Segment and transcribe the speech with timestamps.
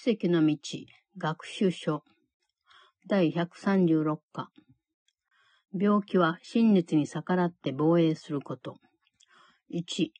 [0.00, 0.56] 奇跡の道、
[1.18, 2.04] 学習書。
[3.08, 4.48] 第136課。
[5.76, 8.76] 病気は真実に逆らって防衛すること。
[9.74, 10.10] 1、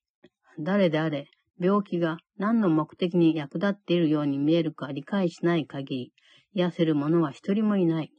[0.59, 1.29] 誰であれ、
[1.61, 6.13] 病気が何の目的に役立っているように見えるか理解しない限り、
[6.55, 8.11] 癒せる者は一人もいない。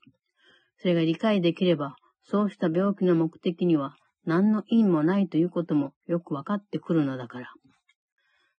[0.77, 7.51] それが理解できれば、そうした病気の目的には何の因もないということもよくわかってくるのだから。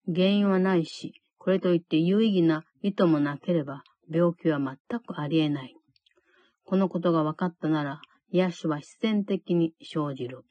[0.07, 5.75] 原因はないし、これといって有意義な意図もなければ、病気は全くありえない。
[6.65, 10.45] このことが分かったなら、癒しは必然的に生じる。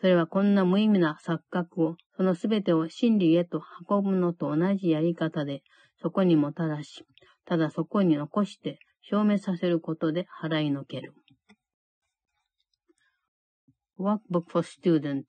[0.00, 3.60] それはこんな無意味な錯覚を、そのすべてを真理へと
[3.90, 5.64] 運ぶのと同じやり方で、
[6.00, 7.04] そこにもたらし、
[7.44, 11.12] ただそこに残して消滅させることで払いのける。
[13.98, 15.24] Workbook for Student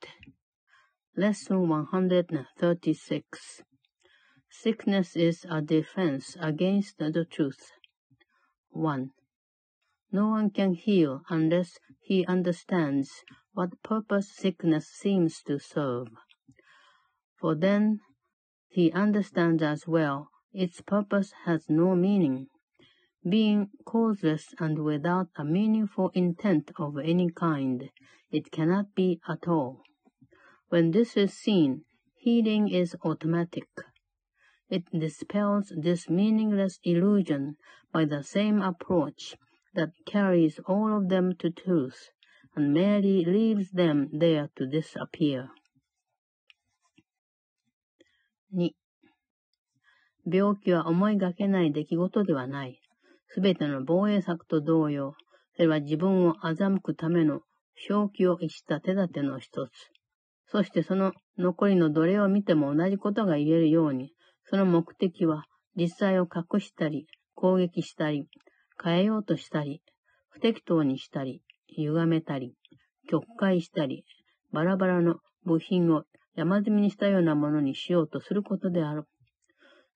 [1.17, 3.23] Lesson 136
[4.49, 7.71] Sickness is a defense against the truth.
[8.69, 9.11] 1.
[10.11, 16.07] No one can heal unless he understands what purpose sickness seems to serve.
[17.39, 17.99] For then
[18.69, 22.47] he understands as well its purpose has no meaning.
[23.27, 27.89] Being causeless and without a meaningful intent of any kind,
[28.31, 29.83] it cannot be at all.
[30.69, 31.83] When this is seen,
[32.15, 33.67] healing is automatic.
[34.69, 37.55] It dispels this meaningless illusion
[37.93, 39.37] by the same approach
[39.73, 42.09] that carries all of them to truth
[42.55, 45.49] and merely leaves them there to disappear.
[48.53, 48.71] 2.
[50.25, 52.81] 病気は思いがけない出来事ではない。
[53.29, 55.15] すべての防衛策と同様、
[55.55, 57.41] それは自分を欺くための
[57.75, 59.71] 正気を逸した手立ての一つ。
[60.47, 64.11] そしてその残りのどれを見ても同じことが言えるように、
[64.49, 65.43] その目的は
[65.75, 67.05] 実際を隠したり、
[67.35, 68.27] 攻撃したり、
[68.81, 69.81] 変えようとしたり、
[70.29, 72.55] 不適当にしたり、歪めたり、
[73.09, 74.05] 曲解したり、
[74.51, 76.03] バラバラの部品を
[76.35, 79.03] 山積みにしたようなものにしようとすることである。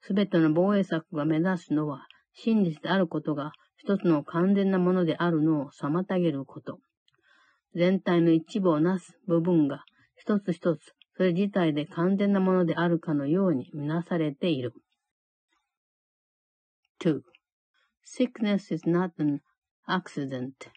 [0.01, 6.79] すべての防衛策が目指すのは、真実であることが一つの完全なものであるのを妨げること。
[7.73, 9.85] 全体の一部をなす部分が
[10.15, 14.74] 一つ一つそれ自体で完全なものであるかのようにみなされている。
[17.00, 17.22] 2.
[18.04, 19.40] Sickness is not an
[19.88, 20.70] accident.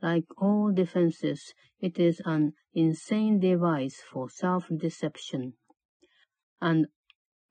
[0.00, 5.54] Like all defenses, it is an insane device for self-deception.
[6.60, 6.86] And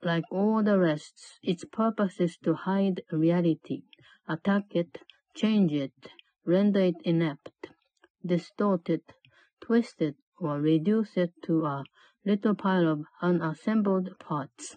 [0.02, 3.82] like all the rest, its purpose is to hide reality,
[4.28, 4.98] attack it,
[5.34, 5.92] change it,
[6.46, 7.68] render it inept,
[8.24, 9.12] distort it,
[9.60, 11.84] twist it, or reduce it to a
[12.25, 14.75] little pile of unassembled parts.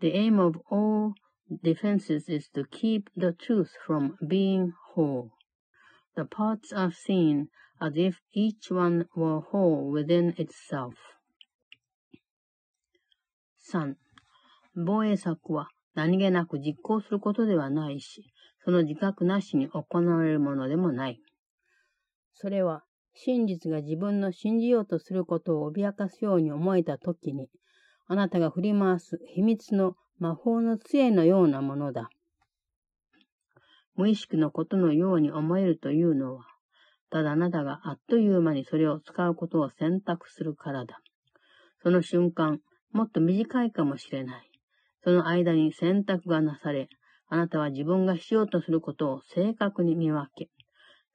[0.00, 1.14] The aim of all
[1.62, 5.30] defenses is to keep the truth from being whole.
[6.16, 7.48] The parts are seen
[7.80, 10.94] as if each one were whole within itself.
[13.70, 13.96] 3.
[14.74, 18.32] 防衛策は何気なく実行することではないし、
[18.64, 21.20] その自覚なしに行われるものでもない。
[22.34, 22.84] それは
[23.14, 27.48] 真実が自分の信じようとすることを脅かすように思えたときに、
[28.06, 32.08] あなたが振り回す秘密の魔法の杖のようなものだ。
[33.94, 36.44] 無意識のことのように思えるというのは、
[37.10, 41.00] ただあなたがあっという間にそれを使うことを選択するからだ。
[41.82, 42.60] その瞬間、
[42.92, 44.50] もっと短いかもしれない。
[45.04, 46.88] その間に選択がなされ、
[47.28, 50.50] あなたは自分がしようとすることを正確に見分け、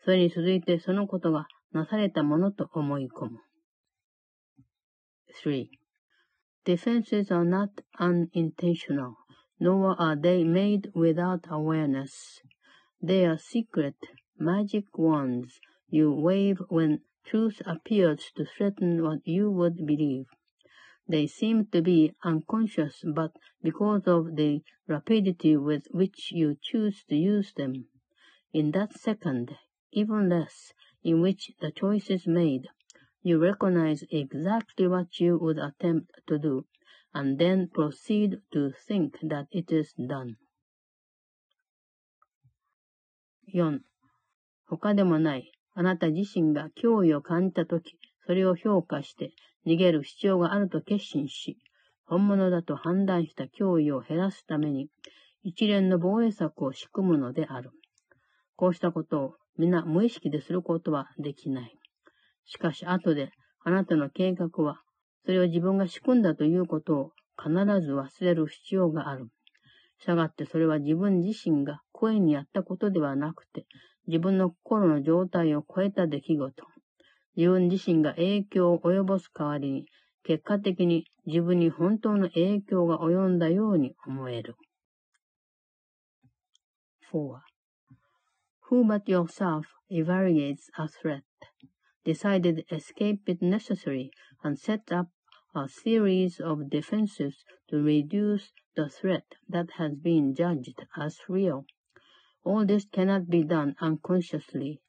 [0.03, 3.39] それに続いてそのことがなされたものと思い込む。
[5.45, 5.67] 3.
[6.65, 9.17] Defenses are not unintentional,
[9.59, 12.43] nor are they made without awareness.
[13.03, 13.97] They are secret,
[14.39, 20.27] magic wands you wave when truth appears to threaten what you would believe.
[21.09, 27.17] They seem to be unconscious, but because of the rapidity with which you choose to
[27.17, 27.88] use them,
[28.53, 29.56] in that second,
[29.93, 30.73] even less,
[31.04, 32.68] in which the choice is made,
[33.24, 36.66] you recognize exactly what you would attempt to do,
[37.14, 40.36] and then proceed to think that it is done.
[43.54, 43.80] 4.
[44.66, 49.32] 他でもない、あなた自身が脅威を感じたとき、それを評価して
[49.66, 51.58] 逃げる必要があると決心し、
[52.06, 54.90] 本物だと判断した脅威を減らすために、
[55.44, 57.72] 一連の防衛策を仕組むのである。
[58.56, 61.75] こうしたことを皆無意識ですることはできない。
[62.45, 63.31] しかし後で
[63.63, 64.81] あなたの計画は、
[65.25, 67.51] それを自分が仕組んだということを必
[67.81, 69.27] ず忘れる必要がある。
[70.00, 73.65] したがってそれは自分自身が声にやったことではなくて、
[74.07, 76.53] 自分の心の状態を超えた出来事。
[77.36, 79.86] 自分自身が影響を及ぼす代わりに、
[80.24, 84.56] 結果的に自分に本当の影響が及んだように思える。
[87.12, 87.47] 4.
[88.69, 91.24] Who but yourself evaluates a threat,
[92.04, 94.12] decided escape is necessary,
[94.44, 95.08] and set up
[95.56, 101.66] a series of defenses to reduce the threat that has been judged as real.
[102.44, 104.81] All this cannot be done unconsciously,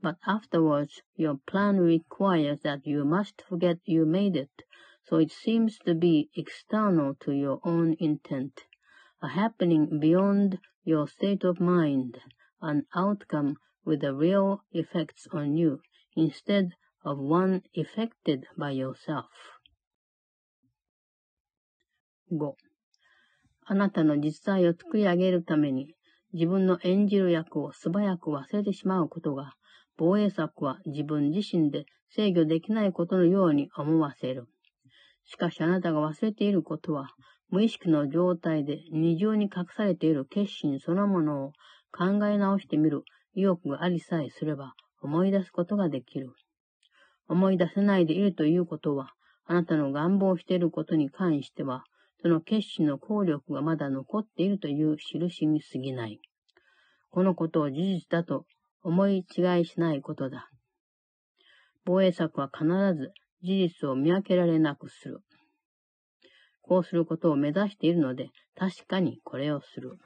[0.00, 4.62] but afterwards your plan requires that you must forget you made it,
[5.02, 8.60] so it seems to be external to your own intent,
[9.20, 12.20] a happening beyond your state of mind,
[12.64, 15.80] an outcome with the real effects on you,
[16.16, 16.70] instead
[17.04, 19.26] of one effected by yourself.
[22.30, 22.54] 5.
[23.66, 25.94] あなたの実在を作り上げるために、
[26.32, 29.52] 自分の演じる役を素早く忘れてしまうことが、
[29.96, 34.46] 防衛策は自分自身で制御できないことのように思わせる。
[35.24, 37.08] しかしあなたが忘れていることは、
[37.50, 41.52] 無意識の状態で二重に隠されている決心そのものを
[41.96, 43.04] 考え直してみる
[43.34, 46.32] 意欲がありさえすれば思い出すことができる。
[47.28, 49.12] 思い出せないでいるということは、
[49.46, 51.84] あなたの願望していることに関しては、
[52.22, 56.20] その決心の効力がまだ残っているという印に過ぎない。
[57.10, 58.44] このことを事実だと
[58.82, 60.48] 思い違いしないことだ。
[61.84, 63.12] 防衛策は必ず
[63.42, 65.20] 事実を見分けられなくする。
[66.62, 69.98] こうすることを目指しているので、確かにこれをする。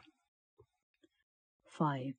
[1.78, 2.14] 5.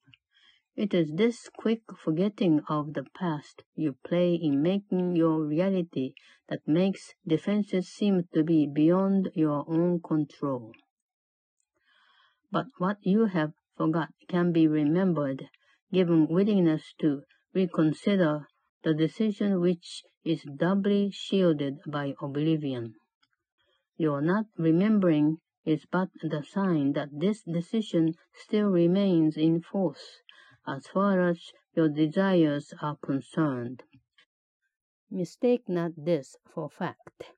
[0.77, 6.13] It is this quick forgetting of the past you play in making your reality
[6.47, 10.71] that makes defenses seem to be beyond your own control.
[12.49, 15.49] But what you have forgot can be remembered,
[15.91, 17.23] given willingness to
[17.53, 18.47] reconsider
[18.83, 22.95] the decision which is doubly shielded by oblivion.
[23.97, 30.20] Your not remembering is but the sign that this decision still remains in force
[30.66, 33.82] as far as your desires are concerned.
[35.10, 37.32] Mistake not this for fact.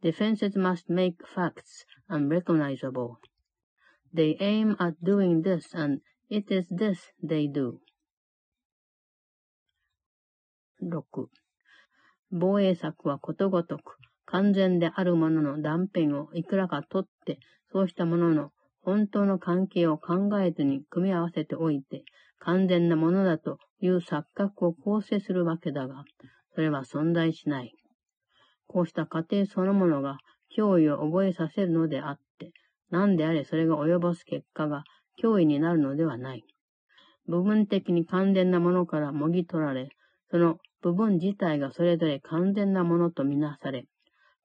[0.00, 3.18] Defenses must make facts unrecognizable.
[4.12, 7.80] They aim at doing this, and it is this they do.
[10.80, 11.28] 6.
[12.30, 13.96] 防衛策はことごとく
[14.33, 17.37] 完全であるものの断片をいくらか取って、
[17.71, 18.49] そうしたものの
[18.81, 22.03] 本当の関係を考えずに組み合わせておいて、
[22.39, 26.03] 完全なものだという錯覚を構成するわけだが、
[26.55, 27.75] それは存在しない。
[28.65, 30.17] こうした過程そのものが
[30.57, 32.53] 脅威を覚えさせるのであって、
[32.89, 34.83] 何であれそれが及ぼす結果が
[35.23, 36.43] 脅威になるのではない。
[37.27, 39.89] 部分的に完全なものからもぎ取られ、
[40.31, 43.85] その部分自体がそれぞれ完全なものとみなされ、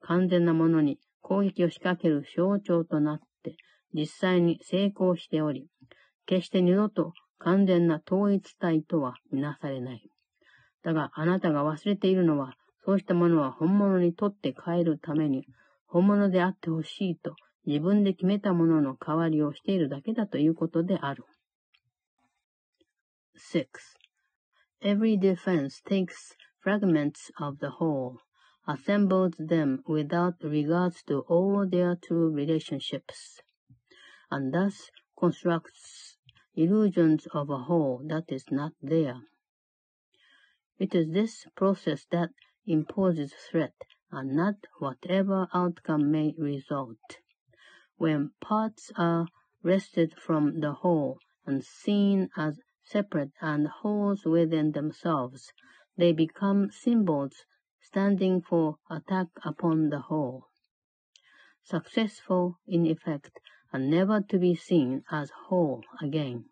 [0.08, 3.56] 完全なものに攻撃を仕掛ける象徴となって、
[3.92, 5.66] 実際に成功しており、
[6.24, 10.02] 決して二度と完全な統一体とはみなされない。
[10.82, 12.54] だがあなたが忘れているのは、
[12.86, 15.44] そうしたものは本物にとって変えるために、
[15.86, 17.34] 本物であってほしいと
[17.66, 21.24] 自分で決めたものの代わりをしているだけだということである。
[23.36, 23.66] 6.
[24.82, 28.16] Every defense takes fragments of the whole.
[28.68, 33.40] Assembled them without regards to all their true relationships,
[34.30, 36.18] and thus constructs
[36.54, 39.22] illusions of a whole that is not there.
[40.78, 42.30] It is this process that
[42.66, 43.74] imposes threat,
[44.12, 47.18] and not whatever outcome may result.
[47.96, 49.28] When parts are
[49.62, 55.52] wrested from the whole and seen as separate and wholes within themselves,
[55.96, 57.44] they become symbols
[57.87, 60.47] standing for attack upon the whole.
[61.63, 63.31] Successful in effect,
[63.71, 66.45] and never to be seen as whole again.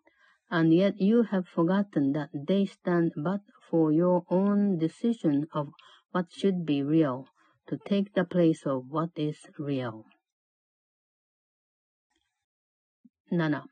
[0.50, 3.40] And yet you have forgotten that they stand but
[3.70, 5.68] for your own decision of
[6.12, 7.26] what should be real,
[7.68, 10.04] to take the place of what is real.
[13.30, 13.62] 7.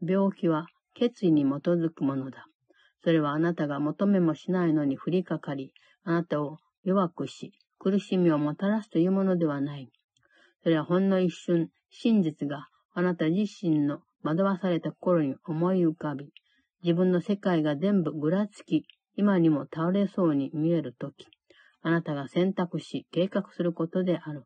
[0.00, 2.46] 病気は決意に基づくものだ。
[3.02, 5.72] それはあなたが求めもしないのに降りかかり、
[6.04, 9.89] あなたを 弱くし、苦しみをもたらすというものではない。
[10.63, 16.31] それはほんの一瞬、真実があなた自身の惑わされた頃に思い浮かび、
[16.83, 21.27] 自分の世界が全部ぐらつき、今にも倒れそうに見えるとき、
[21.81, 24.43] あなたが選択し、計画することである。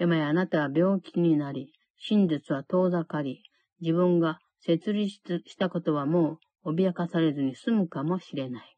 [0.00, 3.42] 今やあなたは病気になり、真実は遠ざかり、
[3.80, 8.77] 自分が設立したことはもう脅かされずに済むかもしれない。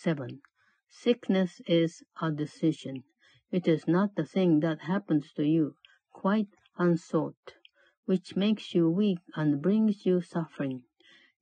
[0.00, 0.40] 7.
[0.88, 3.02] Sickness is a decision.
[3.50, 5.74] It is not the thing that happens to you,
[6.12, 7.56] quite unsought,
[8.04, 10.84] which makes you weak and brings you suffering.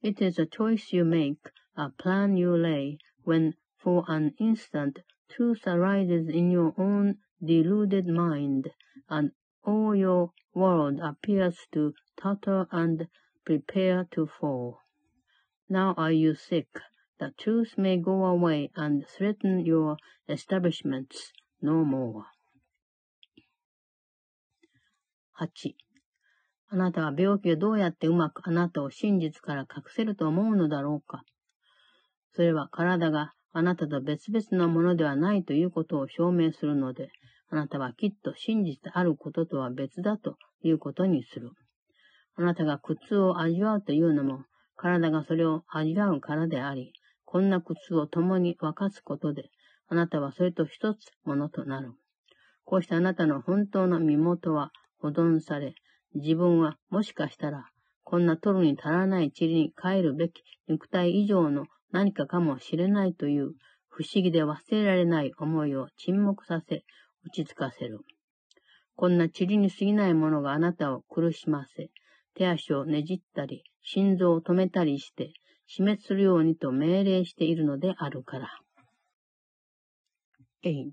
[0.00, 5.66] It is a choice you make, a plan you lay, when for an instant truth
[5.66, 8.70] arises in your own deluded mind,
[9.10, 9.32] and
[9.64, 13.08] all your world appears to totter and
[13.44, 14.80] prepare to fall.
[15.68, 16.68] Now are you sick?
[17.18, 19.96] The truth may go away and threaten your
[20.28, 21.32] establishments
[21.62, 22.24] no more.
[25.38, 25.74] 8.
[26.68, 31.22] あなたは病気をどうやってうまくあなたを真実から隠せると思うのだろうか？
[32.34, 37.08] それは体があなたと別々なものではないということを証明するので、
[37.50, 41.52] あなたはきっと真実であることとは別だということにする。
[42.36, 44.44] あなたが苦痛を味わうというのも、
[44.76, 46.92] 体がそれを味わうからであり、
[47.26, 49.50] こんな苦痛を共に分かつことで、
[49.88, 51.92] あなたはそれと一つものとなる。
[52.64, 55.74] こうしてあなたの本当の身元は保存され、
[56.14, 57.68] 自分はもしかしたら、
[58.04, 63.54] こんな取るに足らない塵に帰るべき肉体以上の何かかもしれないという
[63.88, 66.84] 不思議で忘れられない思いを沈黙させ、
[67.24, 68.00] 落ち着かせる。
[68.94, 71.90] こんな塵に過ぎないものがあなたを苦しませ、
[72.34, 75.32] 手足をねじったり、心臓を止めたりして、
[75.65, 78.49] 死滅するようにと命令しているのであるから。
[80.63, 80.91] 8.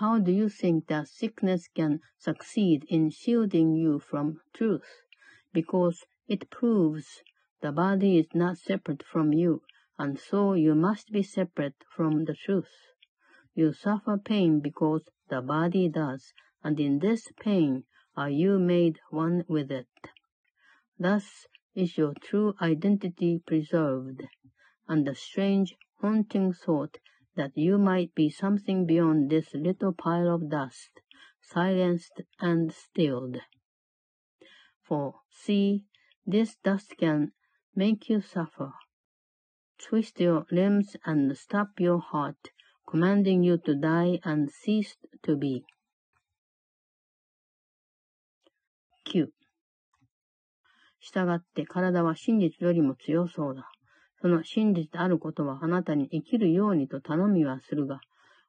[0.00, 4.82] How do you think that sickness can succeed in shielding you from truth?
[5.54, 7.22] Because it proves
[7.60, 9.62] the body is not separate from you,
[9.98, 12.72] and so you must be separate from the truth.
[13.54, 16.32] You suffer pain because the body does,
[16.64, 17.84] and in this pain
[18.16, 19.88] are you made one with it.
[20.98, 21.46] Thus
[21.77, 24.23] is your true identity preserved,
[24.87, 26.97] and the strange, haunting thought
[27.35, 30.89] that you might be something beyond this little pile of dust,
[31.39, 33.37] silenced and stilled.
[34.81, 35.85] For, see,
[36.25, 37.33] this dust can
[37.75, 38.73] make you suffer,
[39.77, 42.49] twist your limbs and stop your heart,
[42.89, 45.63] commanding you to die and cease to be.
[50.99, 53.69] 従って体は真実よりも強そうだ。
[54.21, 57.99] その真実であることはあなたに生きるようにと頼みはするが、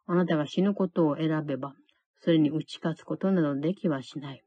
[0.07, 1.75] あなたが死ぬことを選べば、
[2.21, 4.43] それに打ち勝つことなどできはしない。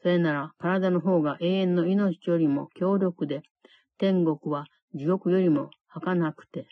[0.00, 3.42] それなら体の方が永遠の命よりも強力で、
[3.98, 6.66] 天国は地獄よりも儚くて、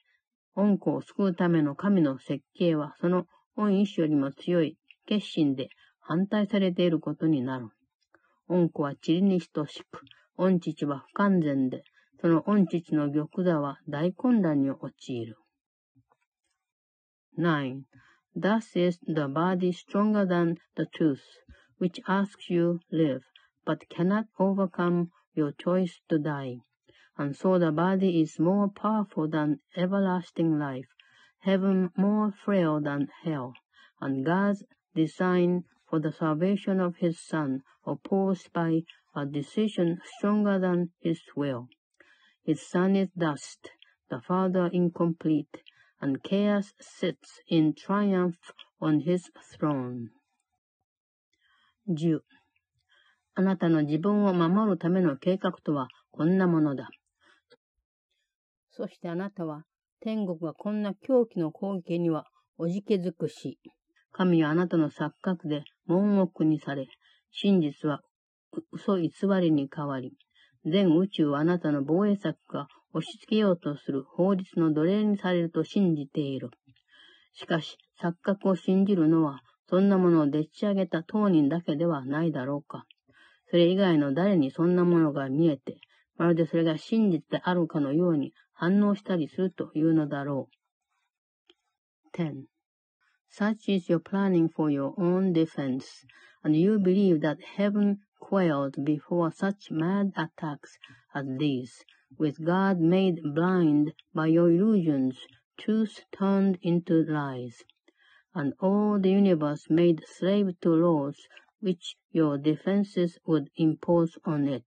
[0.55, 5.69] 恩子を救うための神の設計はその恩意志よりも強い決心で
[6.01, 7.69] 反対されていることになる。
[8.49, 10.01] 恩子は塵に等しく、
[10.38, 11.84] 恩父は不完全で、
[12.20, 15.38] その恩父の玉座は大混乱に陥る。
[17.38, 17.84] 9.
[18.36, 21.22] Thus is the body stronger than the truth,
[21.80, 23.22] which asks you live,
[23.66, 26.62] but cannot overcome your choice to die.
[27.18, 30.88] and so the body is more powerful than everlasting life,
[31.42, 33.54] heaven more frail than hell,
[34.00, 34.64] and God's
[34.96, 38.82] design for the salvation of his Son opposed by
[39.17, 41.69] a decision stronger than his will.
[42.45, 43.71] His Son is dust,
[44.11, 45.63] the Father incomplete,
[46.01, 50.11] and chaos sits in triumph on his throne.
[51.89, 52.21] 10.
[53.35, 56.89] あなたの自分を守るための計画とはこんなものだ。
[58.71, 59.65] そしてあなたは、
[60.01, 62.27] 天国がこんな狂気の攻撃には
[62.59, 63.59] おじけづくし、
[64.13, 66.87] 神はあなたの錯覚で門奥にされ、
[67.31, 68.03] 真実は
[68.73, 69.11] 嘘偽
[69.41, 70.13] りに変わり、
[70.65, 76.51] 全宇宙はあなたの防衛策が押し付けようとする法律の奴隷にされると信じている。
[77.35, 82.87] しかし、錯覚を信じるのは、そんなものをでっち上げた当人だけではないだろうか。
[83.51, 85.79] それ以外の誰にそんなものが見えて、
[86.17, 90.49] まるでそれが真実であるかのように反応したりするというのだろ
[92.15, 92.17] う。
[92.17, 92.45] 10.
[93.31, 95.85] Such is your planning for your own defense,
[96.43, 100.79] and you believe that heaven quailed before such mad attacks
[101.15, 101.85] as these,
[102.19, 105.17] with God made blind by your illusions,
[105.57, 107.63] truth turned into lies,
[108.35, 111.29] and all the universe made slave to laws
[111.61, 114.65] which your defenses would impose on it.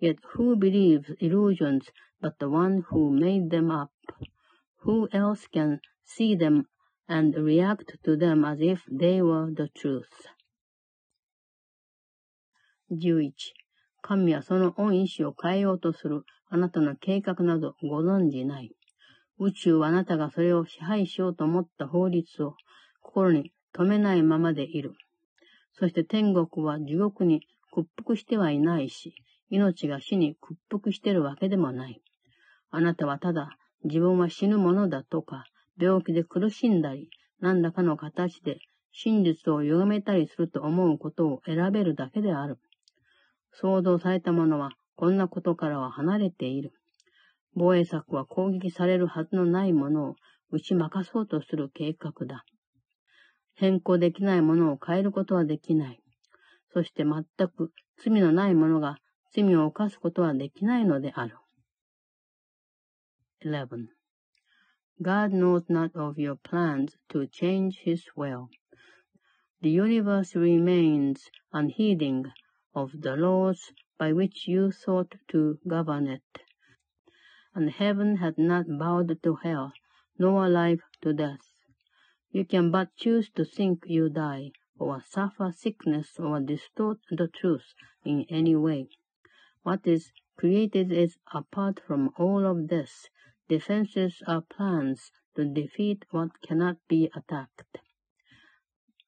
[0.00, 1.90] Yet who believes illusions
[2.20, 3.92] but the one who made them up?
[4.78, 6.66] Who else can see them
[7.08, 10.26] and react to them as if they were the truth?
[12.92, 13.32] 11、
[14.02, 18.74] 神はその恩意志を変えようとするあなたの計画などご存じない。
[19.38, 22.56] 宇宙はあなたがそれを支配しようと思った法律を
[23.00, 24.94] 心に留めないままでいる。
[25.72, 27.42] そして天国は地獄に
[27.72, 29.14] 屈服してはいないし、
[29.48, 32.02] 命が死に屈服してるわけでもない。
[32.70, 35.44] あなたはただ自分は死ぬものだとか、
[35.78, 38.58] 病気で苦しんだり、何らかの形で
[38.92, 42.58] 真実を歪めたりすると思うことを選べるだけである。
[43.52, 46.72] 想像されたものはこんなことからは離れている。
[47.54, 50.16] 防衛策は攻撃されるはずのないものを
[50.50, 52.44] 打ち負かそうとする計画だ。
[53.54, 56.00] 変更できないものを変えることはできない。
[56.72, 58.96] そして全く罪のないものが
[59.32, 61.36] 罪を犯すことはできないのである。
[63.44, 63.86] 11.
[65.02, 68.48] God knows not of your plans to change his will.
[69.62, 72.24] The universe remains unheeding
[72.74, 76.42] of the laws by which you thought to govern it.
[77.54, 79.72] and heaven had not bowed to hell,
[80.18, 81.52] nor life to death.
[82.32, 87.74] You can but choose to think you die, or suffer sickness, or distort the truth
[88.04, 88.88] in any way.
[89.62, 93.08] What is created is apart from all of this.
[93.48, 97.78] Defenses are plans to defeat what cannot be attacked.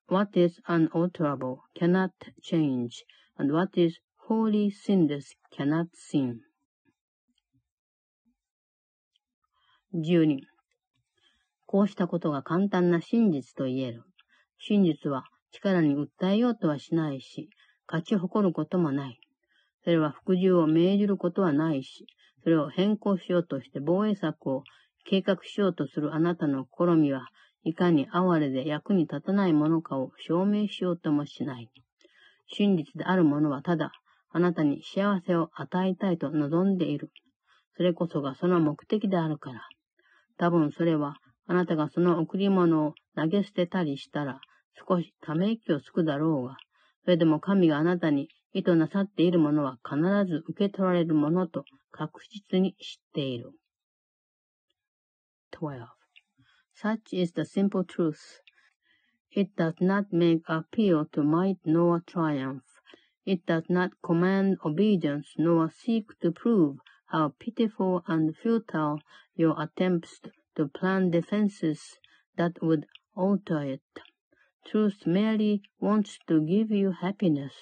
[0.07, 3.05] What is unalterable cannot change,
[3.39, 6.41] and what is wholly sinless cannot sin?
[9.95, 10.41] 12
[11.67, 14.03] こうしたことが簡単な真実と言える。
[14.59, 17.49] 真実は力に訴えようとはしないし、
[17.87, 19.19] 勝ち誇ることもない。
[19.85, 22.07] それは服従を命じることはないし、
[22.43, 24.65] それを変更しようとして防衛策を
[25.05, 27.27] 計画しようとするあなたの試みは、
[27.65, 31.71] いかに哀れで役に立たないものかを証明しようともしない。
[32.53, 33.93] 真実であるものはただ、
[34.31, 37.11] あなたに幸せを与えたいと望んでいる。
[37.77, 39.61] それこそがその目的であるから。
[40.39, 44.41] 多分それは、あなたがその贈り物を投げ捨てたりしたら、
[44.89, 46.57] 少しため息をつくだろうが、
[47.05, 53.53] それでも神があなたに意図なさっているものは必ず受け取られるものと確実に知っている。
[55.53, 55.87] 12.
[56.75, 58.42] Such is the simple truth.
[59.35, 62.65] It does not make appeal to might nor triumph.
[63.25, 69.01] It does not command obedience nor seek to prove how pitiful and futile
[69.35, 70.21] your attempts
[70.57, 71.99] to plan defenses
[72.37, 72.85] that would
[73.17, 73.81] alter it.
[74.67, 77.55] Truth merely wants to give you happiness,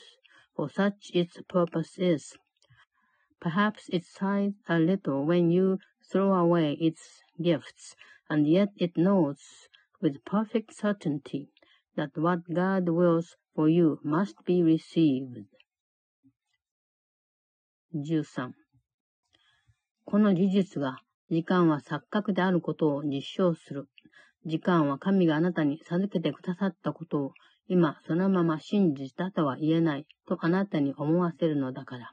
[0.56, 2.36] for such its purpose is.
[3.38, 7.94] Perhaps it sighs a little when you throw away its gifts,
[8.28, 9.68] and yet it knows
[10.00, 11.48] with perfect certainty
[12.00, 15.44] that what God wills for you must be received.
[17.94, 18.52] 13.
[20.06, 20.96] この事実が、
[21.30, 23.88] 時間は錯覚であることを実証する。
[24.46, 27.32] 時間は神があなたに授けてくださったことを、
[27.68, 32.10] 今そのまま真実だとは言えないとあなたに思わせるのだから。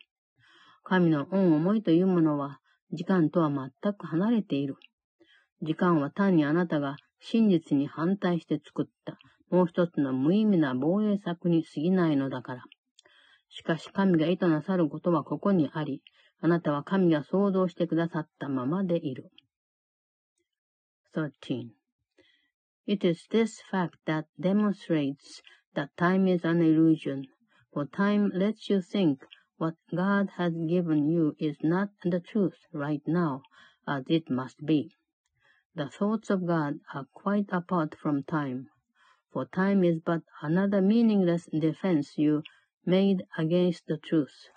[0.84, 2.60] 神の恩思いというものは、
[2.92, 4.76] 時間とは全く離れている。
[5.62, 9.18] 時間は単にあなたが真実に反対して作った
[9.50, 12.64] もう一つの無意味な防衛策に過ぎないのだから。
[13.50, 16.02] しかし神が意図なさることはここにあり、
[16.42, 19.32] あなたは神が想像してくださったままでいる。
[21.16, 21.70] 13.
[22.86, 25.42] It is this fact that demonstrates
[25.74, 27.24] that time is an illusion,
[27.74, 29.20] for time lets you think
[29.58, 33.42] what God has given you is not the truth right now,
[33.88, 34.92] as it must be.
[35.76, 38.70] The thoughts of God are quite apart from time,
[39.32, 42.44] for time is but another meaningless defense you
[42.86, 44.50] made against the truth.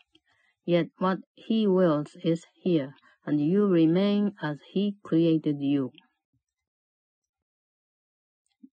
[0.65, 2.95] Yet what he wills is here,
[3.27, 5.91] and you remain as he created you.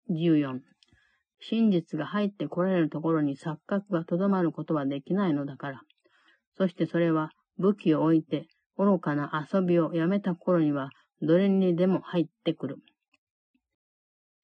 [0.10, 0.62] 14.
[1.40, 5.82] 真実が入ってこられるところに錯覚がとどまることはできないのだから。
[6.58, 10.90] そしてそれは武器を置いて愚かな遊びをやめた頃には
[11.22, 12.78] どれにでも入ってくる。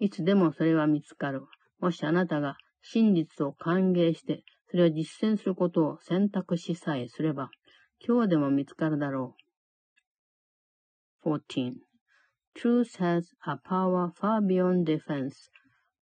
[0.03, 1.43] いつでもそれは見つかる。
[1.79, 7.51] もしあなたが真実を歓迎してそれを実践することを選択しさえすれば、
[8.05, 9.37] 今日でも見つかるだろ
[11.23, 11.29] う。
[11.29, 11.75] 14.
[12.53, 15.49] Truth has a power far beyond defense,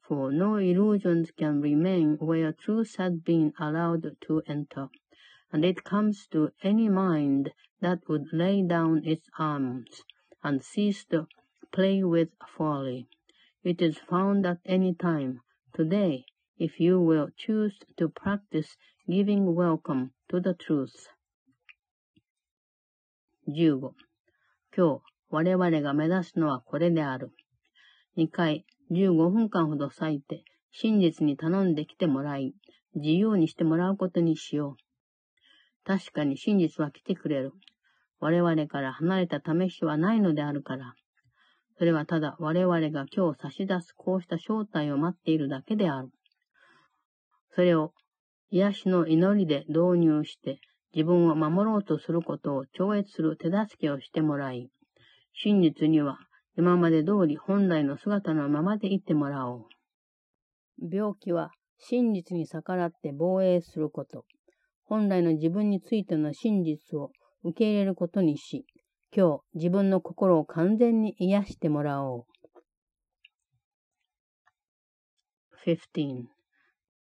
[0.02, 4.90] for no illusions can remain where truth has been allowed to enter,
[5.52, 10.02] and it comes to any mind that would lay down its arms
[10.44, 11.28] and cease to
[11.72, 13.08] play with folly.
[13.64, 15.42] It is found at any time,
[15.78, 16.26] today,
[16.58, 18.76] if you will choose to practice
[19.08, 21.10] giving welcome to the truth.
[23.48, 23.94] 15.
[24.76, 27.34] 今日、我々が目指すのはこれである。
[28.18, 32.56] 2回、15分間ほど割いて、真実に頼んできてもらい、
[32.96, 35.86] 自由にしてもらうことにしよう。
[35.86, 37.52] 確かに真実は来てくれる。
[38.20, 40.96] 我々から離れた試しはないのであるから。
[41.82, 46.10] それはただ我々が今日差し出すこうした正体を待っているだけである。
[47.56, 47.92] それを
[48.52, 50.60] 癒しの祈りで導入して
[50.94, 54.70] 自分を守ろうとすることを超越する手助けをしてもらい、
[55.34, 56.20] 真実には
[56.56, 59.66] 今まで通り本来の姿のままでいてもらおう。
[60.80, 64.26] 病気は真実に逆らって防衛すること。
[64.84, 67.10] 本来の自分についての真実を
[67.44, 68.68] 受け入れることにし、
[69.15, 72.25] 今日自分の心を完全に癒してもらおう。
[75.65, 76.27] 15.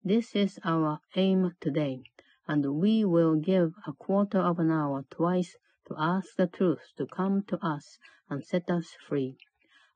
[0.07, 2.03] This is our aim today,
[2.47, 7.07] and we will give a quarter of an hour twice to ask the truth to
[7.07, 7.99] come to us
[8.31, 9.37] and set us free.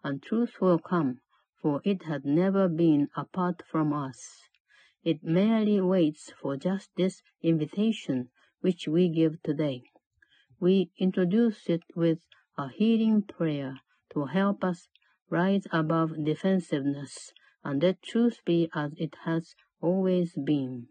[0.02, 1.20] And truth will come,
[1.62, 4.48] for it had never been apart from us.
[5.02, 9.82] It merely waits for just this invitation which we give today.
[10.62, 12.18] We introduce it with
[12.56, 13.80] a healing prayer
[14.12, 14.88] to help us
[15.30, 17.32] rise above defensiveness
[17.64, 20.88] and let truth be as it has always been.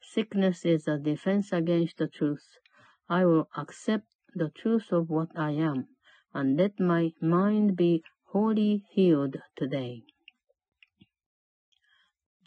[0.00, 2.58] Sickness is a defense against the truth.
[3.08, 5.88] I will accept the truth of what I am
[6.32, 8.02] and let my mind be
[8.32, 10.04] wholly healed today.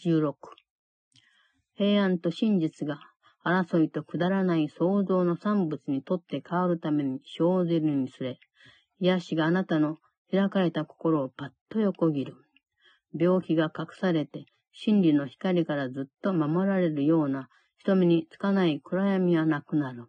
[0.03, 0.33] 16
[1.75, 2.99] 平安と真実が
[3.46, 8.40] 争いとくだらない創造の産物にとって変わるために生ずるにすれ、
[8.98, 9.98] 癒しがあなたの
[10.32, 12.34] 開かれた心をパッと横切る。
[13.16, 20.06] 病気が隠されて真理の光からずっと守られるような人目につかない暗闇はなくなる。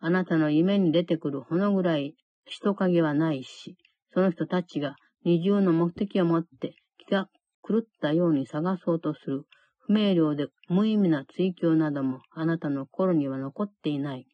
[0.00, 3.76] あなたの夢に出てくるほのぐらい人影はないし、
[4.12, 7.28] その人たちが二重の目的を持って気が
[7.66, 9.44] 狂ったように探そうとする
[9.92, 14.26] 明瞭で無意味な追求などもあなたの心には残っていない。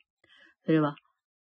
[0.66, 0.96] それは、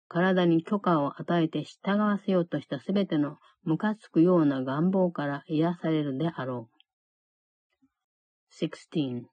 [0.07, 8.65] 体に許可を与えて従わせようとしたすべてのムカつくような願望から癒されるであろう。
[8.65, 9.25] 16.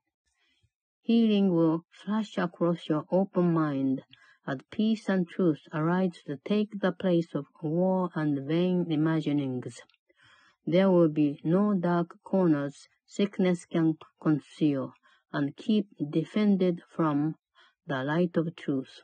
[1.08, 4.02] Healing will flash across your open mind
[4.48, 9.76] as peace and truth arise to take the place of war and vain imaginings.
[10.66, 14.94] There will be no dark corners sickness can conceal
[15.34, 17.36] and keep defended from
[17.86, 19.02] the light of truth.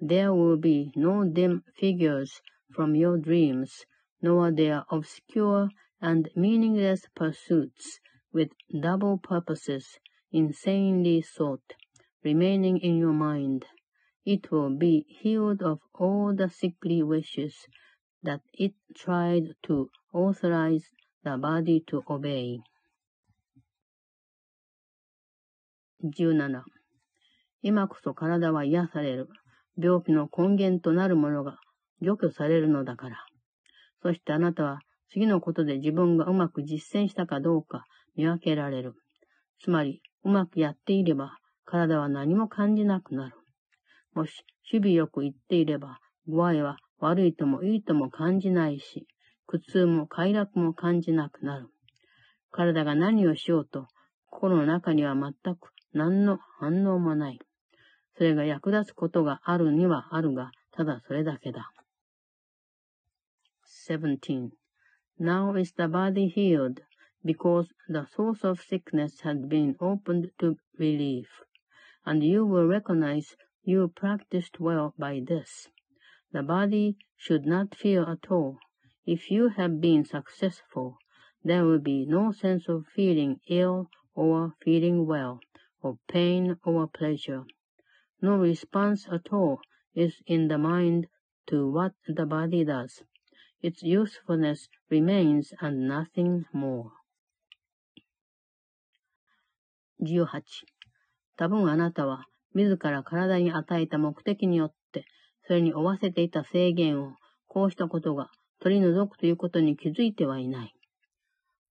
[0.00, 2.40] There will be no dim figures
[2.74, 3.84] from your dreams,
[4.22, 5.68] nor their obscure
[6.00, 8.00] and meaningless pursuits
[8.32, 8.48] with
[8.80, 9.98] double purposes
[10.32, 11.74] insanely sought,
[12.24, 13.66] remaining in your mind.
[14.24, 17.66] It will be healed of all the sickly wishes
[18.22, 20.88] that it tried to authorize
[21.22, 22.60] the body to obey.
[26.04, 26.62] 17
[27.62, 29.28] 今こそ体は癒される。
[29.78, 31.58] 病気の根源となるものが
[32.02, 33.24] 除去されるのだから。
[34.02, 37.86] そしてあなたは次のことで自分がうまく実践したかどうか
[38.16, 38.92] 見分けられる。
[39.60, 43.36] つまり、うまくやっていれば体は何も感じなくなる。
[44.12, 49.06] もし、守備よく言っていれば、具合は悪いともいいとも感じないし、
[49.46, 51.68] 苦痛も快楽も感じなくなる。
[52.50, 53.88] 体が何をしようと、
[54.30, 57.39] 心の中には全く何の反応もない。
[58.17, 61.71] それが役立つことがあるにはあるが、ただそれだけだ。
[63.87, 64.49] 17.
[65.19, 66.81] Now is the body healed,
[67.25, 71.27] because the source of sickness has been opened to relief,
[72.05, 75.69] and you will recognize you practiced well by this.
[76.31, 78.57] The body should not feel at all.
[79.05, 80.97] If you have been successful,
[81.43, 85.39] there will be no sense of feeling ill or feeling well.
[85.84, 87.44] Of pain or pleasure.
[88.20, 89.58] No response at all
[89.94, 91.06] is in the mind
[91.46, 93.04] to what the body does.
[93.62, 96.90] Its usefulness remains and nothing more.
[100.00, 100.26] 18.
[101.36, 105.04] 多分あなたは自ら体に与えた目的によって、
[105.46, 107.16] それに負わせていた制限を、
[107.48, 110.74] こうしたことが取り除くということに気づいてはいない。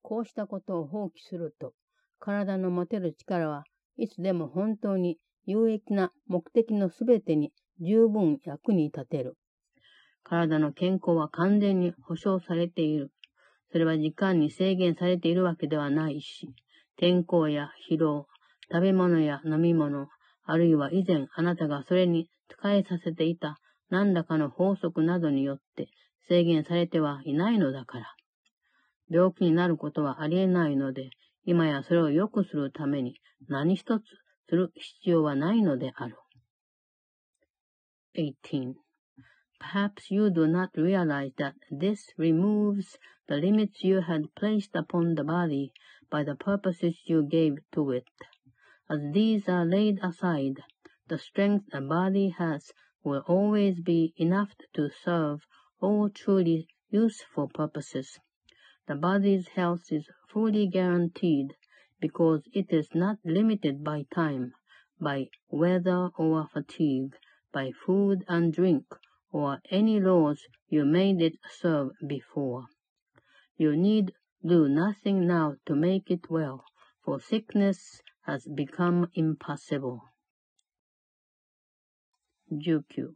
[0.01, 1.73] こうしたことを放棄すると、
[2.19, 3.63] 体の持てる力は
[3.97, 9.35] いつでも本当に有益な目的のすべてに十分役に立てる。
[10.23, 13.11] 体の健康は完全に保障されている。
[13.71, 16.49] それは時間に制限されているわけではないし、
[16.97, 18.27] 天候や疲労、
[18.71, 20.07] 食べ物や飲み物、
[20.45, 23.57] あるいは以前あなたがそれに使いさせていた
[23.89, 25.89] 何らかの法則などによって
[26.27, 28.15] 制限されてはいないのだから。
[29.09, 31.09] 病気になることはありえないので、
[31.44, 34.02] 今やそれを良くするために何一つ
[34.48, 36.16] する必要はないのである。
[38.14, 38.74] 18.
[39.60, 45.24] Perhaps you do not realize that this removes the limits you had placed upon the
[45.24, 45.72] body
[46.10, 48.04] by the purposes you gave to it.
[48.88, 50.62] As these are laid aside,
[51.08, 55.40] the strength a body has will always be enough to serve
[55.80, 58.18] all truly useful purposes.
[58.86, 61.54] The body's health is fully guaranteed
[62.00, 64.54] because it is not limited by time,
[65.00, 67.14] by weather or fatigue,
[67.52, 68.86] by food and drink,
[69.30, 72.66] or any laws you made it serve before.
[73.56, 74.12] You need
[74.44, 76.64] do nothing now to make it well,
[77.04, 80.02] for sickness has become impossible.
[82.50, 83.14] 19.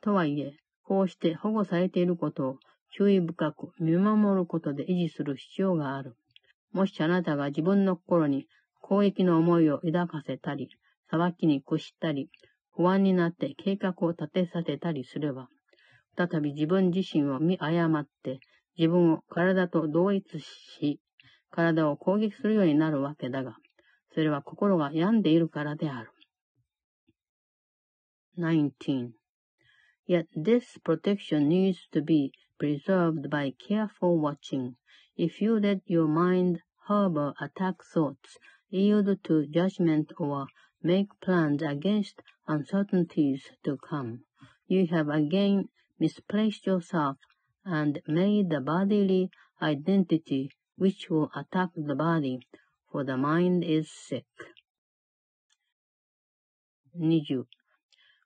[0.00, 2.58] とはいえ、こうして保護されていることを
[2.97, 6.15] 注意深く見守ることで維持する必要がある。
[6.71, 8.47] もしあなたが自分の心に
[8.79, 10.69] 攻撃の思いを抱かせたり、
[11.11, 12.29] 裁きに屈したり、
[12.73, 15.49] 不安になって計画を立てさせたりすれば、
[16.17, 18.39] 再び自分自身を見誤って
[18.77, 21.01] 自分を体と同一し、
[21.51, 23.57] 体を攻撃するようになるわけだが、
[24.13, 26.11] それは心が病んでいるからである。
[28.37, 29.09] 19.
[30.07, 34.76] Yet this protection needs to be preserved by careful watching.
[35.16, 38.36] If you let your mind harbor attack thoughts,
[38.68, 40.46] yield to judgment or
[40.82, 44.24] make plans against uncertainties to come,
[44.66, 47.16] you have again misplaced yourself
[47.64, 49.30] and made the bodily
[49.60, 52.40] identity which will attack the body,
[52.90, 54.24] for the mind is sick.
[56.96, 57.44] 20.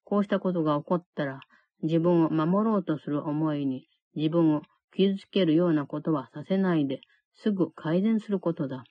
[0.05, 1.41] こうしたことが起こったら、
[1.83, 4.62] 自分を守ろうとする思いに 自分を
[4.96, 7.02] 傷つけるようなことはさせないで、
[7.36, 8.84] すぐ改善することだ。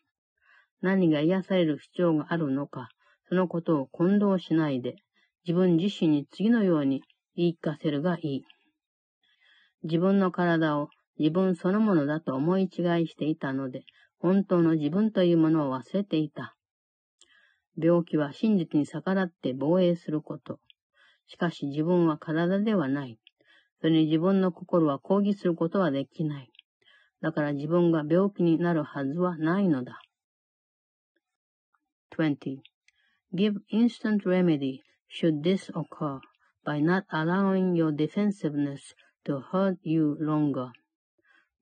[0.81, 2.89] 何が癒される必要があるのか、
[3.29, 4.97] そのことを混同しないで、
[5.45, 7.03] 自分自身に次のように
[7.35, 8.45] 言い聞かせるがいい。
[9.83, 12.69] 自分の体を自分そのものだと思い違い
[13.07, 13.83] していたので、
[14.19, 16.57] 本当の自分というものを忘れていた。
[17.77, 20.59] 病気は真実に逆らって防衛すること。
[21.27, 23.19] しかし自分は体ではない。
[23.81, 26.51] それに自分の心は抗議することはできない。
[27.21, 30.01] だから自分が病気になるはずはないのだ。
[32.17, 32.59] 20.
[33.35, 36.21] Give instant remedy should this occur
[36.65, 40.73] by not allowing your defensiveness to hurt you longer.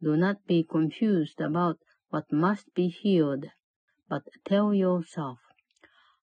[0.02, 1.78] Do not be confused about
[2.10, 3.46] what must be healed,
[4.08, 5.38] but tell yourself,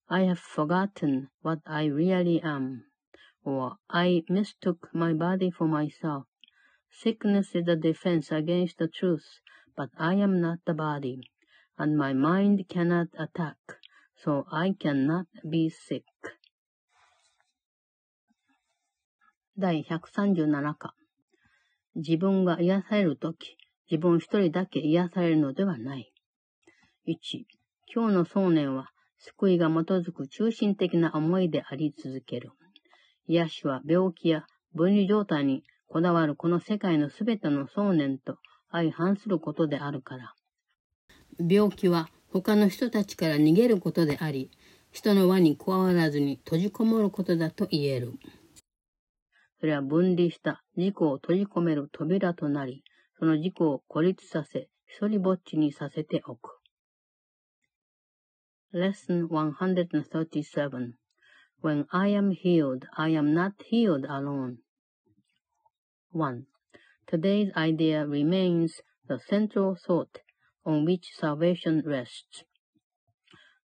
[0.10, 2.86] I have forgotten what I really am,
[3.44, 6.26] or I mistook my body for myself.
[6.90, 9.26] Sickness is a defense against the truth,
[9.76, 11.22] but I am not the body,
[11.78, 13.58] and my mind cannot attack,
[14.16, 16.06] so I cannot be sick.
[19.58, 20.96] 第137課
[21.96, 23.56] 自分が癒されるとき、
[23.90, 26.12] 自分一人だけ癒されるのではない。
[27.08, 27.46] 1、
[27.94, 32.52] 今日の想念は、救いが基づく中心的な思いであり続ける。
[33.28, 38.38] 癒しは病気や分離状態にこだわるこの世界のすべての想念と
[38.72, 40.34] 相反することであるから。
[41.40, 44.50] 病気は他の人たちから逃げることであり、
[44.92, 48.14] 人の輪に加わらずに閉じこもることだと言える。
[49.60, 52.84] それは分離した自己を閉じ込める扉となり、
[53.20, 56.60] その自己を孤立させ、一人ぼっちにさせておく。
[58.74, 61.03] Lesson 137
[61.64, 64.58] When I am healed, I am not healed alone.
[66.12, 66.46] 1.
[67.08, 70.20] Today's idea remains the central thought
[70.66, 72.44] on which salvation rests.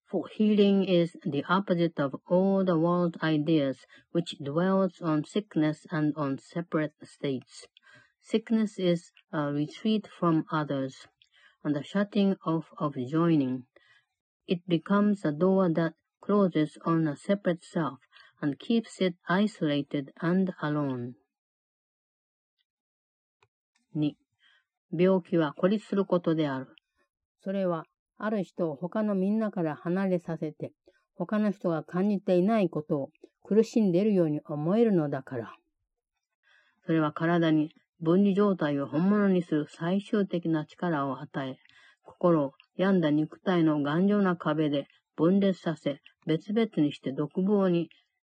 [0.09, 3.79] For healing is the opposite of all the world's ideas,
[4.13, 7.67] which dwells on sickness and on separate states.
[8.21, 11.05] Sickness is a retreat from others,
[11.65, 13.65] and the shutting off of joining.
[14.47, 15.95] It becomes a door that
[16.29, 17.97] closes on a separate self
[18.39, 21.13] and keeps it isolated and alone.
[23.95, 24.13] 2.
[24.91, 26.67] 病気は孤立することである。
[27.43, 27.85] それは
[28.19, 30.71] ある人を他のみんなから離れさせて、
[31.15, 33.09] 他の人が感じていないことを
[33.43, 35.55] 苦しんでいるように思えるのだから。
[36.85, 41.57] それは体に分離状態を本物にする最終的な力を与え、
[42.03, 44.87] 心を病んだ肉体の頑丈な壁で
[45.18, 47.88] 分裂させ、別々にして独房に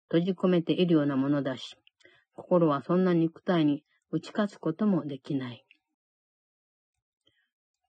[0.10, 1.76] 閉じ込めているようなものだし、
[2.34, 5.66] 心はそんな肉体に打ち勝つこともできない。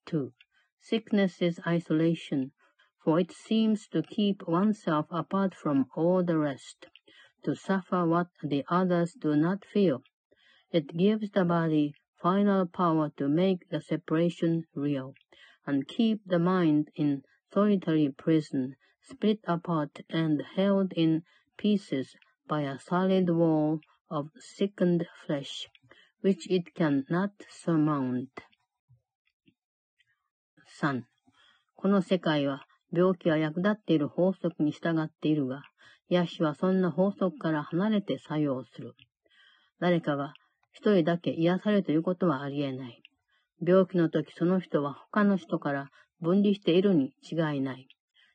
[0.07, 0.31] 2.
[0.81, 2.51] Sickness is isolation,
[3.03, 6.89] for it seems to keep oneself apart from all the rest,
[7.45, 10.03] to suffer what the others do not feel.
[10.73, 15.15] It gives the body final power to make the separation real,
[15.67, 17.23] and keep the mind in
[17.53, 21.24] solitary prison, split apart and held in
[21.58, 22.16] pieces
[22.48, 25.68] by a solid wall of sickened flesh,
[26.22, 28.30] which it cannot surmount.
[30.80, 31.04] 3.
[31.76, 35.64] この世界は病気は役立っている法則に従っているが、
[36.10, 38.96] 癒しはそんな法則から離れて作用する。
[39.80, 40.34] 誰かが
[40.74, 43.02] 一人だけ癒されるということはありえない。
[43.66, 47.88] 病気の時その人は他の人から分離しているに違いない。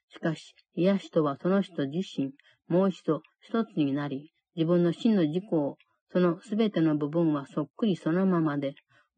[0.08, 2.32] しかし、癒しとはその人自身、
[2.68, 5.76] もう一度一つになり、自分の真の自己を、
[6.12, 8.74] そのすべての部分はそっくりそのままで、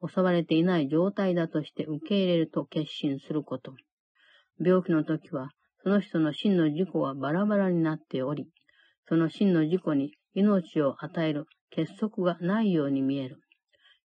[0.06, 3.74] 襲われていない状態だとして受け入れると決心すること。
[4.60, 5.50] 病気の時は、
[5.82, 8.48] その人の真の自己はバラバラになっており、
[9.08, 13.40] その真の自己に命を与える結束がないように見える。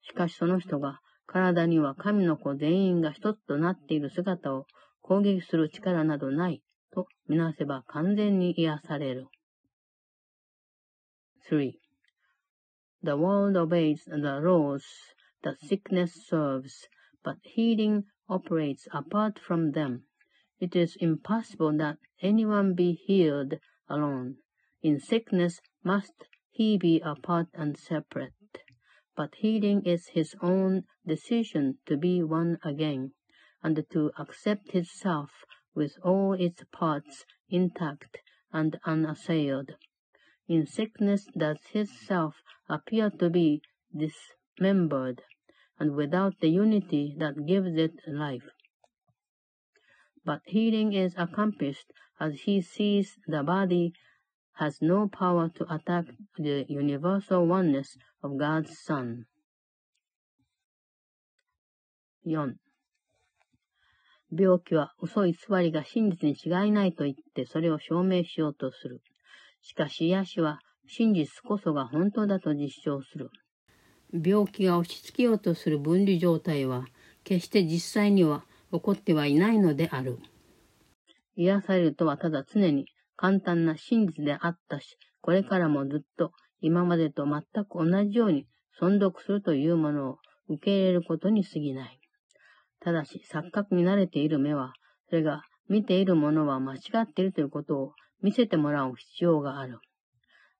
[0.02, 4.66] しかしその人が体には神の子全員が一つとなっている姿を
[5.00, 6.62] 攻撃する力などない
[6.93, 9.27] とみなせば完全に癒される。
[11.49, 11.73] 3.
[13.03, 14.83] The world obeys the laws
[15.43, 16.87] that sickness serves,
[17.23, 20.05] but healing operates apart from them.
[20.59, 24.37] It is impossible that anyone be healed alone.
[24.81, 28.33] In sickness must he be apart and separate.
[29.15, 33.13] But healing is his own decision to be one again,
[33.61, 35.29] and to accept himself
[35.74, 38.18] with all its parts intact
[38.52, 39.72] and unassailed.
[40.48, 43.62] In sickness does his self appear to be
[43.96, 45.22] dismembered,
[45.78, 48.48] and without the unity that gives it life.
[50.24, 53.94] But healing is accomplished as he sees the body
[54.54, 56.04] has no power to attack
[56.36, 59.26] the universal oneness of God's Son.
[62.22, 62.54] 4.
[64.32, 69.02] 病気は嘘偽りが真実に違いないと言ってそれを証明しようとする。
[69.62, 73.30] しかし癒しは真実こそが本当だと実証する。
[74.12, 76.86] 病気が押し付けようとする分離状態は
[77.24, 80.18] 決して実際には起こってはいないのである。
[81.36, 88.46] 癒されるとはただ常に簡単な真実であったし、これからもずっと今までと全く同じように
[88.80, 91.99] 存続するというものを受け入れることに過ぎない。
[92.80, 94.72] ただし、錯覚に慣れている目は、
[95.08, 99.78] それが見ているものは間違っているということを見せてもらう必要がある。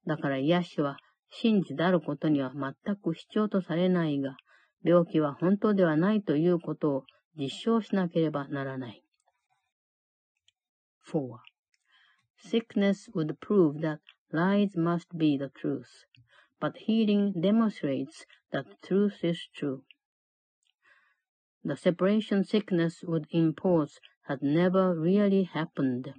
[0.07, 0.97] だから癒しは
[1.31, 4.37] 真実であることには全く必要とされないが、
[4.83, 7.05] 病気は本当ではないということを
[7.37, 9.03] 実証しなければならない。
[11.07, 11.39] 4.
[12.43, 13.99] Sickness would prove that
[14.33, 16.07] lies must be the truth,
[16.61, 19.83] but healing demonstrates that truth is true.
[21.63, 26.15] The separation sickness would impose had never really happened.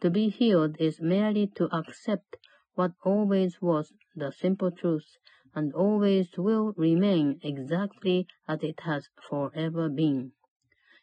[0.00, 2.36] To be healed is merely to accept
[2.74, 5.16] what always was the simple truth
[5.56, 10.32] and always will remain exactly as it has forever been.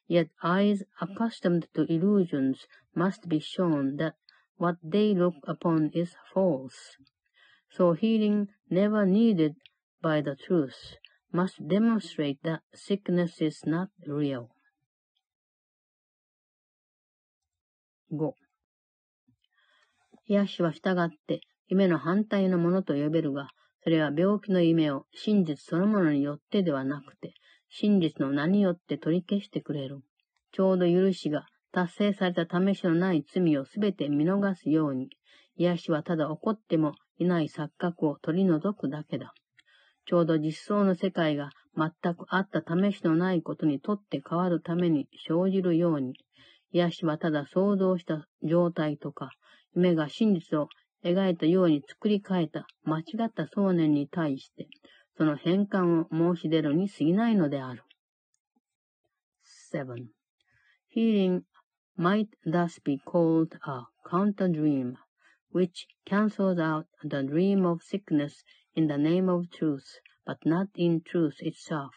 [0.08, 4.16] Yet eyes accustomed to illusions must be shown that
[4.56, 6.96] what they look upon is false.
[7.70, 9.56] So healing never needed
[10.02, 10.96] by the truth
[11.34, 14.48] must demonstrate that sickness is not real.
[18.12, 18.34] 5.
[20.28, 23.50] 癒しは従って夢の反対のものと呼べるが、
[23.84, 27.34] それは病気の夢を真実そのものによってではなくて、
[27.70, 30.02] 真実の名によって取り消してくれる。
[30.52, 35.10] ちょうど許しが達成された試しのない罪をすべて見逃すように、
[35.56, 39.34] 癒しはただ起こってもいない錯覚を取り除くだけだ。
[40.06, 46.14] ちょうど実相の世界が全くあった試しのないことにとって変わるために生じるように、
[46.72, 49.30] 癒しはただ想像した状態とか、
[49.76, 50.68] 夢が真実を
[51.04, 54.68] 描いたように作り変えた間違った想念に対して、
[55.18, 57.84] その変換を申し出るに過ぎないのである。
[59.74, 59.86] 7.
[60.96, 61.42] Healing
[61.98, 64.96] might thus be called a counter dream,
[65.52, 68.44] which cancels out the dream of sickness
[68.76, 71.94] in the name of truth, but not in truth itself,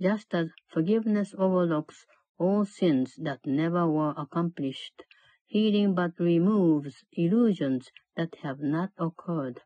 [0.00, 2.06] just as forgiveness overlooks
[2.38, 5.02] all sins that never were accomplished.
[5.46, 9.60] Healing but removes illusions that have not occurred,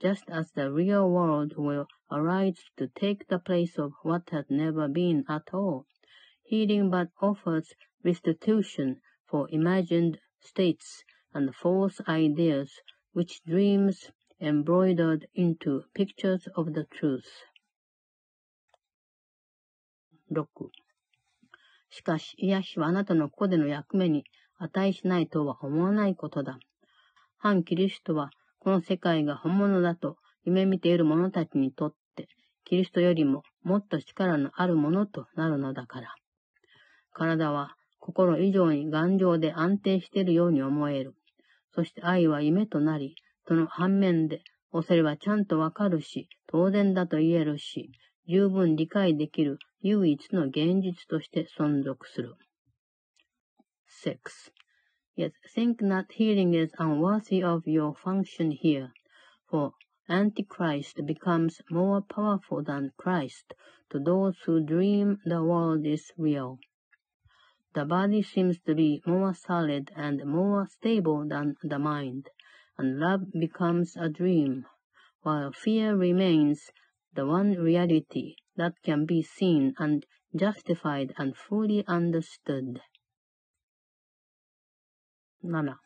[0.00, 4.88] just as the real world will arise to take the place of what has never
[4.88, 5.86] been at all.
[6.42, 7.74] Healing but offers
[8.04, 11.02] restitution for imagined states
[11.34, 12.80] and false ideas
[13.12, 14.10] which dreams
[14.40, 17.24] embroidered into pictures of the truth.
[20.30, 20.46] 6.
[21.88, 24.24] しかし、癒しはあなたのここでの役目に
[24.58, 26.58] 値しないとは思わないことだ。
[27.38, 32.28] 反キリストは、この世界が本物だと夢見ている者たちにとって、
[32.64, 36.14] キリストよりももっと力のあるものとなるのだから。
[37.12, 41.14] 体は心以上に頑丈で安定しているように思える。
[41.74, 43.14] そして愛は夢となり、
[43.46, 44.42] その反面で、
[44.72, 47.90] 恐れはちゃんとわかるし、当然だと言えるし、
[48.28, 52.34] 十分理解できる唯一の現実として存続する。
[54.04, 54.18] 6.
[55.16, 58.90] Yet think not healing is unworthy of your function here,
[59.48, 59.72] for
[60.08, 63.54] Antichrist becomes more powerful than Christ
[63.90, 66.58] to those who dream the world is real.
[67.74, 72.28] The body seems to be more solid and more stable than the mind,
[72.78, 74.64] and love becomes a dream,
[75.22, 76.70] while fear remains
[77.14, 80.04] the one reality that can be seen and
[80.34, 82.80] justified and fully understood.
[85.42, 85.78] 7.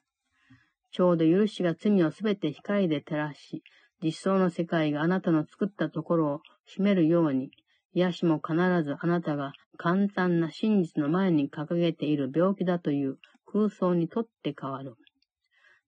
[0.93, 3.63] ちょうど許しが罪をすべて光で照らし、
[4.03, 6.41] 実相の世界があなたの作ったところを
[6.77, 7.51] 占めるように、
[7.93, 14.97] 癒しも必ずあなたが簡単な真実の前に掲げている病気だという空想にとって変わる。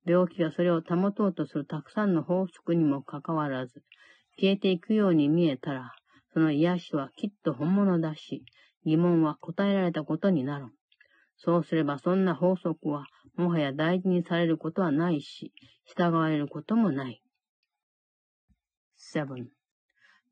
[0.05, 3.83] 病気がそれを保とうとするたくさんの法則にもかかわらず、
[4.39, 5.93] 消えていくように見えたら、
[6.33, 8.45] その癒しはきっと本物だし、
[8.85, 10.67] 疑問は答えられたことになる。
[11.37, 15.53] そうすればそんな法則はもはや大事にされることはないし、
[15.85, 17.23] 従われることもない。
[19.15, 19.47] 7.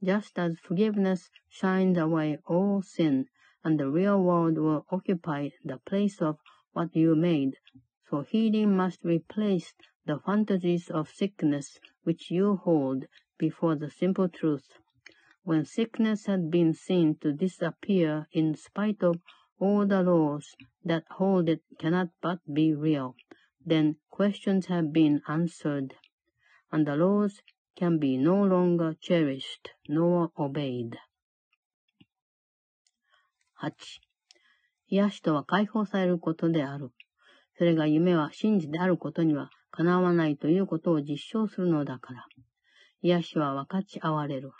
[0.02, 3.26] Just as forgiveness shines away all sin,
[3.62, 6.36] and the real world will occupy the place of
[6.72, 7.52] what you made,
[8.09, 9.73] so healing must replace
[10.05, 13.05] the fantasies of sickness which you hold
[13.37, 14.67] before the simple truth.
[15.45, 19.15] when sickness had been seen to disappear in spite of
[19.59, 23.15] all the laws that hold it cannot but be real,
[23.63, 25.93] then questions have been answered,
[26.71, 27.41] and the laws
[27.75, 30.97] can be no longer cherished nor obeyed.
[33.61, 33.71] 8.
[34.89, 36.91] 癒しとは解放されることである。
[37.60, 42.24] それが夢は真実であることにはかなわないということを実証するのだから。
[43.02, 44.52] 癒しは分かち合われる。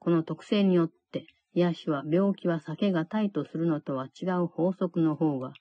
[0.00, 5.52] この特性によって、癒しは病気は避けがたいとするのとは違う法則の方が、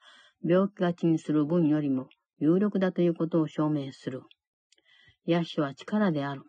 [0.44, 2.08] 病気がちにする分よりも
[2.40, 4.24] 有力だということを証明する。
[5.28, 6.42] 癒しは力である。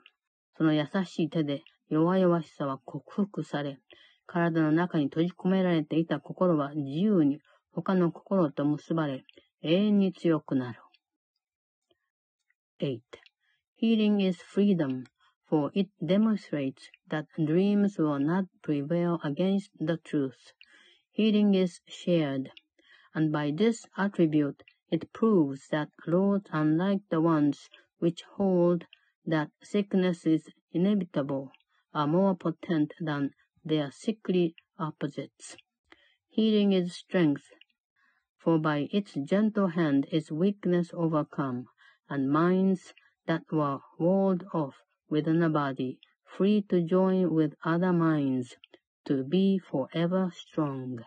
[0.57, 3.81] その優しい手で弱々しさは克服され、
[4.25, 7.39] 体の中に閉じ込められていた心は自由に
[7.71, 9.27] 他の心と結ばれ、
[9.62, 10.80] 永遠に強くなる。
[12.80, 13.00] 8.
[13.76, 15.06] Healing is freedom
[15.54, 20.52] for it demonstrates that dreams will not prevail against the truth.
[21.12, 22.50] Healing is shared,
[23.14, 27.70] and by this attribute it proves that laws unlike the ones
[28.00, 28.86] which hold
[29.28, 31.52] that sickness is inevitable
[31.94, 33.32] are more potent than
[33.64, 35.56] their sickly opposites.
[36.30, 37.52] Healing is strength,
[38.49, 41.67] for by its gentle hand is weakness overcome,
[42.09, 42.95] and minds
[43.27, 44.77] that were walled off
[45.11, 48.57] within a body, free to join with other minds,
[49.05, 50.99] to be forever strong.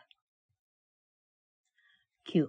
[2.31, 2.47] 9.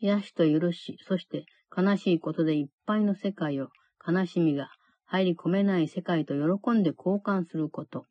[0.00, 1.44] 癒しと許し、そして
[1.76, 3.68] 悲しいことでいっぱいの世界を
[4.08, 4.70] 悲しみが
[5.04, 8.06] 入り込めない世界と喜んで交換すること。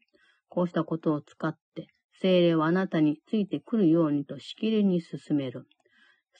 [0.49, 1.87] こうしたことを使って、
[2.21, 5.65] 精霊はあなたについてくるようにとしきりに進める。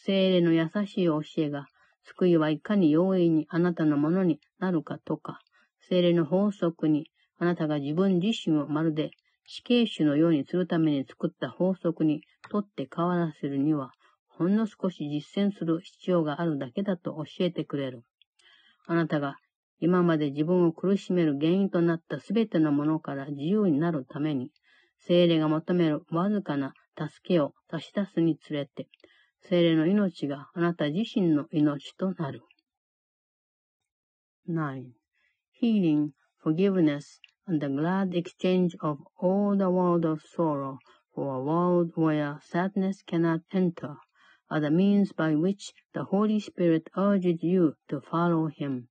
[0.06, 1.66] 精霊の優しい教えが、
[2.04, 5.40] 救いはいかに容易にあなたのものになるかとか、
[5.90, 7.10] 精霊の法則に、
[7.40, 9.12] あなたが自分自身をまるで
[9.46, 13.92] 死刑囚のようにするために作った法則にとって変わらせるには、
[14.28, 18.04] ほんの少し実践する必要があるだけだと教えてくれる。
[18.86, 19.38] あなたが
[19.80, 24.52] 今まで自分を苦しめる原因となったすべてのものから自由になるために、
[25.08, 28.88] 精霊が求めるわずかな助けを足し出すにつれて、
[29.42, 32.44] 精霊の命があなた自身の命となる。
[34.48, 34.92] 9.
[35.62, 36.12] healing,
[36.44, 40.78] forgiveness, and the glad exchange of all the world of sorrow
[41.14, 43.98] for a world where sadness cannot enter,
[44.50, 48.88] are the means by which the Holy Spirit urges you to follow Him.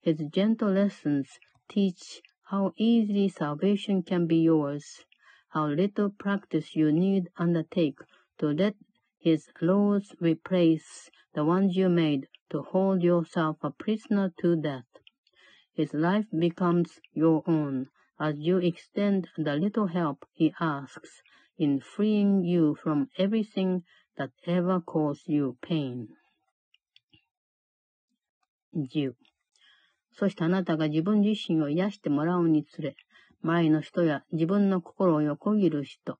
[0.00, 1.28] His gentle lessons
[1.68, 2.20] teach
[2.50, 5.04] how easily salvation can be yours,
[5.53, 7.99] how little practice you need undertake
[8.37, 8.75] to let
[9.19, 14.85] His laws replace the ones you made to hold yourself a prisoner to death.
[15.73, 21.21] His life becomes your own as you extend the little help He asks
[21.57, 23.83] in freeing you from everything
[24.17, 26.09] that ever caused you pain.
[28.73, 29.15] 10.
[30.11, 32.95] そしてあなたが自分自身を癒してもらうにつれ、
[33.44, 36.18] 前の人や自分の心を横切る人、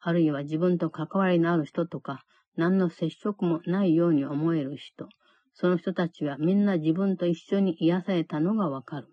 [0.00, 2.22] あるいは自分と関わりのある人とか、
[2.56, 5.06] 何の接触もないように思える人、
[5.52, 9.08] その人たちはみんな自分と一緒に癒されたのがわかる。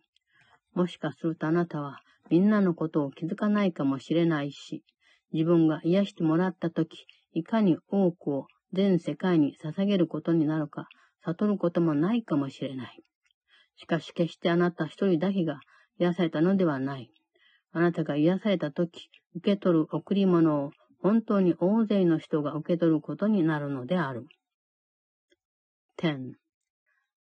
[0.73, 1.99] もしかするとあなたは
[2.29, 4.85] みんなのことを気づかないかもしれないし、
[5.33, 10.87] 自分が癒してもらったとき、いかに多くを全世界に捧げることになるか、
[11.25, 13.01] 悟ることもないかもしれない。
[13.75, 15.59] しかし決してあなた一人だけが
[15.99, 17.11] 癒されたのではない。
[17.71, 24.25] あなたが癒されたとき、受け取る贈り物を本当に大勢の人が受け取ることになるのである。
[25.97, 26.33] 10.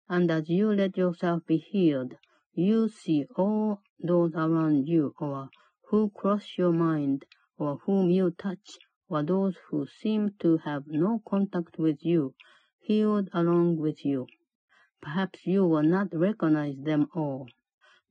[0.08, 2.16] And as you let yourself be healed,
[2.54, 5.48] you see all those around you or
[5.90, 7.24] who cross your mind
[7.58, 8.78] or whom you touch
[9.08, 12.34] or those who seem to have no contact with you
[12.80, 14.26] healed along with you.
[15.00, 17.46] Perhaps you will not recognize them all,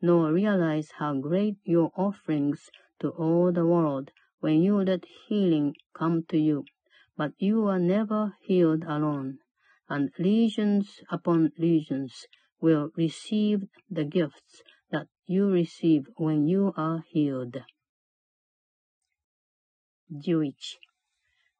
[0.00, 4.10] nor realize how great your offerings to all the world
[4.40, 6.64] when you let healing come to you.
[7.16, 9.38] But you are never healed alone,
[9.88, 12.26] and legions upon legions
[12.60, 17.62] will receive the gifts that you receive when you are healed.
[20.10, 20.52] 11.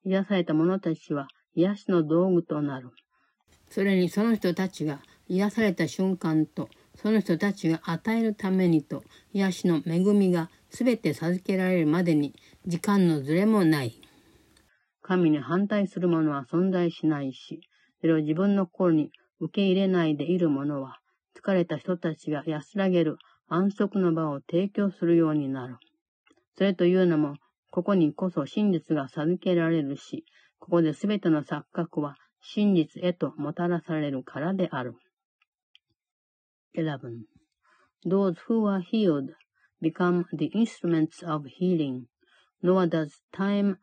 [0.05, 2.91] 癒された者たちは癒しの道具となる。
[3.71, 6.69] それにその人たちが癒された瞬間と、
[7.02, 12.36] その人たちが与えるためにと、癒しの恵みがすべて授けられるまでに
[12.68, 14.02] 時間のずれもない。
[15.02, 17.62] 神に反対する者は存在しないし、
[18.02, 20.98] それを自分の心に受け入れないでいる者は、
[21.42, 23.16] 疲れた人たちが安らげる
[23.48, 25.78] 安息の場を提供するようになる。
[26.58, 27.36] それというのも、
[27.72, 30.26] ここにこそ真実が授けられるし、
[30.60, 34.96] ここで全ての錯覚は真実へともたらされるからである。
[36.74, 37.26] 11.
[38.04, 39.32] Those who are healed
[39.82, 42.08] become the instruments of healing,
[42.62, 43.78] nor does time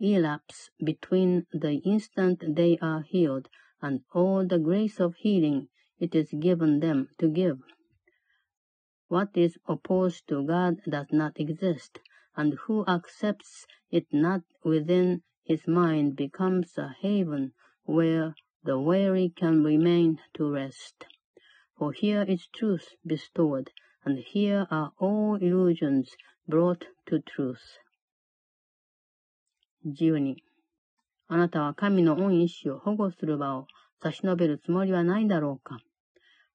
[0.00, 3.48] elapse between the instant they are healed
[3.80, 5.68] and all the grace of healing
[5.98, 7.58] it is given them to give.
[9.08, 12.00] What is opposed to God does not exist,
[12.36, 17.52] and who accepts it not within his mind becomes a haven
[17.84, 21.06] where the weary can remain to rest.
[21.84, 23.70] For here is truth bestowed,
[24.06, 26.16] and here are all illusions
[26.48, 27.60] brought to truth.
[29.84, 30.36] 12.
[31.28, 33.66] あなたは神の恩意志を保護する場を
[34.02, 35.76] 差し伸べるつもりはないだろうか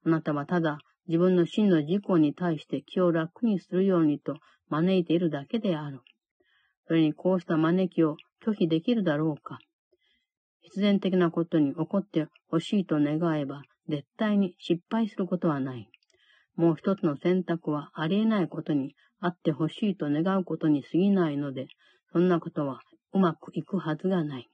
[0.03, 5.99] あなたはただ自分の真の自己に対して気を楽にするようにと招いているだけである。
[6.87, 9.59] それにこうした招きを拒否できるだろうか
[10.61, 15.89] 必然的なことに起こってほしいと願えば、絶対に失敗することはない。
[16.55, 21.67] もう一つの選択はありえないことにあってほしいと願うことに過ぎないので、
[22.11, 22.81] そんなことは
[23.13, 24.49] うまくいくはずがない。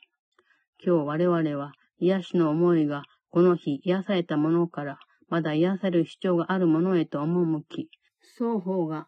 [0.83, 7.89] 今日我々は癒しの思いがこの日癒されたものからまだ癒される主張があるものへと赴き、
[8.37, 9.07] 双方が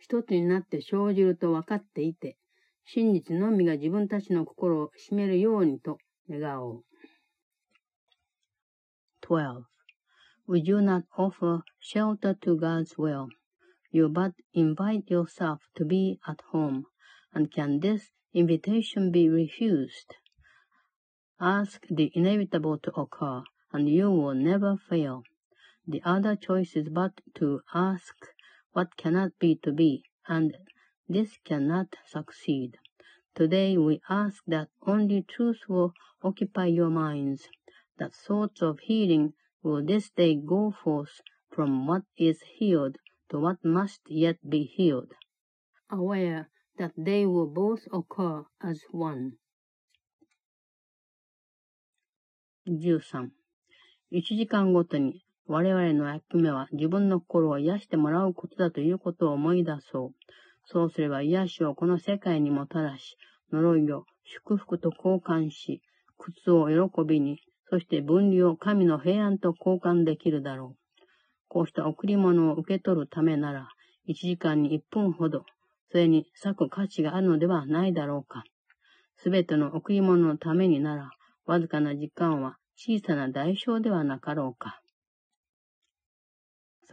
[0.00, 2.36] 一つになって生じると分かっていて、
[2.84, 5.98] 真実のみが自分たちの心を占めるようにと
[6.28, 6.84] 願おう。
[9.24, 9.64] 12.
[10.46, 13.30] We do not offer shelter to God's will.
[13.90, 16.84] You but invite yourself to be at home.
[17.32, 20.16] And can this invitation be refused?
[21.40, 25.22] Ask the inevitable to occur, and you will never fail.
[25.86, 28.14] The other choice is but to ask
[28.72, 30.54] what cannot be to be, and
[31.08, 32.76] this cannot succeed.
[33.34, 37.48] Today we ask that only truth will occupy your minds,
[37.98, 39.32] that thoughts of healing
[39.62, 41.20] will this day go forth
[41.50, 42.96] from what is healed
[43.30, 45.12] to what must yet be healed,
[45.90, 49.32] aware that they will both occur as one.
[52.66, 53.30] 13.
[54.12, 60.10] 1時間ごとに我々の役目は自分の心を癒してもらうことだということを思い出そう。
[60.66, 63.16] そうすれば癒しをこの世界にもたらし、
[63.52, 65.82] 呪いを祝福と交換し、
[66.16, 67.38] 苦痛を喜びに、
[67.74, 71.02] そして分離を神の平安と交換できるだろう。
[71.48, 73.66] こうした贈り物を受け取るためなら、
[74.08, 75.44] 1時間に1分ほど、
[75.90, 78.44] それに割く価値があるのではないだろうか。
[79.16, 81.10] すべての贈り物のためになら、
[81.46, 84.80] わずかな時間は小さな代償ではなかろうか。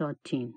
[0.00, 0.50] 13.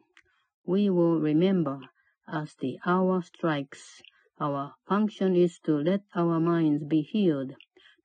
[0.65, 1.77] We will remember
[2.25, 4.01] as the hour strikes.
[4.41, 7.53] Our function is to let our minds be healed,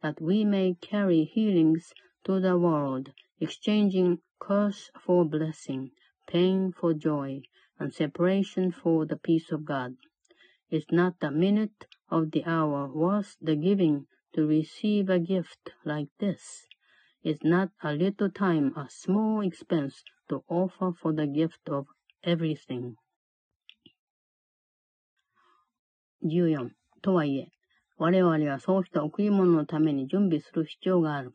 [0.02, 5.91] that we may carry healings to the world, exchanging curse for blessing,
[6.27, 7.41] pain for joy,
[7.79, 9.95] and separation for the peace of God.
[10.69, 16.09] Is not the minute of the hour worth the giving to receive a gift like
[16.19, 16.67] this?
[17.23, 21.87] Is not a little time a small expense to offer for the gift of
[22.23, 22.95] everything?
[26.21, 26.71] 14.
[27.01, 27.51] とはいえ、
[27.97, 31.33] 我々はそうした贈り物のために準備する必要がある。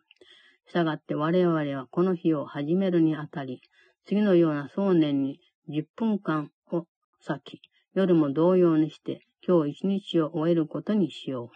[0.68, 3.61] したがって我々はこの日を始めるにあたり、
[4.05, 5.39] 次のような想念に
[5.70, 6.86] 10分間を
[7.22, 7.61] 先、
[7.93, 11.51] 夜も同様にして今日一日を終えることにしよ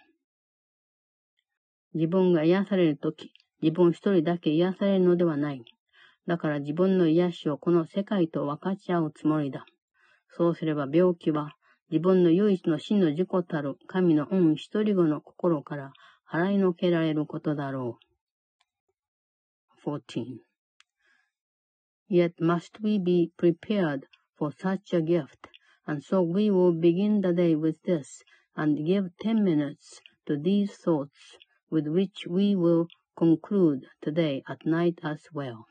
[1.93, 1.97] う。
[1.97, 5.63] 自分が癒されるとき、自分一人だけ癒されるのではない。
[6.27, 9.65] だから自分の癒しをこの世界と分かち合うつもりだ。
[10.29, 11.55] そうすれば病気は
[11.89, 15.91] 自分の唯一の真の自己たる神の恩一人子の心から
[16.31, 18.08] 払いのけられることだろう。
[19.83, 20.39] 14.
[22.07, 24.07] Yet must we be prepared
[24.37, 25.47] for such a gift,
[25.85, 28.23] and so we will begin the day with this,
[28.55, 31.37] and give ten minutes to these thoughts,
[31.69, 35.65] with which we will conclude today at night as well.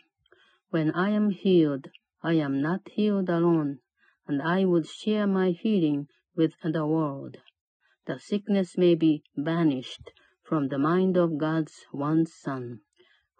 [0.70, 1.88] When I am healed,
[2.22, 3.78] I am not healed alone,
[4.26, 7.38] and I would share my healing with the world.
[8.06, 12.80] The sickness may be banished from the mind of God's one Son,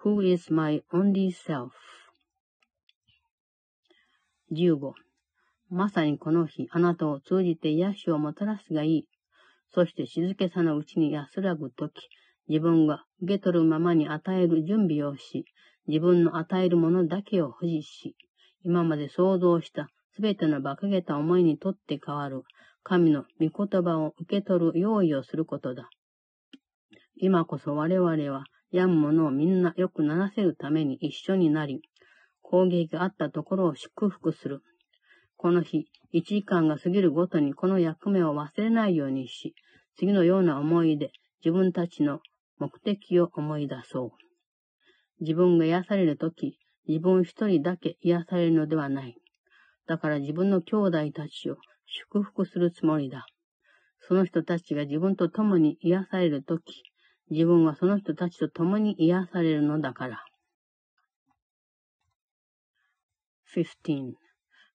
[0.05, 1.70] who is my only self?
[4.53, 4.92] 15.
[5.70, 9.09] まさにこの日、あなたを通じて癒しをもたらすがいい。
[9.74, 12.09] そして静けさのうちに安らぐとき、
[12.49, 15.44] 自分が受け取るままに与える準備をし、
[15.86, 18.16] 自分の与えるものだけを保持し、
[18.64, 22.42] 今まで想像したすべての馬鹿げた思いにとって変わる
[22.82, 25.90] 神の御言葉を受け取る用意をすることだ。
[27.16, 31.83] 今こそ我々は病む者をみんなよくならせるために一緒になり、
[32.43, 34.62] 攻撃があったところを祝福する。
[35.37, 39.55] この日、一時間が過ぎるごとにこの役目を忘れないようにし、
[39.97, 41.12] 次のような思いで
[41.45, 42.21] 自分たちの
[42.59, 44.11] 目的を思い出そう。
[45.21, 49.16] 自分が癒されるとき、自分一人だけ癒されるのではない。
[49.87, 51.57] だから自分の兄弟たちを
[51.87, 53.27] 祝福するつもりだ。
[54.01, 56.83] その人たちが自分と共に癒されるとき、
[57.30, 60.24] 自分はその人たちと共に癒されるのだから。
[63.55, 64.14] 15.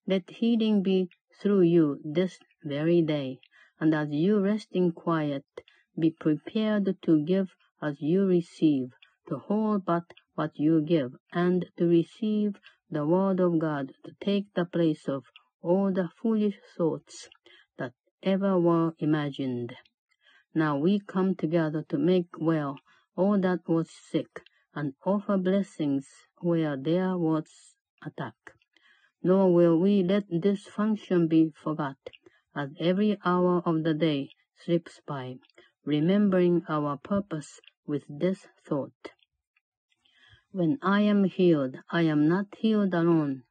[0.07, 1.09] Let healing be
[1.41, 3.39] through you this very day,
[3.79, 5.43] and as you rest in quiet,
[5.97, 7.47] be prepared to give
[7.81, 8.89] as you receive,
[9.27, 10.03] to hold but
[10.35, 12.53] what you give, and to receive
[12.89, 15.25] the word of God to take the place of
[15.61, 17.29] all the foolish thoughts
[17.77, 19.75] that ever were imagined.
[20.54, 22.78] Now we come together to make well
[23.16, 24.42] all that was sick,
[24.74, 26.08] and offer blessings
[26.40, 27.74] where there was
[28.04, 28.34] attack
[29.26, 31.96] nor will we let this function be forgot,
[32.54, 35.38] as every hour of the day slips by,
[35.82, 39.12] remembering our purpose with this thought.
[40.52, 43.44] When I am healed, I am not healed alone,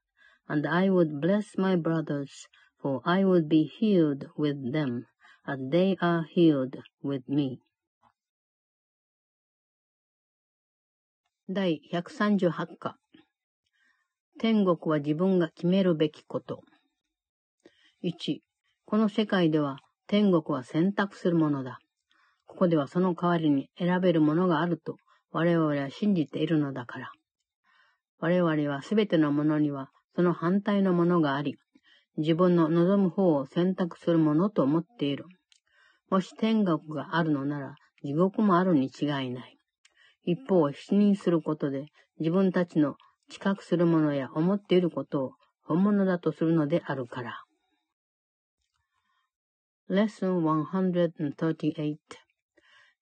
[0.47, 2.47] and I would bless my brothers,
[2.79, 5.07] for I would be healed with them,
[5.45, 7.59] as they are healed with me.
[11.49, 12.97] 第138課
[14.39, 16.61] 天国は自分が決めるべきこと。
[18.03, 18.39] 1、
[18.85, 21.79] この世界では天国は選択するものだ。
[22.45, 24.97] ここではその代わりに選べるものがあると
[25.31, 27.11] 我々は信じているのだから。
[28.19, 31.57] 我々はすべてのものにはその反対のものがあり、
[32.17, 35.25] 自分の望む方を選択するものと思っている。
[36.09, 39.57] もし天国があるのなら地獄もあるに違いない。
[40.25, 41.87] 一方、否認することで
[42.19, 42.95] 自分たちの
[43.29, 45.31] 知覚するものや思っていることを
[45.63, 47.43] 本物だとするのであるから。
[49.89, 51.97] Lesson 138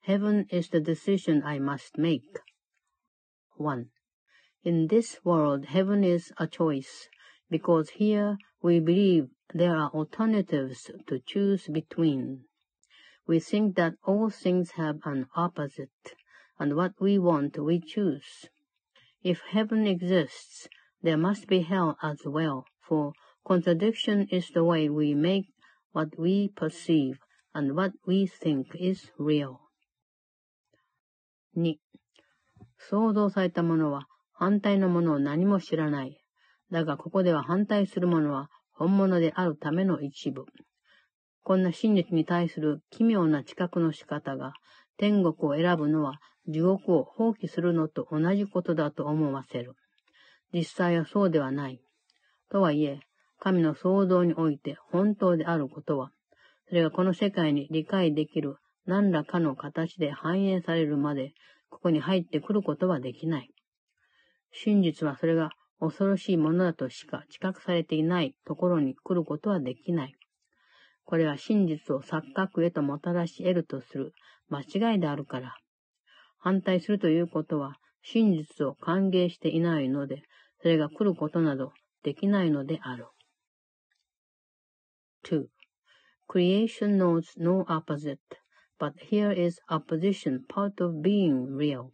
[0.04, 2.22] Heaven is the decision I must make.
[3.58, 3.86] 1.
[4.64, 7.08] In this world, heaven is a choice,
[7.51, 12.45] because here we believe there are alternatives to choose between.
[13.27, 16.15] We think that all things have an opposite,
[16.59, 18.47] and what we want we choose.
[19.23, 20.69] If heaven exists,
[21.03, 23.13] there must be hell as well, for
[23.45, 25.47] contradiction is the way we make
[25.93, 27.19] what we perceive
[27.55, 29.61] and what we think is real.
[31.57, 31.79] 2.
[32.79, 36.20] 創造されたものは反対のものを何も知らない。
[36.72, 40.46] だがここでは反対するものは本物であるための一部。
[41.44, 44.54] こんな真実に対する奇妙な知覚の仕方が、
[44.98, 49.74] 天国を選ぶのは地獄を放棄するのと同じことだと思わせる。
[50.54, 51.82] 実際はそうではない。
[52.50, 53.00] とはいえ、
[53.40, 56.12] 神の創造において本当であることは、
[56.68, 61.34] それがこの世界に理解できる何らかの形で反映されるまで、
[61.70, 63.50] ここに入ってくることはできない。
[64.52, 65.52] 真実はそれが
[65.82, 70.16] 恐ろしいものだとしか知覚されていないところに来ることはできない。
[71.06, 74.14] これは真実を錯覚へともたらし得るとする
[74.50, 75.56] 間違いであるから。
[76.38, 80.22] 反対するということは真実を歓迎していないので、
[80.62, 81.74] それが来ることなど
[82.04, 83.08] できないのである。
[85.26, 85.46] 2.
[86.30, 88.20] Creation knows no opposite,
[88.80, 91.90] but here is opposition part of being real.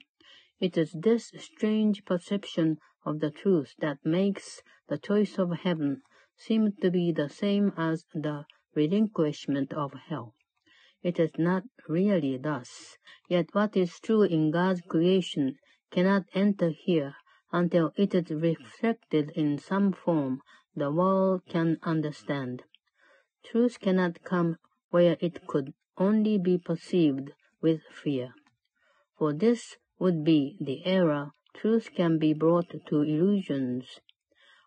[0.59, 6.01] It is this strange perception of the truth that makes the choice of heaven
[6.35, 8.45] seem to be the same as the
[8.75, 10.35] relinquishment of hell.
[11.03, 12.97] It is not really thus,
[13.29, 15.57] yet what is true in God's creation
[15.91, 17.15] cannot enter here
[17.51, 20.41] until it is reflected in some form
[20.75, 22.63] the world can understand.
[23.43, 24.57] Truth cannot come
[24.89, 27.31] where it could only be perceived
[27.61, 28.33] with fear.
[29.17, 33.85] For this would be the error truth can be brought to illusions.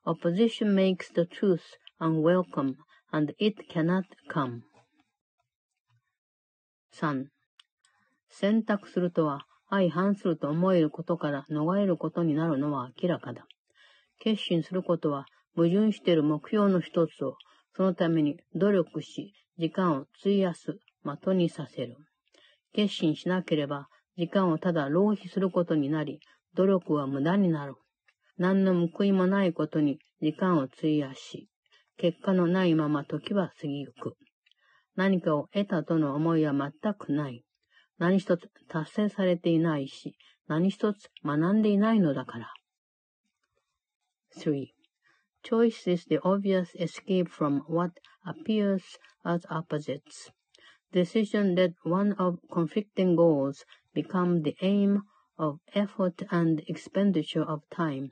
[0.04, 2.76] Opposition makes the truth unwelcome,
[3.12, 4.62] and it cannot come.
[6.92, 7.26] 3.
[8.30, 13.46] 選択するとは相反すると思えることから逃れることになるのは明らかだ。
[14.18, 17.36] 決心することは矛盾している目標の一つを
[17.76, 21.96] そのために努力し時間を費やす的にさせる。
[22.72, 26.20] 決心しなければ時間をただ浪費することになり、
[26.54, 27.74] 努力は無駄になる。
[28.38, 31.48] 何の報いもないことに時間を費やし、
[31.96, 34.16] 結果のないまま時は過ぎゆく。
[34.96, 37.44] 何かを得たとの思いは全くない。
[37.98, 40.16] 何一つ達成されていないし、
[40.48, 42.52] 何一つ学んでいないのだから。
[44.36, 44.66] 3.
[45.42, 47.92] Choice is the obvious escape from what
[48.24, 48.82] appears
[49.24, 50.30] as opposites.
[50.92, 55.02] Decision that one of conflicting goals become the aim
[55.39, 58.11] of effort and expenditure of time.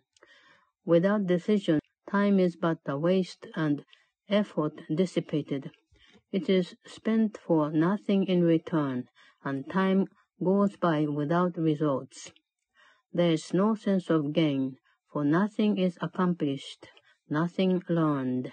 [0.86, 3.86] Without decision, time is but a waste and
[4.30, 5.72] effort dissipated.
[6.32, 9.08] It is spent for nothing in return,
[9.44, 10.08] and time
[10.44, 12.32] goes by without results.
[13.14, 14.78] There is no sense of gain,
[15.12, 16.88] for nothing is accomplished,
[17.30, 18.52] nothing learned.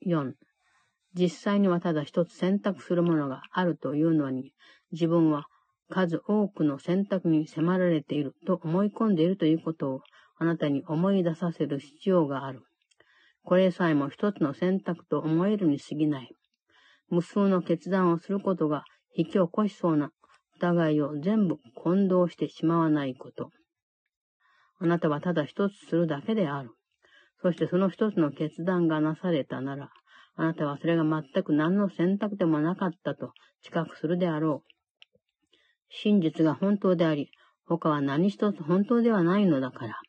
[0.00, 0.34] 4.
[1.14, 4.54] 実際にはただ一つ選択するものがあるというのに、
[4.92, 5.46] 自分は
[5.93, 10.01] 数多くの選択に迫られていると思い込んでいるということを
[10.39, 12.63] あなたに思い出させる必要がある。
[13.43, 16.35] これさえも一つの選択と思えるに過ぎない。
[17.09, 18.85] 無数の決断をすることが
[19.15, 20.09] 引き起こしそうな
[20.57, 23.51] 疑いを全部混同してしまわないこと。
[24.79, 26.71] あなたはただ一つするだけである。
[27.43, 29.89] そしてその一つの決断がなされたなら、
[30.35, 34.72] あなたはそれが全く何の選択でもなかったと知覚するであろう。
[35.95, 37.29] 真実が本当であり、
[37.65, 40.01] 他は何一つ本当ではないのだから。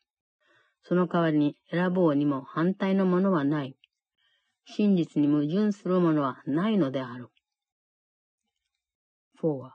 [0.81, 3.75] その代わりに選ぼうにも反対のものはない。
[4.65, 7.29] 真実に矛盾するものはないのである。
[9.41, 9.69] 4.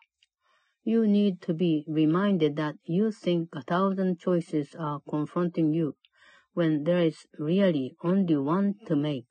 [0.83, 5.95] You need to be reminded that you think a thousand choices are confronting you
[6.57, 9.29] when there is really only one to make,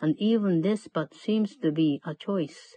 [0.00, 2.76] and even this but seems to be a choice.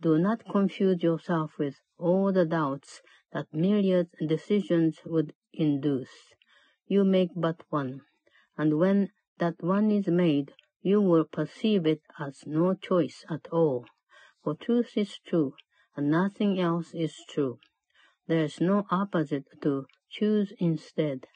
[0.00, 3.01] Do not confuse yourself with all the doubts
[3.33, 6.33] that myriad decisions would induce.
[6.87, 8.01] You make but one,
[8.57, 13.85] and when that one is made, you will perceive it as no choice at all.
[14.43, 15.53] For truth is true,
[15.95, 17.59] and nothing else is true.
[18.27, 21.27] There is no opposite to choose instead.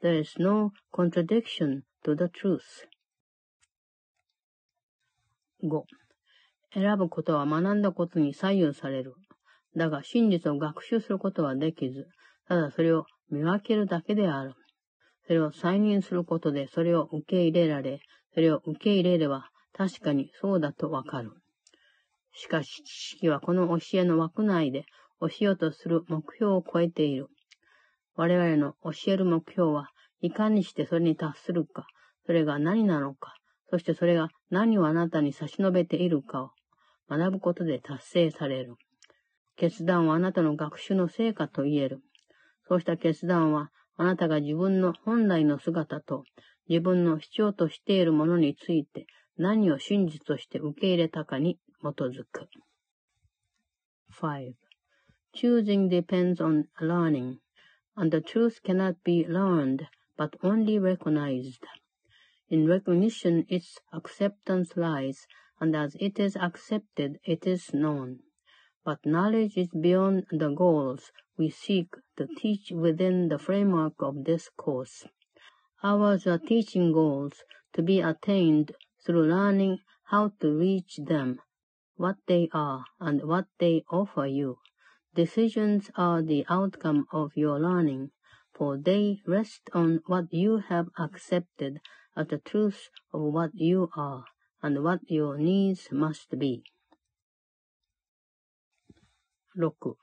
[0.00, 2.86] There is no contradiction to the truth.
[5.62, 5.84] 5.
[6.74, 9.14] 選ぶことは学んだことに左右される。
[9.75, 12.07] だが真実を学習することはできず、
[12.47, 14.53] ただそれを見分けるだけである。
[15.27, 17.99] それを再認することでそれを受け入れられ、
[18.33, 21.31] それを受け入れれば確かにそうだとわかる。
[22.33, 24.85] しかし知識はこの教えの枠内で
[25.19, 27.27] 教えようとする目標を超えている。
[28.15, 29.89] 我々の教える目標は
[30.21, 31.85] いかにしてそれに達するか、
[32.25, 33.35] それが何なのか、
[33.69, 36.51] そしてそれが何をあなたに差し伸べているかを
[37.09, 38.75] 学ぶことで達成される。
[39.59, 42.01] 決断はあなたの学習の成果と言える。
[42.69, 46.23] そうした決断はあなたが自分の本来の姿と
[46.69, 49.05] 自分の必要としているものについて
[49.37, 52.47] 何を真実として受け入れたかに基づく。
[54.21, 54.53] 5.
[55.35, 57.39] Choosing depends on learning,
[57.95, 59.87] and the truth cannot be learned
[60.17, 61.65] but only recognized.
[62.49, 65.27] In recognition its acceptance lies,
[65.59, 68.19] and as it is accepted it is known.
[68.89, 74.49] But knowledge is beyond the goals we seek to teach within the framework of this
[74.57, 75.05] course.
[75.83, 78.71] Ours are teaching goals to be attained
[79.05, 81.39] through learning how to reach them,
[81.97, 84.57] what they are, and what they offer you.
[85.13, 88.09] Decisions are the outcome of your learning,
[88.55, 91.79] for they rest on what you have accepted
[92.15, 94.25] as the truth of what you are,
[94.63, 96.63] and what your needs must be.
[99.57, 99.95] 6.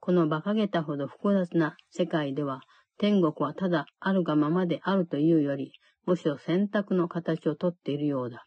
[0.00, 2.60] この馬鹿げたほど複雑な世界では、
[2.98, 5.72] 天国はただあるがままであるというより、
[6.04, 8.44] むしろ選択の形をとっているようだ。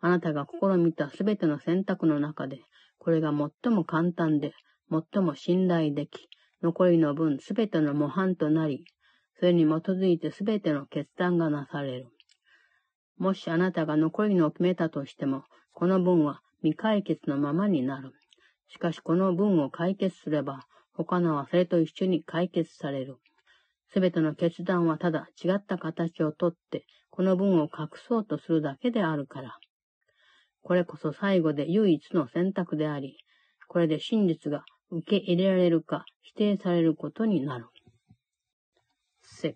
[0.00, 2.62] あなたが試みたすべての選択の中で、
[2.98, 4.54] これが最も簡単で、
[4.90, 6.28] 最も信頼でき、
[6.62, 8.84] 残りの分すべての模範となり、
[9.38, 12.08] それに基づいてすべての決断がなされる。
[13.18, 18.12] もしあなたが残りのを決めたとしても、この分は未解決のままになる。
[18.70, 20.60] しかしこの分を解決すれば、
[20.92, 23.16] 他のはそれと一緒に解決される。
[23.92, 29.58] すべての決断はただ違った形をとって、この分を隠そうとするだけであるから。
[30.62, 33.16] これこそ最後で唯一の選択であり、
[33.66, 37.66] これで真実が受け入れられるか否定されることになる。
[39.42, 39.54] 6.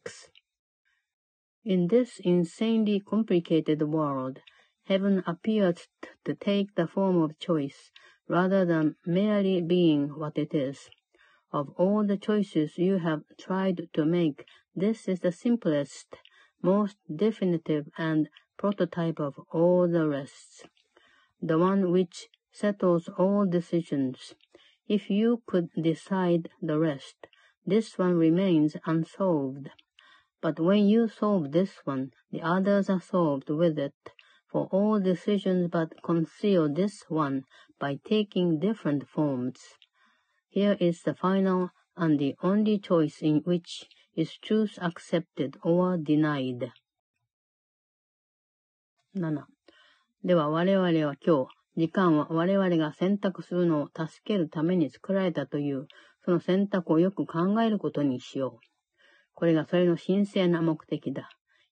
[1.64, 4.40] In this insanely complicated world,
[4.86, 5.88] heaven appears
[6.24, 7.92] to take the form of choice
[8.28, 10.88] rather than merely being what it is.
[11.52, 14.44] Of all the choices you have tried to make,
[14.74, 16.16] this is the simplest,
[16.62, 20.66] most definitive, and prototype of all the rest.
[21.40, 24.34] The one which settles all decisions.
[24.88, 27.26] If you could decide the rest,
[27.66, 29.70] this one remains unsolved.
[30.40, 33.94] But when you solve this one, the others are solved with it,
[34.50, 37.44] for all decisions but conceal this one
[37.84, 39.60] by taking different forms.
[40.48, 41.68] Here is the final
[41.98, 43.84] and the only choice in which
[44.16, 46.70] is truth accepted or denied.
[49.14, 49.44] 7.
[50.24, 55.86] では我々は今日、時間は我々が選択するのを助けるために作られたという、
[56.24, 58.66] その選択をよく考えることにしよう。
[59.34, 61.28] これがそれの神聖な目的だ。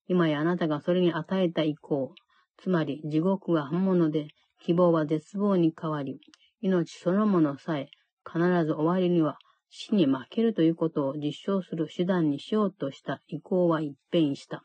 [0.09, 2.15] 今やあなたがそれに与えた意向、
[2.59, 4.29] つまり地獄は本物で、
[4.65, 6.21] 希望は絶望に変わり、
[6.61, 7.89] 命そのものさえ
[8.25, 9.39] 必ず終わりには
[9.69, 14.63] 死に負けるということを実証する手段にしようとした意向は一変した。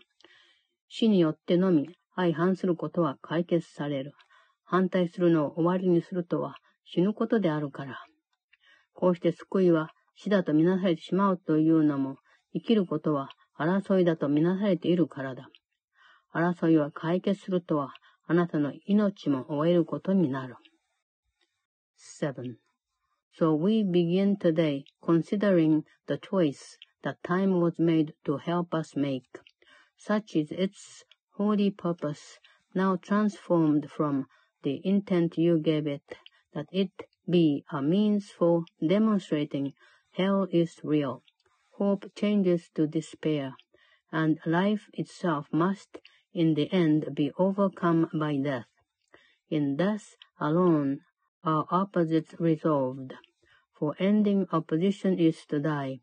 [0.87, 4.13] 死によってのみ相反することは解決される。
[4.65, 7.97] 反対するのを終わりにするとは死ぬことであるから。
[8.93, 12.17] こうして救いは死だとみなされてしまうというのも、
[12.53, 15.47] 生きることは争いだとみなされているからだ。
[16.33, 17.93] 争いは解決するとは、
[18.26, 20.56] あなたの命も終えることになる。
[21.96, 22.56] 7.
[23.32, 29.40] So we begin today considering the choice that time was made to help us make.
[29.96, 31.04] Such is its
[31.36, 32.38] holy purpose,
[32.74, 34.26] now transformed from
[34.62, 36.16] the intent you gave it,
[36.52, 36.90] that it
[37.28, 39.74] be a means for demonstrating
[40.12, 41.22] hell is real.
[41.78, 43.54] Hope changes to despair,
[44.10, 45.98] and life itself must
[46.36, 48.66] in the end be overcome by death.
[49.50, 51.00] In death alone
[51.44, 53.14] are opposites resolved,
[53.78, 56.00] for ending opposition is to die,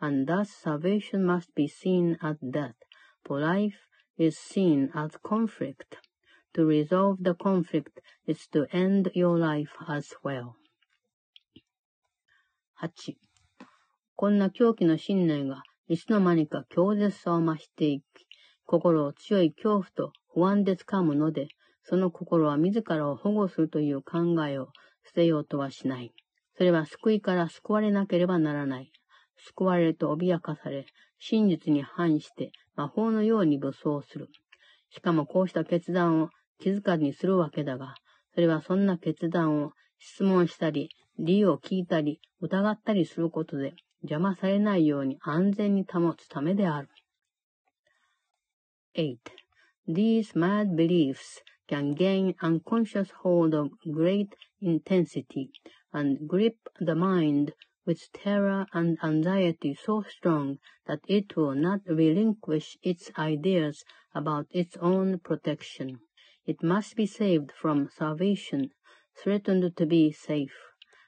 [0.00, 2.76] and thus salvation must be seen as death,
[3.24, 3.86] for life
[4.18, 5.96] is seen as conflict.
[6.54, 10.56] To resolve the conflict is to end your life as well.
[12.82, 13.16] 8.
[14.16, 18.26] こんな狂気の信念がいつの間にか強烈さを増していき、
[18.65, 21.47] 心を強い恐怖と不安で掴むので、
[21.83, 24.69] その心は自らを保護するという考えを
[25.05, 26.13] 捨てようとはしない。
[26.57, 28.91] それは救いから救われなければならない。
[29.37, 30.85] 救われると脅かされ、
[31.19, 34.29] 真実に反して魔法のように武装する。
[34.89, 37.95] しかもこうした決断を気づかずにするわけだが、
[38.33, 46.89] それはそんな決断を質問したり、理由を聞いたり、疑ったりすることで邪魔されないように安全に保つためである。
[48.95, 49.31] 8.
[49.87, 55.51] These mad beliefs can gain unconscious hold of great intensity
[55.93, 57.53] and grip the mind
[57.85, 63.83] with terror and anxiety so strong that it will not relinquish its ideas
[64.13, 65.99] about its own protection.
[66.45, 68.71] It must be saved from salvation,
[69.17, 70.57] threatened to be safe,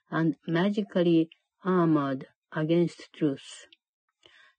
[0.09, 1.29] and magically
[1.63, 3.65] armored against truth.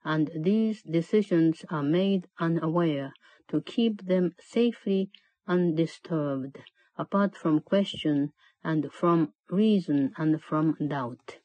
[0.05, 3.13] And these decisions are made unaware
[3.49, 5.11] to keep them safely
[5.49, 6.59] undisturbed,
[6.99, 8.33] apart from question
[8.63, 11.39] and from reason and from doubt.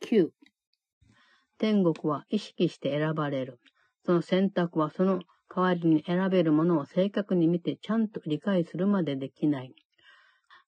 [0.00, 0.30] 9.
[1.58, 3.60] 天国は意識して選ばれる。
[4.04, 5.20] その選択はその
[5.54, 9.74] 代わりに選べるものを正確に見てちゃんと理解するまでできない。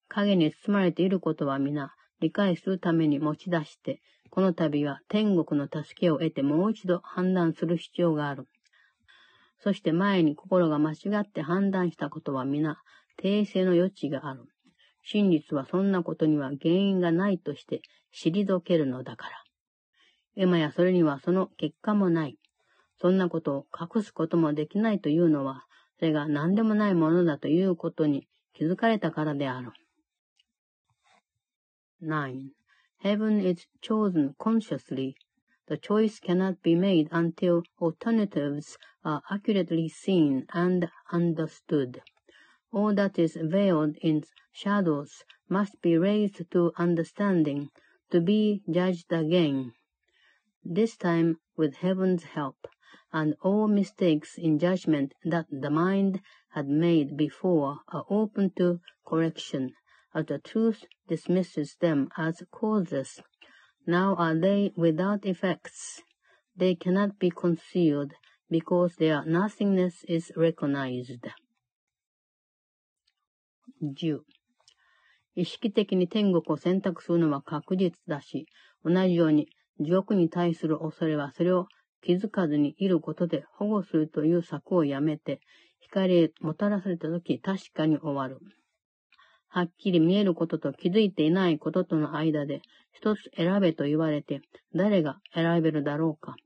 [0.08, 4.02] 影に包まれていることは皆理解するために持ち出して、
[4.34, 8.48] この度は天国の助けを得てもう一度判断する必要がある。
[9.58, 12.78] そして前に心が間違って判断したことは皆、
[13.22, 14.44] 訂正の余地がある。
[15.04, 17.82] 真実はそんなことには原因がないとして
[18.16, 19.44] 退けるのだから。
[20.34, 22.38] 今やそれにはその結果もない。
[23.02, 25.66] そんなことを隠すこともできないというのは、
[25.98, 29.72] それが何でもないものだということに気づかれたからである。
[32.02, 32.61] 9.
[33.02, 35.16] Heaven is chosen consciously
[35.66, 42.00] The choice cannot be made until alternatives are accurately seen and understood.
[42.72, 44.22] All that is veiled in
[44.52, 47.70] shadows must be raised to understanding,
[48.10, 49.72] to be judged again.
[50.64, 52.68] This time with heaven's help,
[53.12, 59.74] and all mistakes in judgment that the mind had made before are open to correction,
[60.14, 63.20] as the truth dismisses them as causes.
[63.86, 66.02] Now are they without effects.
[66.56, 68.12] They cannot be concealed
[68.50, 71.30] because their nothingness is recognized.
[73.80, 74.20] 10.
[75.34, 78.46] 意識的に天国を選択するのは確実だし、
[78.84, 79.48] 同じように
[79.80, 81.68] 地獄に対する恐れはそれを
[82.02, 85.40] 気づかずにいることで保護するという策をやめて、
[85.80, 88.38] 光へもたらされたとき確かに終わる。
[89.54, 94.40] はっきり見えることと気づいていないこととの間で、一つ選べと言われて、
[94.74, 96.36] 誰が選べるだろうか。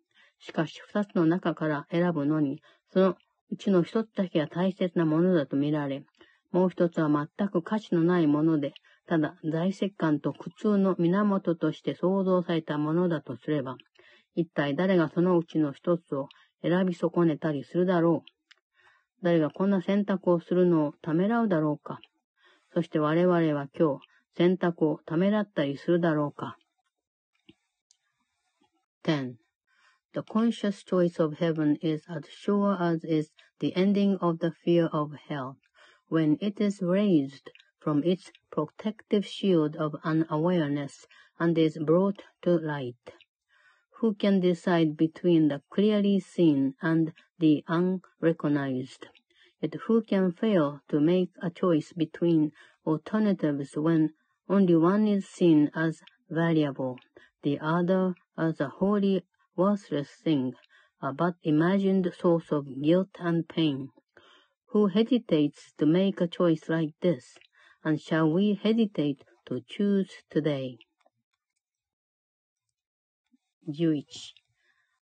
[0.41, 2.61] しかし、二つの中から選ぶのに、
[2.93, 3.17] その
[3.53, 6.03] うちの一つだけが大切なものだと見られ、
[6.51, 8.75] もう一つは全く価値のないもので、
[9.07, 13.77] ただ大石感と苦痛の源として創造されたものだとすれば、
[14.35, 16.29] 一体誰がそのうちの一つを
[16.61, 18.31] 選び損ねたりするだろう。
[19.23, 22.01] 誰がこんな選択をするのをためらうだろうか。
[22.76, 26.58] そして我々は今日、選択をためらったりするだろうか。
[29.04, 29.36] 10.
[30.14, 34.88] The conscious choice of heaven is as sure as is the ending of the fear
[34.88, 35.56] of hell,
[36.10, 37.50] when it is raised
[37.80, 41.08] from its protective shield of unawareness
[41.40, 43.16] and is brought to light.
[44.02, 49.08] Who can decide between the clearly seen and the unrecognized?
[49.62, 52.52] Yet who can fail to make a choice between
[52.86, 54.14] alternatives when
[54.50, 57.00] only one is seen as valuable,
[57.44, 59.24] the other as a wholly
[59.56, 60.54] worthless thing,
[61.02, 63.90] a but imagined source of guilt and pain?
[64.68, 67.38] Who hesitates to make a choice like this?
[67.84, 70.80] And shall we hesitate to choose today?
[73.68, 74.04] 11.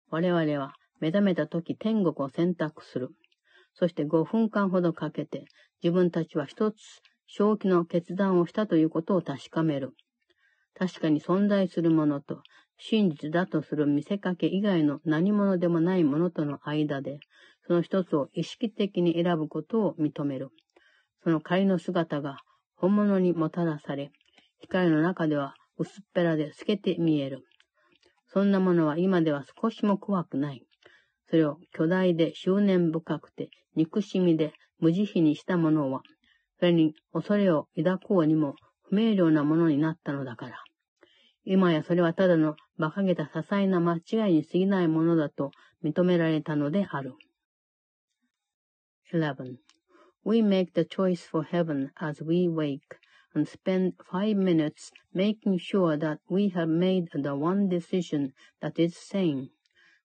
[0.08, 3.10] 我々は目覚めた時天国を選択する。
[3.73, 5.45] そして5分間ほどかけて
[5.83, 6.77] 自分たちは一つ
[7.27, 9.93] 正気の決断をしたということを確かめる。
[10.77, 12.41] 確かに存在するものと
[12.83, 17.19] 真実だとする見せかけ以外の何者でもないものとの間で、
[17.67, 20.49] その一つを意識的に選ぶことを認める。
[21.23, 22.37] その仮の姿が
[22.75, 24.11] 本物にもたらされ、
[24.59, 27.45] 光の中では薄っぺらで透けて見える。
[28.25, 30.65] そんなものは今では少しも怖くない。
[31.31, 34.51] それを巨大で執念深くて憎しみで
[34.81, 36.01] 無慈悲にしたものは、
[36.59, 38.55] それに恐れを抱こうにも
[38.89, 40.57] 不明瞭なものになったのだから。
[41.45, 45.51] 今やそれはただの馬鹿げた些細な間違いに過ぎないものだと
[45.81, 47.13] 認められたのである。
[49.13, 49.55] 11.
[50.25, 52.81] We make the choice for heaven as we wake
[53.33, 58.97] and spend five minutes making sure that we have made the one decision that is
[58.97, 59.47] sane.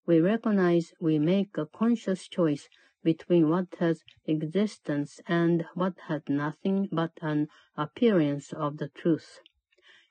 [0.09, 2.69] We recognize we make a conscious choice
[3.03, 9.41] between what has existence and what has nothing but an appearance of the truth.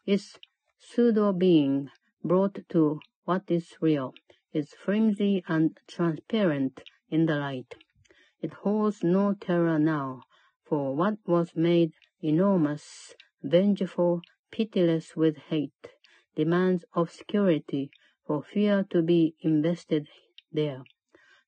[0.05, 0.37] Its
[0.77, 1.91] pseudo-being
[2.25, 4.13] brought to what is real
[4.51, 7.75] is flimsy and transparent in the light.
[8.41, 10.23] It holds no terror now,
[10.65, 14.21] for what was made enormous, vengeful,
[14.51, 15.93] pitiless with hate,
[16.35, 17.91] demands obscurity
[18.25, 20.07] for fear to be invested
[20.51, 20.83] there.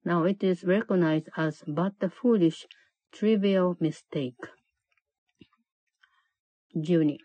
[0.06, 2.66] Now it is recognized as but a foolish,
[3.12, 4.38] trivial mistake.
[6.76, 7.18] 12.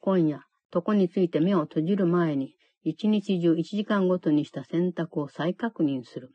[0.00, 0.40] 今夜、
[0.74, 6.30] 床について目を閉じる前に、一日中1時間ごとにした選択を再確認する。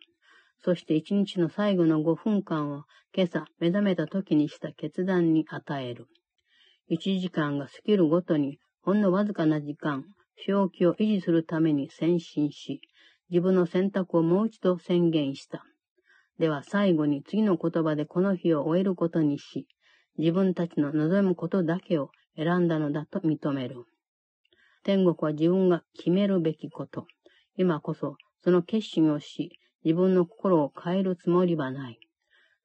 [0.64, 2.84] そして一日の最後の5分間を
[3.14, 6.08] 今朝目覚めた時にした決断に与える。
[6.90, 10.06] 1時間が過ぎるごとにほんのわずかな時間、
[10.46, 12.82] 正気を維持するために先進し、
[13.30, 15.66] 自分の選択をもう一度宣言した。
[16.40, 19.68] では最後に次の言葉でこの日を終えることにし、
[20.18, 23.86] 自分たちの望むことだけを選んだのだと認める。
[24.84, 27.08] 天国は自分が決めるべきこと。
[27.58, 32.00] 今こそその決心をし、自分の心を変えるつもりはない。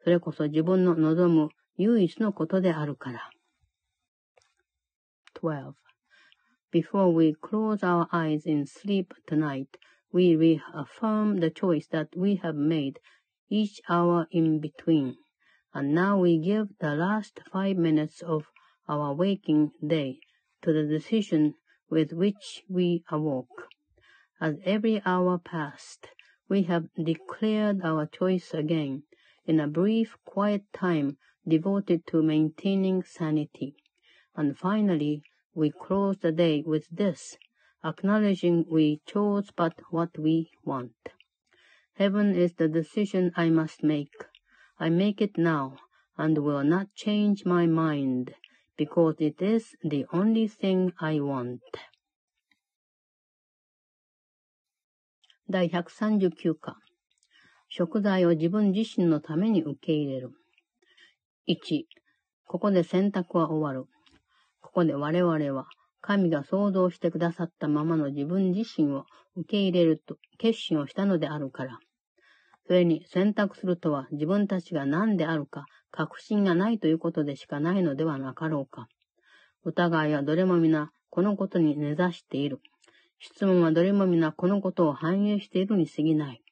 [0.05, 3.31] それこそ自分の望む唯一のことであるから。
[5.41, 5.73] 12.
[6.73, 9.77] Before we close our eyes in sleep tonight,
[10.11, 12.99] we reaffirm the choice that we have made
[13.51, 15.19] each hour in between.
[15.75, 18.47] And now we give the last five minutes of
[18.89, 20.21] our waking day
[20.63, 21.57] to the decision
[21.91, 23.69] with which we awoke.
[24.41, 26.09] As every hour passed,
[26.49, 29.03] we have declared our choice again
[29.45, 33.75] in a brief, quiet time devoted to maintaining sanity.
[34.35, 35.23] And finally,
[35.54, 37.38] we close the day with this
[37.84, 40.94] acknowledging we chose but what we want.
[41.96, 44.26] Heaven is the decision I must make.
[44.80, 45.78] I make it now,
[46.18, 48.34] and will not change my mind,
[48.78, 51.62] because it is the only thing I want.
[55.50, 56.76] 第139課
[57.70, 60.32] 食材を自分自身のために受け入れる。
[61.48, 61.84] 1、
[62.46, 63.90] ここで選択は終わる。
[64.73, 65.67] ここで我々は
[66.01, 69.05] 神が想像してくださったままの自分自身を
[69.37, 71.79] 受け入れると決心をしたのであるから。
[72.67, 78.87] それに選択するとは自分たちが何であるか確信がないということでしかないのではなかろうか。
[79.63, 82.61] 疑いはどれも皆このことに根ざしている。
[83.19, 86.43] 質問はどれも皆このことを反映しているに過ぎない。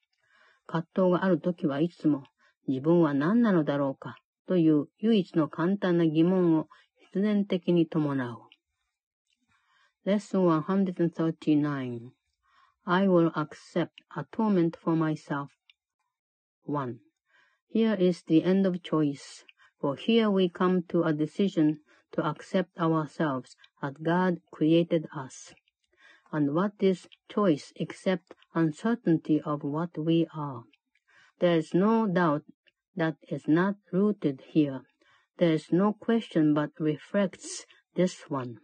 [0.67, 2.23] 葛藤があるときはいつも
[2.67, 4.17] 自分は何なのだろうか
[4.47, 6.67] という唯一の簡単な疑問を
[7.12, 8.46] 必然的に伴う。
[10.04, 12.12] Lesson 139
[12.84, 15.50] I will accept atonement for myself.
[16.66, 17.00] 1.
[17.68, 19.44] Here is the end of choice,
[19.80, 21.80] for here we come to a decision
[22.12, 25.52] to accept ourselves as God created us.
[26.30, 30.62] And what is choice except uncertainty of what we are?
[31.40, 32.44] There is no doubt
[32.94, 34.82] that is not rooted here.
[35.41, 37.65] There is no question but reflects
[37.95, 38.59] this one.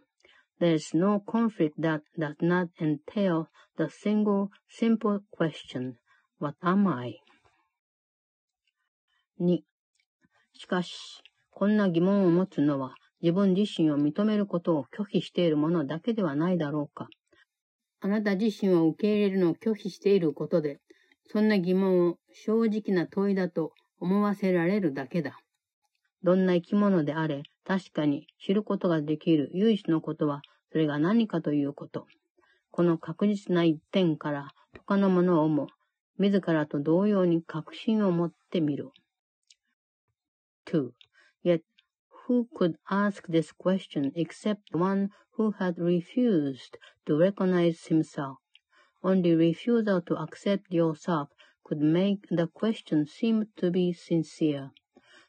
[0.60, 5.98] There is no conflict that does not entail the single simple question,
[6.38, 7.18] What am I?
[9.40, 9.58] 2.
[10.52, 11.20] しかし、
[11.50, 17.08] こんな疑問を持つのは自分自身を認めることを拒否しているものだけではないだろうか。
[17.98, 20.78] あなた自身を受け入れるのを拒否していることで、
[21.26, 25.40] そんな疑問を正直な問いだと思わせられるだけだ。
[26.22, 30.42] どんな生き物であれ、確かに知ることができる唯一のことは、
[30.72, 32.06] それが何かということ。
[32.70, 35.68] この確実な一点から他のものをも
[36.18, 38.90] 自らと同様に確信を持ってみる。
[40.66, 40.90] 2.
[41.44, 41.62] Yet,
[42.28, 46.76] who could ask this question except one who had refused
[47.06, 48.36] to recognize himself?
[49.02, 51.28] Only refusal to accept yourself
[51.64, 54.70] could make the question seem to be sincere.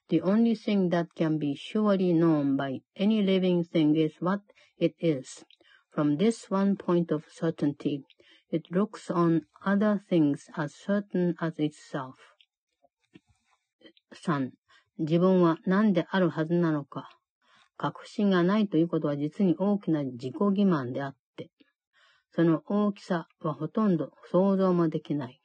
[0.09, 4.41] The only thing that can be surely known by any living thing is what
[4.79, 5.45] it is.
[5.91, 8.03] From this one point of certainty,
[8.49, 12.15] it looks on other things as certain as itself.
[14.11, 14.51] 3.
[14.97, 17.09] 自分は何であるはずなのか。
[17.77, 21.51] 確信がないということは実に大きな自己欺瞞であって、
[22.31, 25.39] その大きさはほとんど想像もできない。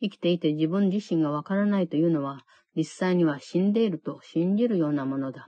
[0.00, 2.44] 生きていて自分自身がわからないというのは、
[2.78, 5.46] 実際には死んでいると信じるようなものだ。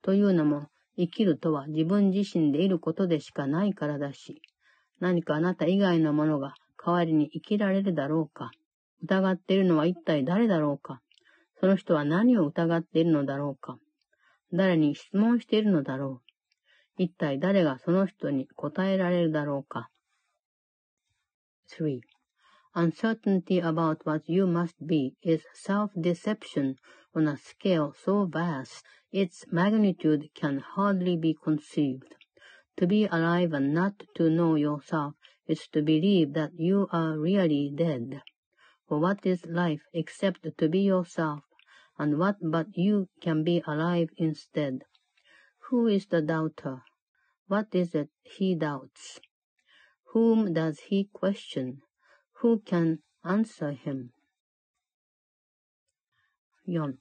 [0.00, 4.40] というのも、生きるとは自分自身でいることでしかないからだし、
[5.00, 8.50] 何かあなた以外のものが代わりに生きられるだろうか。
[9.02, 11.02] 疑っているのは一体誰だろうか。
[11.62, 13.78] その人は何を疑っているのだろうか
[14.52, 16.20] 誰に質問しているのだろ
[16.98, 19.88] う一体誰がその人に答えられるだろうか
[21.78, 22.00] 3.
[22.74, 26.78] Uncertainty about what you must be is self-deception
[27.14, 28.82] on a scale so vast
[29.12, 32.14] its magnitude can hardly be conceived.
[32.78, 35.14] To be alive and not to know yourself
[35.46, 38.22] is to believe that you are really dead.
[38.88, 41.44] For what is life except to be yourself,
[41.98, 44.84] and what but you can be alive instead?
[45.68, 46.84] Who is the doubter?
[47.48, 49.20] What is it he doubts?
[50.12, 51.82] Whom does he question?
[52.42, 54.08] Who can answer him?
[56.66, 56.94] 4.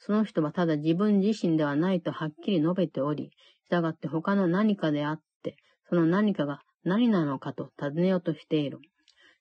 [0.00, 3.30] その人はただ自分自身ではないとはっきり述べており、
[3.70, 5.56] 従って他の何かであって、
[5.88, 8.80] その何かが何なのかと尋ねようとしている。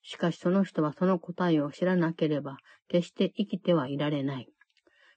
[0.03, 2.57] しかしその人はその答えを知らなければ、
[2.87, 4.47] 決して生きてはいられない。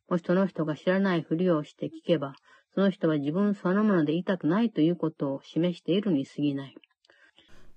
[0.08, 2.32] もしその人が知らないふりをして聞けば、
[2.74, 6.74] その人は自分そのものでいたくないということを示しているに過ぎない。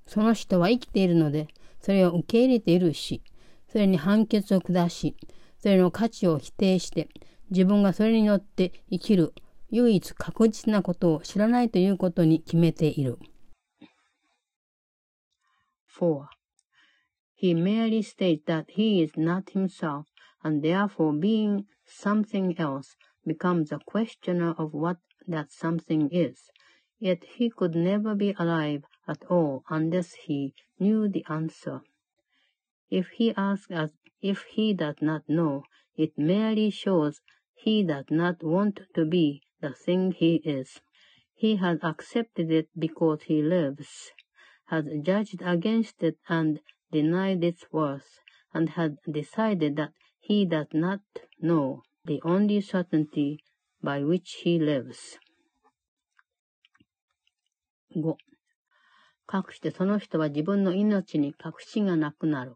[0.05, 1.49] その人は生きているので、
[1.87, 3.23] それを受け入れているし、
[3.71, 5.15] それに判決を下し、
[5.57, 7.07] それの価値を否定して、
[7.49, 9.33] 自分がそれによって生きる
[9.69, 13.17] 唯一確実なことを知らないということに決めている。
[15.97, 16.25] 4.
[17.41, 20.07] He merely states that he is not himself,
[20.43, 26.51] and therefore being something else becomes a questioner of what that something is.
[26.99, 31.81] Yet he could never be alive at all unless he knew the answer.
[32.89, 33.91] If he asks as
[34.21, 35.63] if he does not know,
[35.95, 37.21] it merely shows
[37.55, 40.79] he does not want to be the thing he is.
[41.33, 44.11] He has accepted it because he lives,
[44.67, 46.59] has judged against it and
[46.91, 48.19] denied its worth,
[48.53, 51.01] and has decided that he does not
[51.39, 53.43] know the only certainty
[53.81, 55.17] by which he lives.
[57.93, 58.15] 5.
[59.27, 62.55] かくしてその人は自分の命に確信がなくなる。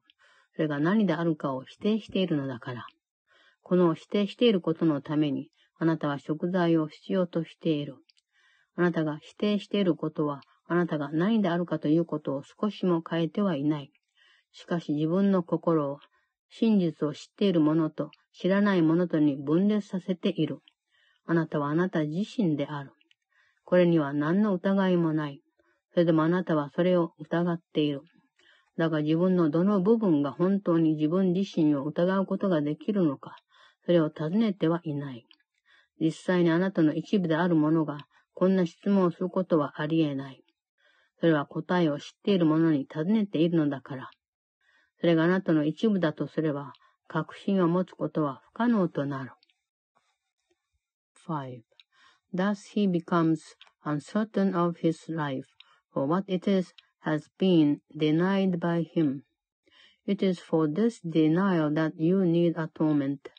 [0.55, 2.85] それが何であるかを否定しているのだから。
[3.61, 7.97] この否定していることのために、あなたは食材を必要としている。
[8.75, 13.91] あなたが否定していることは、あなたが何であるかということを少しも変えてはいない。
[14.53, 15.99] しかし自分の心を、
[16.49, 20.59] 真実を知っているものと知らないものとに分裂させている。
[21.25, 22.91] あなたはあなた自身である。
[23.63, 25.41] これには何の疑いもない。
[25.93, 28.01] それでもあなたはそれを疑っている。
[28.77, 33.35] だが自分のどの部分が本当に自分自身を疑うことができるのか、
[33.85, 35.25] それを尋ねてはいない。
[35.99, 40.43] 実際にあなたの一部であるものが、こんな質問をすることはありえない。
[41.19, 44.09] それは答えを知っている者に尋ねているのだから。
[44.99, 46.73] それがあなたの一部だとすれば、
[47.07, 49.31] 確信を持つことは不可能となる。
[51.27, 51.61] 5.
[52.33, 53.41] Thus he becomes
[53.83, 55.45] uncertain of his life,
[55.93, 59.23] for what it is has been denied by him.
[60.05, 63.29] It is for this denial that you need atonement.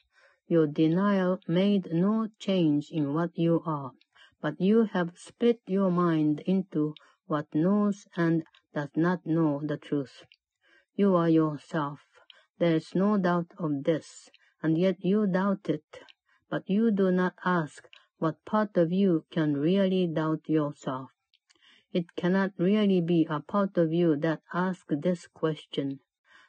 [0.46, 3.92] Your denial made no change in what you are,
[4.40, 6.94] but you have split your mind into
[7.26, 10.24] what knows and does not know the truth.
[10.94, 12.00] You are yourself.
[12.58, 14.28] There is no doubt of this,
[14.62, 16.00] and yet you doubt it.
[16.50, 17.88] But you do not ask
[18.18, 21.10] what part of you can really doubt yourself.
[21.92, 26.00] It cannot really be a part of you that ask this question,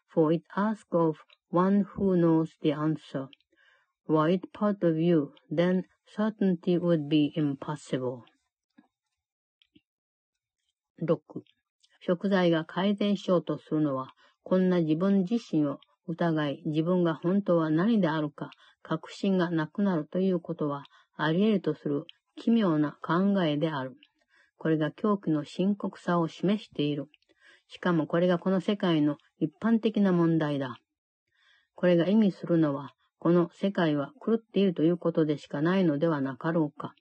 [0.08, 1.18] for it asks of
[1.50, 3.28] one who knows the answer.
[4.08, 8.24] Were it part of you, then certainty would be impossible.
[11.00, 11.44] 6.
[12.00, 14.14] 食材が改善しようとするのは、
[14.44, 18.50] こんな自分自身を疑い、自分が本当は何であるか、
[18.82, 20.84] 確信がなくなるということは、
[21.18, 22.06] あり得るとする
[22.36, 23.98] 奇妙な考えである。
[24.64, 27.10] これが狂気の深刻さを示している。
[27.68, 30.78] しかもこれがこの世界の一般的な問題だ。
[31.76, 36.96] これが意味するのは、この世界は狂っているということでしかないのではなかろうか。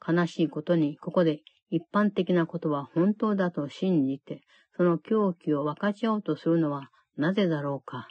[0.00, 4.40] 悲しいことに、ここで一般的なことは本当だと信じて、
[4.74, 6.88] その狂気を分かち合おうとするのは
[7.18, 8.08] なぜだろうか。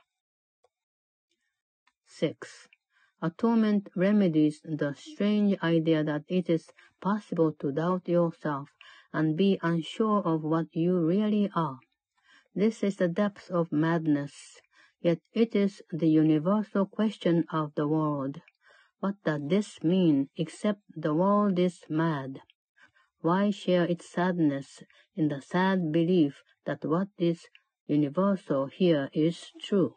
[2.21, 2.76] 6.
[3.19, 6.72] Atonement remedies the strange idea that it is
[7.02, 8.69] possible to doubt yourself
[9.11, 11.80] and be unsure of what you really are.
[12.53, 14.61] This is the depth of madness.
[15.02, 18.41] Yet it is the universal question of the world.
[18.99, 22.41] What does this mean except the world is mad?
[23.22, 24.84] Why share its sadness
[25.15, 27.48] in the sad belief that what is
[27.88, 29.95] universal here is true?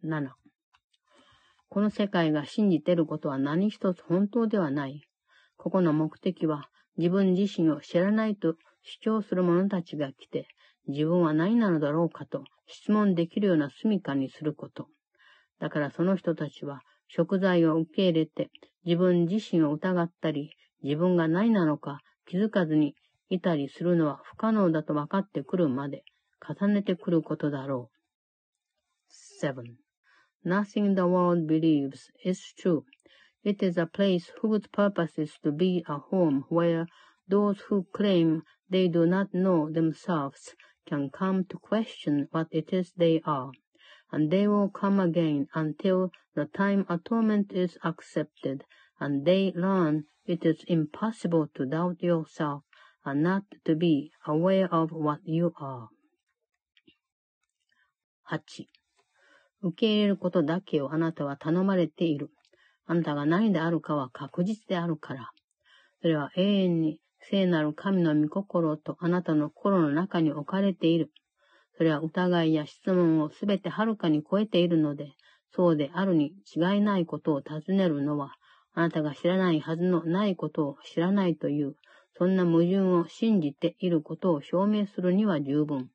[0.00, 0.30] 7.
[1.74, 5.02] この世界が信じてることは何一つ本当ではない。
[5.56, 10.46] ここの目的は自分自身を知らないと主張する者たちが来て、
[10.86, 14.86] 自分は何なのだろうかと質問できるような住処にすること。
[15.58, 18.52] だからその人たちは食材を受け入れて
[18.84, 20.52] 自分自身を疑ったり、
[20.84, 21.98] 自分が何なのか
[22.28, 22.94] 気づかずに
[23.30, 26.04] いたりするのは不可能だと分かってくるまで
[26.48, 27.90] 重ねてくることだろ
[29.42, 29.44] う。
[29.44, 29.83] 7.
[30.46, 32.84] Nothing the world believes is true.
[33.42, 36.86] It is a place whose purpose is to be a home where
[37.26, 40.54] those who claim they do not know themselves
[40.86, 43.52] can come to question what it is they are,
[44.12, 48.64] and they will come again until the time atonement is accepted,
[49.00, 52.64] and they learn it is impossible to doubt yourself
[53.04, 55.88] and not to be aware of what you are.
[58.30, 58.68] 8.
[59.64, 62.30] 受け入れることだけをあなたは頼まれている。
[62.86, 65.30] あなたが何であるかは確実であるから。
[66.02, 71.10] それは永遠に聖なる神の御心とあなたの心の中に置かれている。
[71.78, 75.12] それは疑いや質問をすべてはるかに超えているので、
[75.50, 78.34] そうであるに違いないことを尋ねるのは、
[78.74, 81.74] あなたが知らないはずのないことを知らないという、
[82.18, 85.88] そんな矛盾を信じていることを証明するには十分。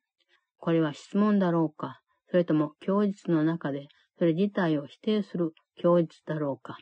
[0.58, 2.00] これは質問だろうか、
[2.30, 6.78] それとも供述の中で、それ自体を否定する供述だろうか。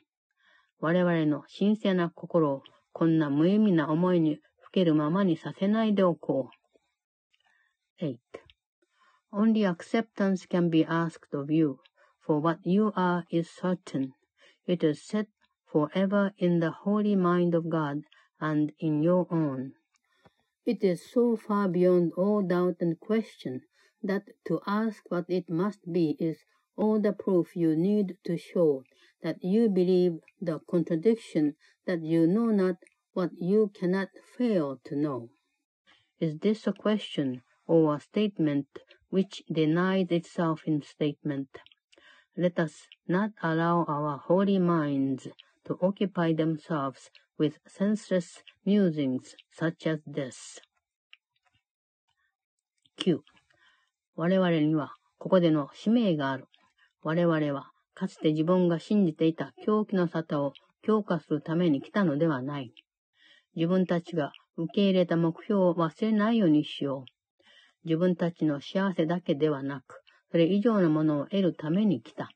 [0.81, 2.63] 我々の神聖な心を
[2.93, 6.51] こんな無意味な思いにふけるままにさせないでおこ
[8.01, 8.05] う。
[8.05, 8.19] 8.
[9.33, 11.79] Only acceptance can be asked of you,
[12.27, 14.11] for what you are is certain.
[14.67, 15.29] It is set
[15.73, 18.03] forever in the holy mind of God
[18.39, 19.73] and in your own.
[20.67, 23.63] It is so far beyond all doubt and question
[24.03, 26.45] that to ask what it must be is
[26.77, 28.85] all the proof you need to show
[29.23, 31.57] that you believe the contradiction
[31.87, 32.77] that you know not
[33.13, 35.29] what you cannot fail to know.
[36.21, 38.67] Is this a question or a statement
[39.11, 41.59] which denies itself in statement?
[42.37, 45.29] Let us not allow our holy minds
[45.65, 50.61] to occupy themselves with senseless musings such as this.
[52.97, 53.25] Q.
[54.21, 56.47] 我々にはここでの使命がある。
[57.03, 62.73] 我々はかつて自分が信じていた狂気の沙汰を強化するために来たのではない。
[63.55, 67.85] 自分たちが受け入れた目標を忘れないようにしよう。
[67.85, 72.29] 自分たちの幸せだけではなく、それ以上のものを得るために来た。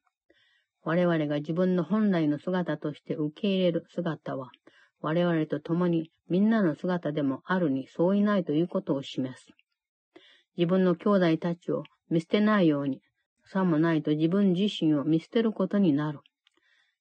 [0.84, 4.50] 我々が自分の本来の姿として受け入れる姿は、
[5.00, 9.48] 我々と共にみんなの姿でもあるに相違ないということを示す。
[10.56, 13.00] 自分の兄弟たちを見捨てないように、
[13.44, 16.20] さもないと自分自身を見捨てることになる。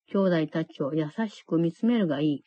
[0.08, 2.44] 兄弟たちを優しく見つめるがいい。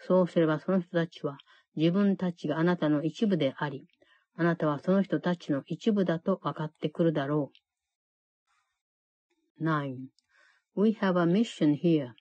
[0.00, 1.38] そうすればその人たちは
[1.74, 3.86] 自分たちがあなたの一部であり、
[4.36, 7.50] あなたはその人たちの一部だと分かってくるだろ
[9.60, 9.64] う。
[9.64, 9.96] 9.
[10.74, 12.12] We have a mission here.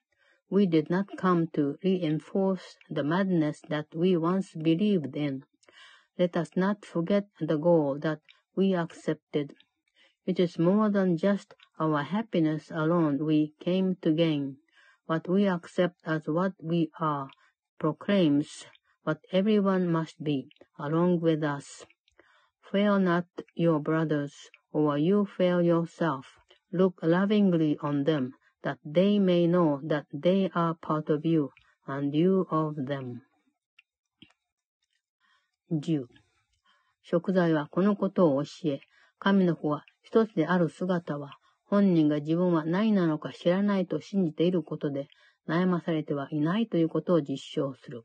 [0.50, 5.42] We did not come to reinforce the madness that we once believed in.
[6.18, 8.22] Let us not forget the goal that
[8.56, 9.54] we accepted.
[10.26, 14.58] It is more than just our happiness alone we came to gain.
[15.06, 17.30] What we accept as what we are
[17.80, 18.66] proclaims
[19.04, 21.86] what everyone must be, along with us.
[22.72, 26.40] Fail not your brothers, or you fail yourself.
[26.72, 28.34] Look lovingly on them,
[28.64, 31.52] that they may know that they are part of you,
[31.86, 33.22] and you of them.
[35.72, 36.06] 10.
[37.02, 38.82] 食材はこのことを教え、
[39.18, 45.08] 神の子が一つである姿は、本人が自分は何なのか知らないと信じていることで、
[45.48, 48.04] 悩まされてはいないということを実証する。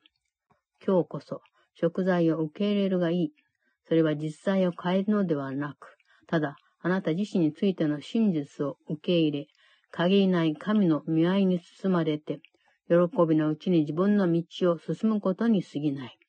[0.82, 1.42] 今日こそ、
[1.74, 3.32] 食材を受け入れるがいい。
[3.86, 9.46] それは実際を変えるのではなく、ただ、あなた自身についての真実を受け入れ、
[9.90, 12.40] 限りない神の見合いに包まれて、
[12.88, 12.94] 喜
[13.28, 16.19] びのうちに自分の道を進むことに過ぎない。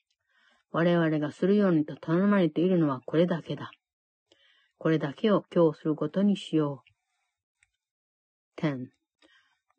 [0.72, 3.70] 我々がするようにと頼まれているのはこれだけだ。
[4.78, 6.82] これだけを今日することにしよ
[8.58, 8.60] う。
[8.60, 8.88] 10.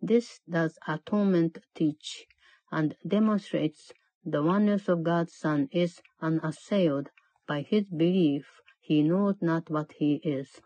[0.03, 2.27] This does atonement teach
[2.71, 3.93] and demonstrates
[4.25, 7.09] the oneness of God's Son is unassailed
[7.47, 8.45] by his belief
[8.79, 10.61] he knows not what he is.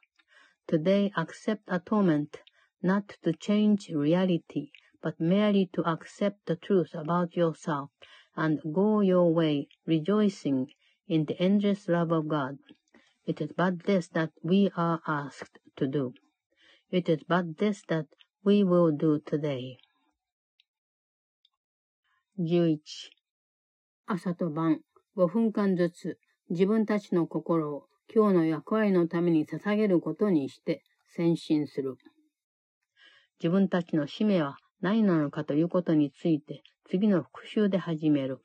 [0.68, 2.40] Today accept atonement
[2.82, 7.92] not to change reality, but merely to accept the truth about yourself
[8.37, 10.69] and go your way rejoicing
[11.09, 12.59] in the endless love of God.
[13.27, 16.15] It is but this that we are asked to do.
[16.91, 18.07] It is but this that
[18.45, 19.79] we will do today.
[22.39, 22.79] 11.
[24.07, 24.83] 朝と晩
[25.17, 26.19] 5分間ずつ
[26.51, 31.97] 自分たちの心を今日の役割のために捧げることにして先進する。
[33.41, 38.41] 自分たちの使命は何なのかということについて次の復習で始める。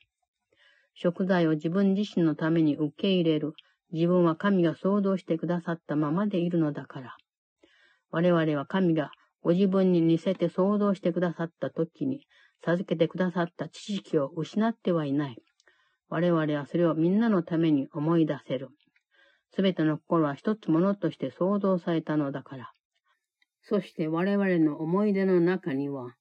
[0.93, 3.53] 食材を自分自身のために受け入れる。
[3.91, 7.17] 自分は神が創造してくださったままでいるのだから。
[8.09, 9.11] 我々は神が
[9.41, 12.25] ご自分に似せて創造してくださった時に、
[12.63, 15.37] 授けてくださった知識を失ってはいない。
[16.09, 18.69] 我々はそれをみんなのために思い出せる。
[19.53, 22.71] すべての心は一つものとして創造されたのだから。
[23.63, 26.15] そして我々の思い出の中には、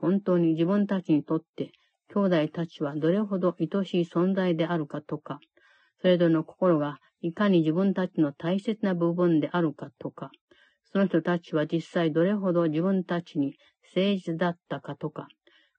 [0.00, 1.72] 本当に自分たちにとって
[2.12, 5.38] 兄弟たちはどれほど愛しい存在であるかとか、
[6.00, 10.30] それぞれの心がいかに自分たちの大切な部分であるかとか、
[10.92, 13.54] その人たちは実際どれほど自分たちに
[13.94, 15.28] 誠実だったかとか、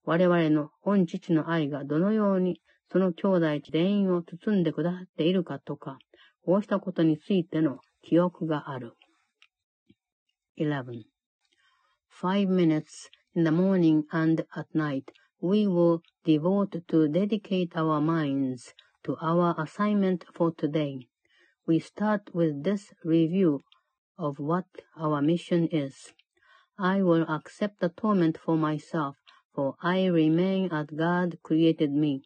[0.06, 2.62] 我々の本父の愛がどのように
[2.92, 5.98] その兄弟全員を包んでくださっているかとか、
[6.46, 8.94] こうしたことについての記憶がある。
[10.58, 15.10] 11.5 minutes in the morning and at night
[15.40, 21.08] we will devote to dedicate our minds to our assignment for today.
[21.66, 23.62] We start with this review
[24.18, 24.66] of what
[24.98, 26.12] our mission is.
[26.78, 29.16] I will accept the torment for myself,
[29.56, 32.24] for I remain as God created me.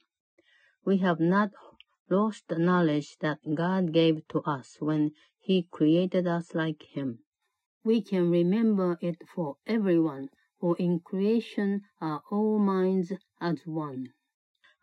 [0.84, 1.52] We have not
[2.10, 7.19] lost the knowledge that God gave to us when He created us like Him.
[7.84, 10.30] We can remember it for everyone
[10.65, 14.09] for in creation are all minds as one.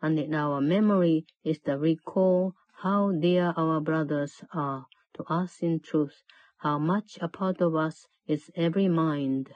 [0.01, 4.85] And in our memory is the recall how dear our brothers are
[5.15, 6.23] to us in truth,
[6.57, 9.49] how much a part of us is every mind,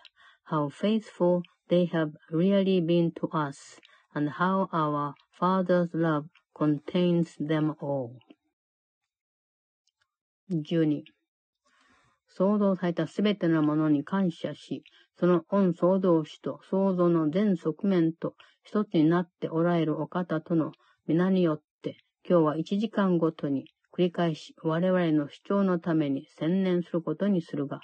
[0.46, 3.80] how faithful they have really been to us,
[4.14, 6.26] and how our Father's love
[6.56, 8.18] contains them all.
[10.50, 11.04] 12.
[12.28, 14.84] 創造されたすべてのものに感謝し、
[15.19, 20.73] その恩創造主と創造の全側面と一つになっておられるお方との
[21.07, 21.99] 皆によって、
[22.29, 23.65] 今日は一時間ごとに
[23.97, 27.81] 繰り返し我々の主張のために専念することにするが、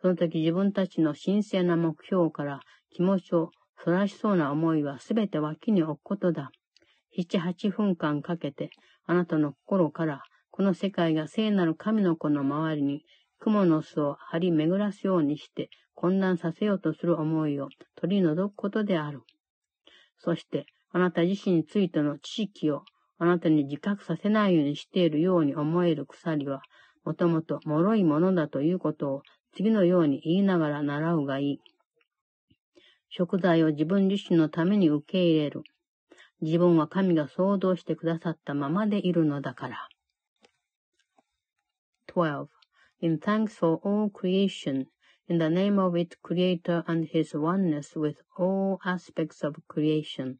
[0.00, 2.60] その時自分たちの神聖な目標から
[2.90, 3.50] 気持ちを
[3.84, 6.50] そらしそうな思いはすべて脇に置くことだ。
[7.16, 8.70] 七八分間かけて、
[9.06, 13.04] あなたの心から、この世界が聖なる神の子の周りに
[13.42, 19.22] 雲の巣を張り巡らすようにして混乱させようとする思いを取り除くことである。
[20.16, 22.84] そして、あなた自身についての知識を
[23.18, 26.62] あなたに自覚させないようにしているように思える鎖は、
[27.04, 29.22] もともと脆いものだということを
[29.56, 31.60] 次のように言いながら習うがいい。
[33.08, 35.64] 食材を自分自身のために受け入れる。
[36.42, 39.88] 自分は神が創造してくださったままでいるのだから。
[42.06, 42.61] 12.
[43.02, 44.86] In thanks for all creation,
[45.26, 50.38] in the name of its Creator and His oneness with all aspects of creation.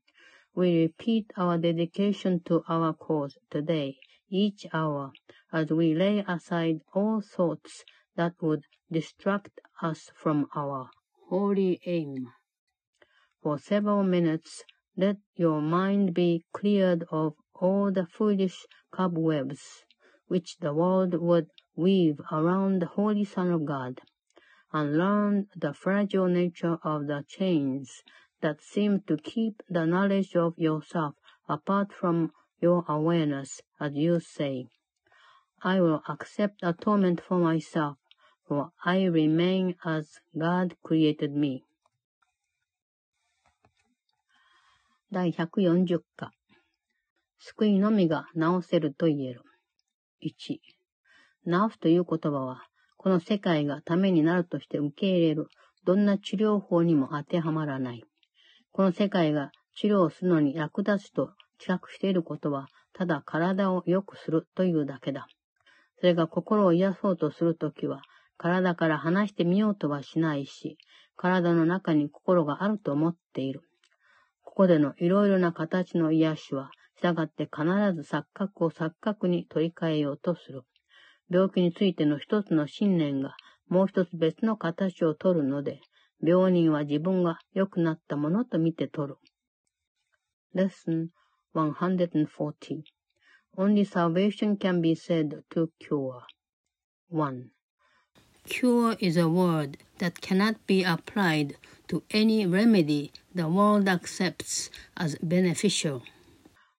[0.55, 3.97] We repeat our dedication to our cause today,
[4.31, 5.11] each hour,
[5.53, 7.85] as we lay aside all thoughts
[8.15, 8.63] that would
[8.93, 10.89] distract us from our
[11.31, 12.29] holy aim.
[13.43, 14.63] For several minutes,
[14.97, 19.83] let your mind be cleared of all the foolish cobwebs
[20.29, 24.02] which the world would weave around the Holy Son of God,
[24.74, 28.04] and learn the fragile nature of the chains
[28.42, 31.16] that seem to keep the knowledge of yourself
[31.48, 34.68] apart from your awareness, as you say.
[35.64, 37.98] I will accept atonement for myself,
[38.48, 41.64] for I remain as God created me.
[45.10, 46.34] 第140課
[47.40, 49.42] 救いのみが治せると言える。
[50.22, 50.60] 1
[51.47, 52.63] 治すという言葉は、
[52.97, 55.49] この世界がためになるとして受け入れる、
[55.85, 58.05] どんな治療法にも当てはまらない。
[58.71, 65.27] この世界が治療するのに役立つと知覚していることは、ただ体を良くするというだけだ。
[65.99, 68.03] それが心を癒そうとするときは、
[68.37, 70.77] 体から離してみようとはしないし、
[71.17, 73.63] 体の中に心があると思っている。
[74.43, 76.71] ここでのいろいろな形の癒しは、
[77.01, 77.65] 従って必
[77.95, 80.63] ず錯覚を錯覚に取り替えようとする。
[81.30, 83.36] 病気についての一つの信念が
[83.70, 85.82] もう一つ別の形をとるので、
[86.22, 89.18] 病人は自分が良くなったものと見て取る。
[90.56, 91.10] Lesson
[91.54, 92.84] 140
[93.58, 96.22] Only salvation can be said to cure.
[97.10, 97.50] 1.
[98.48, 105.18] cure is a word that cannot be applied to any remedy the world accepts as
[105.22, 106.02] beneficial.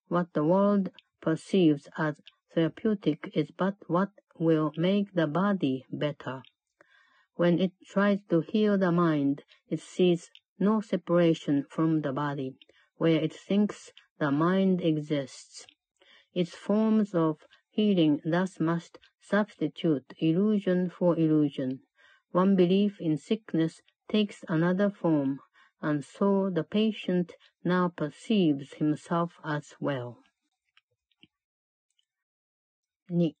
[0.07, 0.89] What the world
[1.21, 2.15] perceives as
[2.53, 6.42] therapeutic is but what will make the body better.
[7.36, 12.56] When it tries to heal the mind, it sees no separation from the body,
[12.96, 15.66] where it thinks the mind exists.
[16.32, 17.38] Its forms of
[17.70, 21.80] healing thus must substitute illusion for illusion.
[22.30, 25.40] One belief in sickness takes another form,
[25.80, 27.32] and so the patient
[27.64, 30.18] now perceives himself as well.
[33.08, 33.32] 2.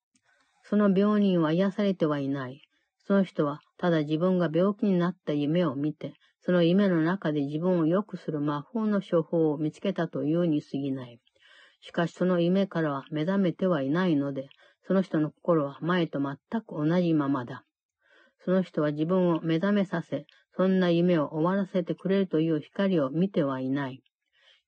[0.64, 2.62] その病人は癒されてはいない。
[3.06, 11.20] その人はただ自分が病気になった夢を見て、その夢の中で自分を良くする魔法の処方を見つけたというに過ぎない。
[11.80, 14.48] しかしその夢からは目覚めてはいないので、
[14.86, 17.64] その人の心は前と全く同じままだ。
[18.44, 20.26] その人は自分を目覚めさせ、
[20.56, 24.02] そんな夢を終わらせてくれるという光を見てはいない。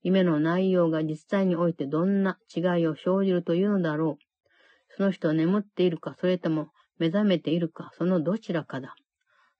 [0.02, 4.25] 夢の内容が実際においてどんな違いを生じるというのだろう。
[4.95, 8.95] その人は眠っているか、それとも目覚めているか、そのどちらかだ。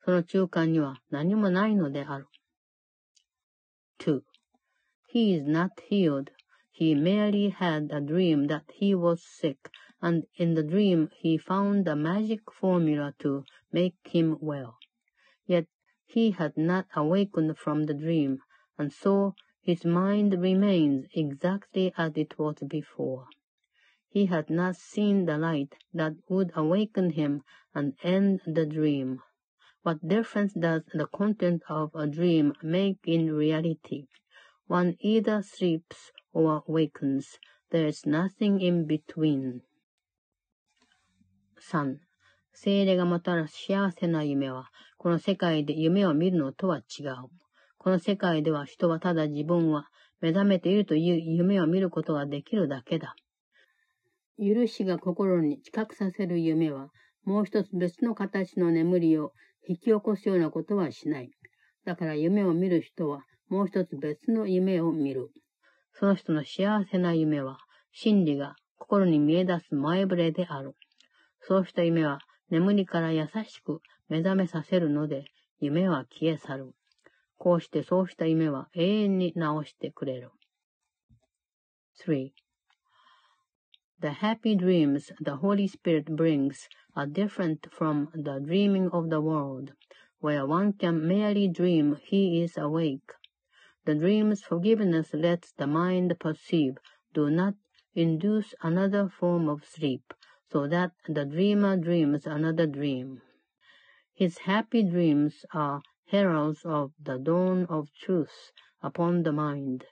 [0.03, 2.27] その中間には何もないのである。
[3.99, 4.21] 2.
[5.13, 6.31] He is not healed.
[6.71, 9.69] He merely had a dream that he was sick,
[10.01, 14.77] and in the dream he found a magic formula to make him well.
[15.45, 15.67] Yet
[16.05, 18.39] he had not awakened from the dream,
[18.77, 23.27] and so his mind remains exactly as it was before.
[24.15, 27.43] He had not seen the light that would awaken him
[27.73, 29.21] and end the dream.
[29.83, 34.07] What difference does the content of a dream make in reality?
[34.67, 37.37] One either sleeps or wakens.
[37.71, 39.61] There is nothing in between.
[41.59, 41.99] 3.
[42.53, 47.15] 精霊がもたらす幸せな夢は、この世界で夢を見るのとは違う。
[47.77, 49.89] この世界では人はただ自分は
[50.19, 53.15] 目覚めているという夢を見ることができるだけだ。
[54.38, 56.90] 許しが心に近くさせる夢は、
[57.24, 59.32] もう一つ別の形の眠りを
[59.66, 61.30] 引き起こすようなことはしない。
[61.84, 65.30] だから夢を見る人は、もう一つ別の夢を見る。
[65.92, 67.58] その人の幸せな夢は、
[67.92, 70.74] 真理が心に見え出す前触れである。
[71.40, 72.18] そうした夢は、
[72.50, 75.24] 眠りから優しく目覚めさせるので、
[75.58, 76.74] 夢は消え去る。
[77.38, 80.30] こうしてそうした夢は永遠に直してくれる。
[82.06, 82.30] 3.
[83.98, 89.72] The happy dreams the Holy Spirit brings are different from the dreaming of the world,
[90.20, 93.10] where one can merely dream he is awake.
[93.86, 96.76] The dreams forgiveness lets the mind perceive
[97.14, 97.54] do not
[97.94, 100.12] induce another form of sleep,
[100.50, 103.22] so that the dreamer dreams another dream.
[104.12, 108.52] His happy dreams are heralds of the dawn of truth
[108.82, 109.86] upon the mind,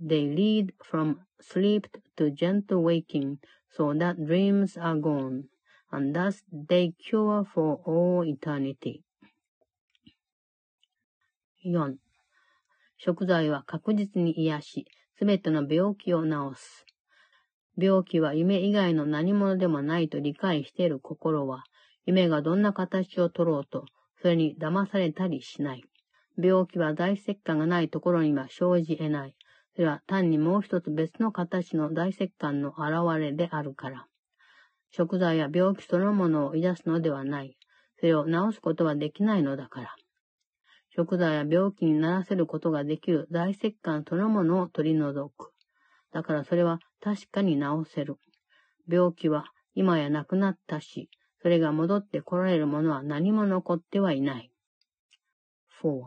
[0.00, 3.38] they lead from sleep to gentle waking,
[3.70, 5.44] so that dreams are gone,
[5.90, 9.02] and thus they cure for all eternity.
[11.64, 11.96] 4.
[12.96, 14.86] 食材は確実に癒し、
[15.18, 16.86] すべての病気を治す。
[17.76, 21.62] 病気は夢以外の何者でもないと理解している心は、
[22.06, 23.86] 夢がどんな形をとろうと、
[24.20, 25.84] それに騙されたりしない。
[26.36, 29.34] 病気は大石化がないところには生じ得ない。
[29.78, 34.08] それは単にもう一つ別の形の大石棺の現れであるから。
[34.90, 37.56] 食材や病気そのものを癒すのではない。
[38.00, 39.94] それを治すことはできないのだから。
[40.96, 45.52] 食材や病気にならせることができる大石棺そのものを取り除く。
[46.12, 48.16] だからそれは確かに治せる。
[48.88, 49.44] 病気は
[49.76, 51.08] 今やなくなったし、
[51.40, 54.50] それが戻って来られるものは何も残ってはいない。
[55.80, 56.02] 4.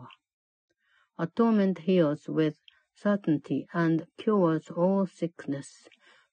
[1.18, 2.56] Atonement heals with
[2.94, 5.88] certainty and cures all sickness.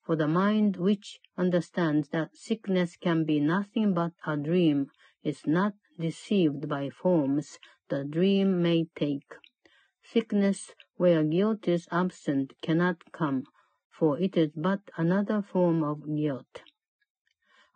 [0.06, 4.92] For the mind which understands that sickness can be nothing but a dream
[5.24, 7.60] is not deceived by forms
[7.90, 9.36] the dream may take.
[10.04, 13.44] Sickness where guilt is absent cannot come,
[13.90, 16.64] for it is but another form of guilt.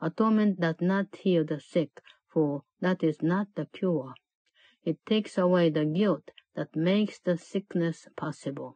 [0.01, 4.13] Atonement does not heal the sick, for that is not the cure.
[4.83, 8.75] It takes away the guilt that makes the sickness possible.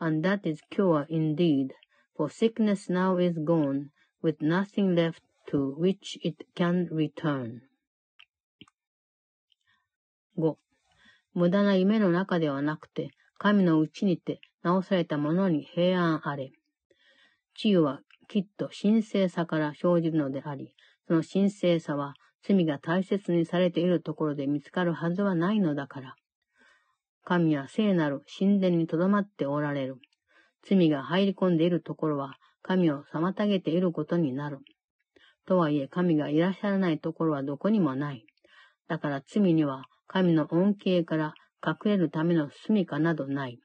[0.00, 1.74] And that is cure indeed,
[2.16, 3.90] for sickness now is gone,
[4.22, 7.62] with nothing left to which it can return.
[10.36, 10.56] 5.
[11.34, 16.52] 無駄な夢の中ではなくて、神のうちにて直されたものに平安あれ。
[17.54, 20.74] 治癒はきっと神聖さから生じるのであり、
[21.06, 26.14] その神聖さは罪が大切にされているところで見つかるはずはないのだから。
[27.24, 29.96] 神は聖なる神殿にとどまっておられる。
[30.62, 34.58] 罪が入り込んでいるところは神を妨げていることになる。
[35.46, 38.24] とはいえ神がいらっしゃらないところはどこにもない。
[38.88, 41.34] だから罪には神の恩恵から
[41.66, 43.58] 隠れるための住処などない。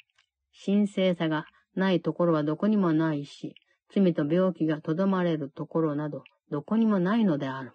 [0.66, 1.46] 神聖さが
[1.76, 3.56] ないところはどこにもないし、
[3.94, 7.74] 罪と病気がとどまれるところなどどこにもないのである。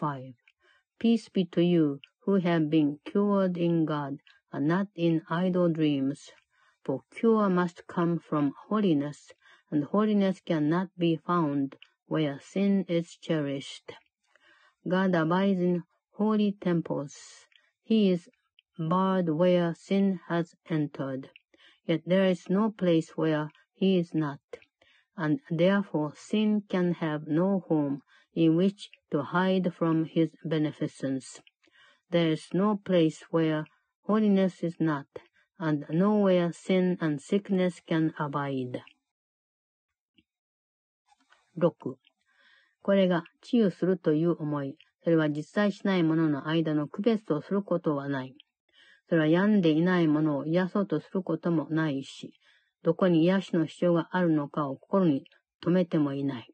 [0.00, 0.32] 5.
[1.00, 4.18] Peace be to you who have been cured in God
[4.50, 6.30] and not in idle dreams.
[6.84, 9.32] For cure must come from holiness,
[9.70, 11.76] and holiness cannot be found
[12.06, 13.92] where sin is cherished.
[14.86, 17.46] God abides in holy temples.
[17.82, 18.28] He is
[18.78, 21.30] barred where sin has entered.
[21.86, 24.40] Yet there is no place where he is not,
[25.16, 28.02] and therefore sin can have no home
[28.34, 31.40] in which to hide from his beneficence.
[32.14, 33.64] There's no place where
[34.06, 35.06] holiness is not,
[35.58, 38.82] and nowhere sin and sickness can abide.
[41.56, 41.96] 6.
[42.82, 44.76] これが治癒するという思い。
[45.02, 48.36] それは実在しないものの間の区別をすることはない。
[49.08, 52.32] それは病んでいないものを癒そうとすることもないし、
[52.84, 55.24] どこに癒しの必要があるのかを心に
[55.62, 56.46] 留めてもいない。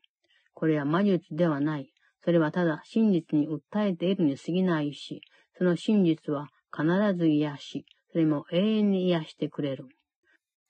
[0.54, 1.92] これは魔術ではない。
[2.24, 5.20] それはただ真実に訴えているに過ぎないし、
[5.60, 9.88] その真実は必ず癒し、それも永遠に癒してくれる。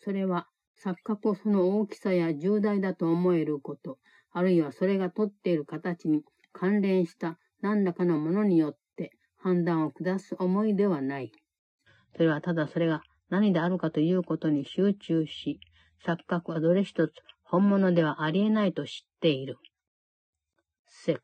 [0.00, 0.48] それは
[0.84, 3.98] 錯覚をその大きさや重大だと思えること、
[4.32, 6.22] あるいはそれがとっている形に
[6.52, 11.30] 関連した何らかのものによって判断を下す思いではない。
[12.16, 15.60] それはただそれが何であるかということに集中し、
[16.04, 17.12] 錯覚はどれ一つ
[17.44, 19.56] 本物ではありえないと知っている。
[21.06, 21.20] 6.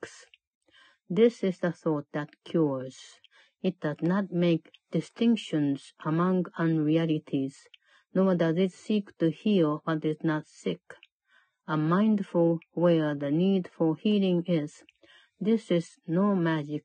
[1.11, 3.26] This is the thought that cures.
[3.63, 7.67] It does not make distinctions among unrealities,
[8.15, 10.83] nor does it seek to heal what is not sick.
[11.67, 14.85] A mindful where the need for healing is.
[15.41, 16.85] This is no magic.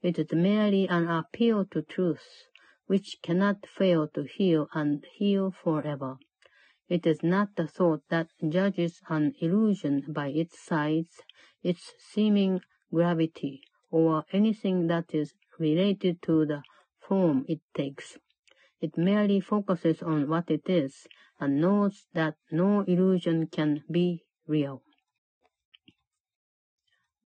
[0.00, 2.46] It is merely an appeal to truth,
[2.86, 6.18] which cannot fail to heal and heal forever.
[6.88, 11.20] It is not the thought that judges an illusion by its size,
[11.62, 12.60] its seeming
[12.92, 16.62] gravity, or anything that is related to the
[17.00, 18.18] form it takes.
[18.80, 21.06] It merely focuses on what it is
[21.38, 24.80] and knows that no illusion can be real.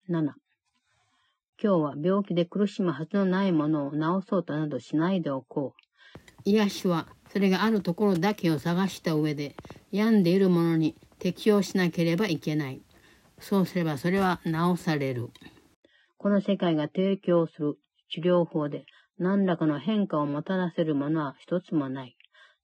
[0.09, 0.35] 7.
[1.61, 5.83] 今日は病気で苦しむはずのないものを治そうとなどしないでおこう。
[6.45, 9.55] 癒しはそれがあるところだけを探した上で
[9.91, 12.81] 病んでいるものに適応しなければいけない。
[13.41, 15.31] そうすればそれは治される。
[16.17, 17.79] この世界が提供する
[18.09, 18.85] 治療法で
[19.19, 22.17] 何らかの変化をもたらせるものは一つもない。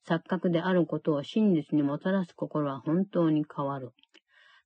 [0.07, 3.91] 錯覚であることを真実にもたらす心は本当に変わる。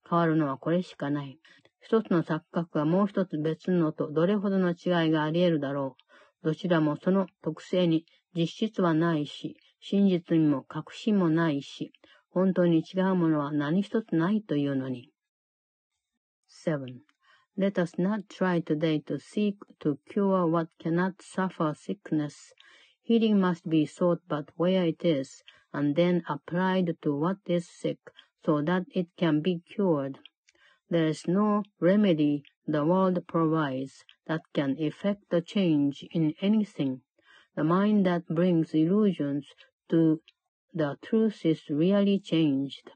[0.09, 1.39] 変わるのはこれしかない。
[1.81, 5.95] 一つの錯覚がもう一つ別のとどれほどの違いがあり得るだろ
[6.43, 6.47] う。
[6.47, 11.93] どちらもその特性に実質はないし、真実にも確信もないし、
[12.31, 15.09] 本当に違うものは何一つないというのに。
[16.65, 17.08] 7.
[17.61, 22.53] Let us not try today to seek to cure what cannot suffer sickness.
[23.01, 27.99] Healing must be sought but where it is, and then applied to what is sick,
[28.45, 30.19] so that it can be cured.
[30.89, 37.01] There is no remedy the world provides that can effect a change in anything.
[37.57, 39.45] The mind that brings illusions
[39.89, 40.21] to
[40.73, 42.91] the truth is really changed.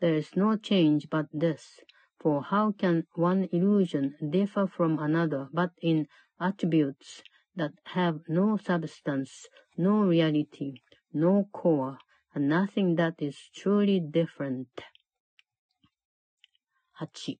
[0.00, 1.80] There is no change but this,
[2.20, 6.08] For how can one illusion differ from another but in
[6.40, 7.22] attributes
[7.54, 9.46] that have no substance,
[9.76, 10.74] no reality,
[11.12, 11.98] no core,
[12.34, 14.66] and nothing that is truly different?
[17.00, 17.38] 8.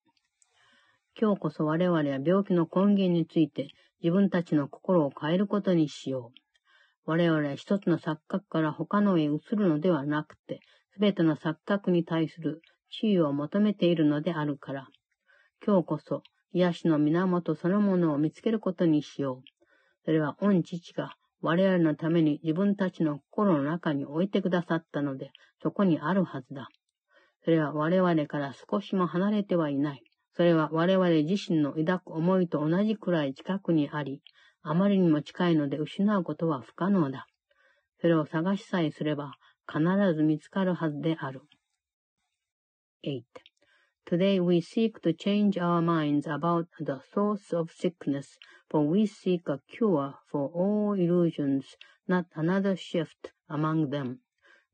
[1.21, 6.41] 今日こそ我々は病気の根源について自分たちの心を変えることにしよう。
[7.05, 10.61] 我々は一つの錯覚から他のへ移るのではなくて、
[10.93, 14.89] すべての錯覚に対する地位を求めているのであるから、
[15.65, 19.49] 今日こそ癒しの源そのものを見つけることにしよう。
[20.05, 25.31] それは御父が我々のために自分たちの心の中に置いてくださったので、
[25.63, 26.69] そこにあるはずだ。
[27.45, 30.03] それは我々から少しも離れてはいない。
[30.35, 34.23] それは我々自身の抱く思いと同じくらい近くにあり、
[34.63, 37.27] あまりにも近いので失うことは不可能だ。
[38.01, 39.33] それを探しさえすれば
[39.67, 39.83] 必
[40.15, 41.43] ず見つかるはずである。
[43.05, 43.25] 8.
[44.07, 48.37] Today we seek to change our minds about the source of sickness,
[48.69, 51.77] for we seek a cure for all illusions,
[52.09, 54.21] not another shift among them.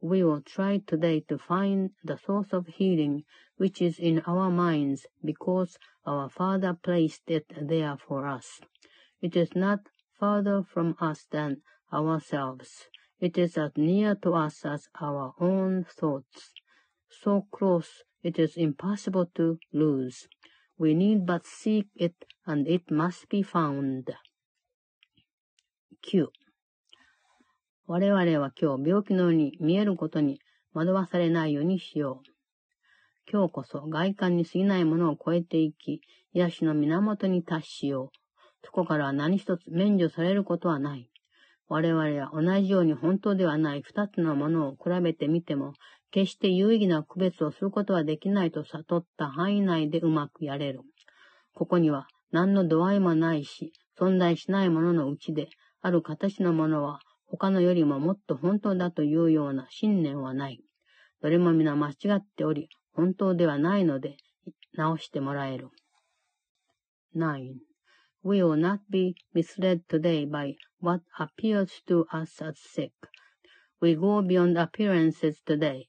[0.00, 3.24] We will try today to find the source of healing,
[3.56, 5.76] which is in our minds, because
[6.06, 8.62] our Father placed it there for us.
[9.20, 11.60] It is not farther from us than
[11.92, 12.88] ourselves.
[13.20, 16.54] It is as near to us as our own thoughts.
[17.10, 20.26] So close it is impossible to lose.
[20.78, 22.14] We need but seek it,
[22.46, 24.04] and it must be found.
[26.02, 26.28] 9.
[27.86, 30.40] 我々は今日病気のように見えることに
[30.72, 32.30] 惑わされないようにしよう。
[33.30, 36.00] 今日こそ外観に過ぎないものを超えていき、
[36.32, 38.66] 癒しの源に達しよう。
[38.66, 41.10] そこからは何一つ免除されることはない。
[41.68, 45.72] 我々は同じように本当ではない二つのものを比べてみても、
[46.10, 50.80] 決して有意義な区別をすることはできないと悟った範囲内でうまくやれる。
[51.54, 55.48] ここには何の度合いもないし、存在しないもののうちで、
[55.80, 60.60] ある形のものは他のよりももっと本当だというような信念はない。
[61.22, 64.16] どれも皆間違っており、本当ではないので、
[64.74, 65.68] 直してもらえる。
[67.16, 67.73] 9.
[68.26, 72.94] We will not be misled today by what appears to us as sick.
[73.82, 75.88] We go beyond appearances today.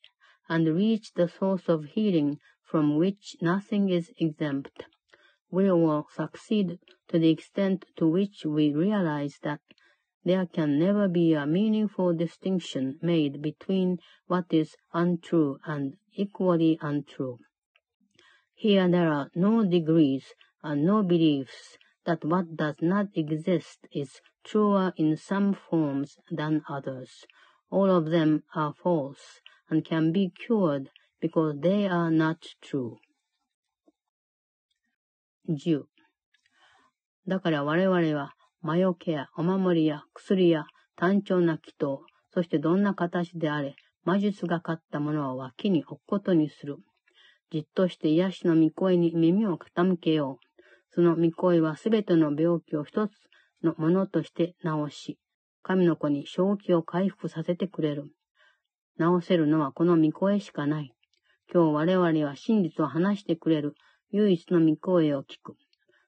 [0.49, 4.85] and reach the source of healing from which nothing is exempt.
[5.49, 9.61] We will succeed to the extent to which we realize that
[10.25, 17.39] there can never be a meaningful distinction made between what is untrue and equally untrue.
[18.53, 24.93] Here there are no degrees and no beliefs that what does not exist is truer
[24.95, 27.25] in some forms than others.
[27.69, 32.97] All of them are false, and can be cured because they are not true.
[35.47, 35.85] 10.
[37.27, 40.65] だから我々は魔除けやお守りや薬や
[40.95, 42.01] 単調な祈祷、
[42.33, 46.77] そしてどんな形であれ、魔術がかったものを脇に置くことにする。
[47.51, 50.44] じっとして癒しの御声に耳を傾けよう。
[50.95, 53.11] その御声はすべての病気を一つ
[53.61, 55.19] のものとして治し、
[55.61, 58.05] 神の子に正気を回復させてくれる。
[58.97, 60.93] 直せるのはこの御声しかない。
[61.53, 63.75] 今日我々は真実を話してくれる
[64.11, 65.55] 唯一の御声を聞く。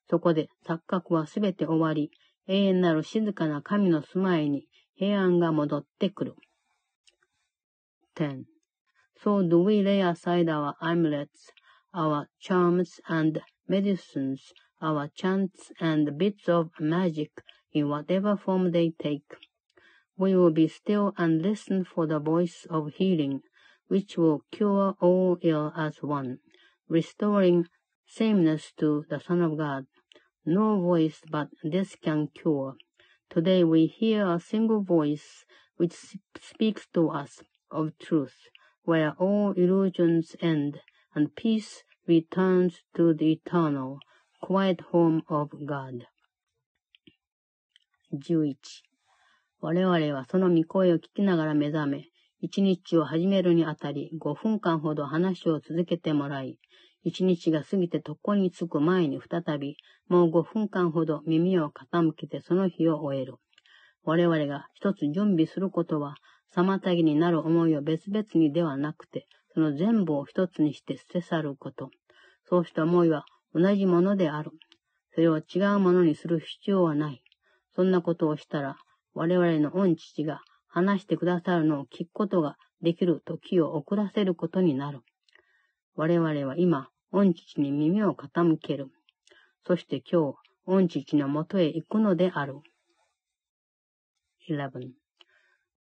[0.09, 2.11] そこで錯覚はすべて終わり、
[2.47, 6.35] 永遠なる静かな神の住まいに平安が戻ってくる。
[8.15, 8.43] 10.
[9.21, 11.51] So do we lay aside our amulets,
[11.93, 14.39] our charms and medicines,
[14.81, 17.31] our chants and bits of magic
[17.71, 19.35] in whatever form they take.
[20.17, 23.41] we will be still and listen for the voice of healing,
[23.87, 26.39] which will cure all ill as one,
[26.89, 27.67] restoring
[28.05, 29.85] sameness to the Son of God.
[30.45, 32.75] No voice but this can cure.
[33.29, 35.45] Today we hear a single voice
[35.75, 35.93] which
[36.39, 38.49] speaks to us of truth,
[38.83, 40.79] where all illusions end
[41.13, 43.99] and peace returns to the eternal,
[44.39, 46.05] quiet home of God.
[48.13, 48.55] 11.
[49.59, 52.05] 我々はその御声を聞きながら目覚め、
[52.39, 56.59] 一日を始めるにあたり5分間ほど話を続けてもらい、
[57.03, 59.75] 一日が過ぎて床に着く前に再び、
[60.07, 63.35] もう5分間ほど耳を傾けてその日を終える。
[64.03, 66.15] 我々が一つ準備することは、
[66.55, 71.89] 妨げになる思いを別々にではなくて、その全部を一つにして捨て去ること。
[72.45, 73.25] そうした思いは
[73.59, 74.51] 同じものである。
[75.15, 77.23] それを違うものにする必要はない。
[77.75, 78.77] そんなことをしたら、
[79.15, 84.99] 我々の御父が話してくださるのを聞くことができる時を遅らせることになる。
[85.95, 88.91] 我々は今、御父に耳を傾ける。
[89.65, 92.59] そして今日、御父のもとへ行くのである。
[94.47, 94.91] 11.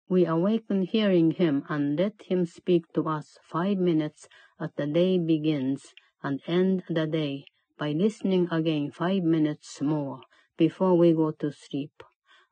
[0.07, 4.29] We awaken hearing him and let him speak to us five minutes
[4.61, 5.81] as the day begins
[6.21, 7.43] and end the day
[7.77, 10.21] by listening again five minutes more
[10.57, 12.03] before we go to sleep.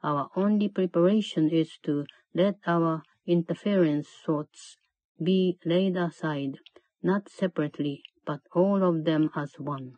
[0.04, 4.78] Our only preparation is to let our interference thoughts
[5.22, 6.58] be laid aside,
[7.02, 9.94] not separately, but all of them as one.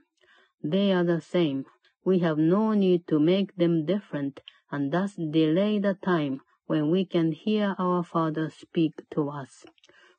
[0.64, 1.66] They are the same.
[2.04, 4.42] We have no need to make them different,
[4.72, 9.66] and thus delay the time when we can hear our Father speak to us.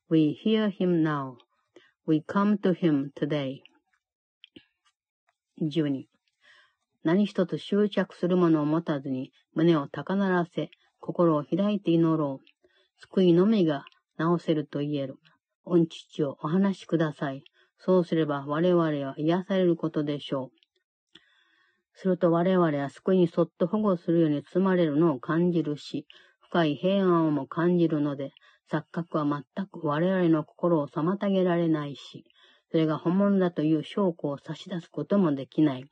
[0.09, 1.39] We hear him now.
[2.07, 3.63] We come to him today.
[5.63, 6.07] 12.
[7.03, 10.71] 何一つ執着するものを持たずに胸を高鳴らせ、
[11.01, 12.47] 心を開いて祈ろう。
[13.01, 13.85] 救いのみが
[14.19, 15.17] 治せると言える。
[15.65, 17.43] 御父をお話しください。
[17.79, 20.57] そうすれば我々は癒されることでしょう。
[21.95, 26.07] すると我々は救いにそっと保護するように包まれるのを感じるし、
[26.41, 28.33] 深い平安をも感じるので、
[28.71, 32.25] 錯覚は全く我々の心を妨げられないし、
[32.71, 35.87] それが本物だという証拠を差し出すこともできない。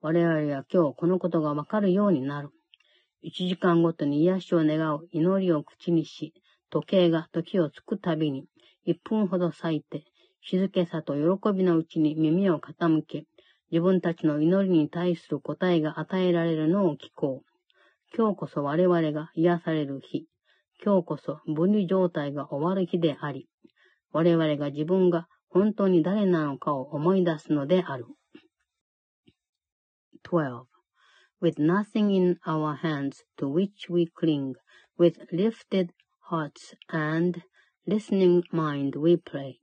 [0.00, 2.50] 我々は今日このことがわかるようになる。
[3.22, 6.32] 一時間ごとに癒しを願う祈りを口にし、
[6.70, 8.46] 時計が時をつくたびに、
[8.84, 10.04] 一分ほど咲いて、
[10.40, 13.26] 静けさと喜びのうちに耳を傾け、
[13.70, 18.16] 自分たちの祈りに対する答えが与えられるのを聞こう。
[18.16, 20.26] 今日こそ我々が癒される日。
[20.82, 23.48] 今日こそ分離状態が終わる日であり、
[24.12, 28.05] 我々が自分が本当に誰なのかを思い出すのである。
[30.23, 30.65] 12.
[31.41, 34.55] With nothing in our hands to which we cling,
[34.97, 35.91] with lifted
[36.29, 37.41] hearts and
[37.85, 39.59] listening mind we pray.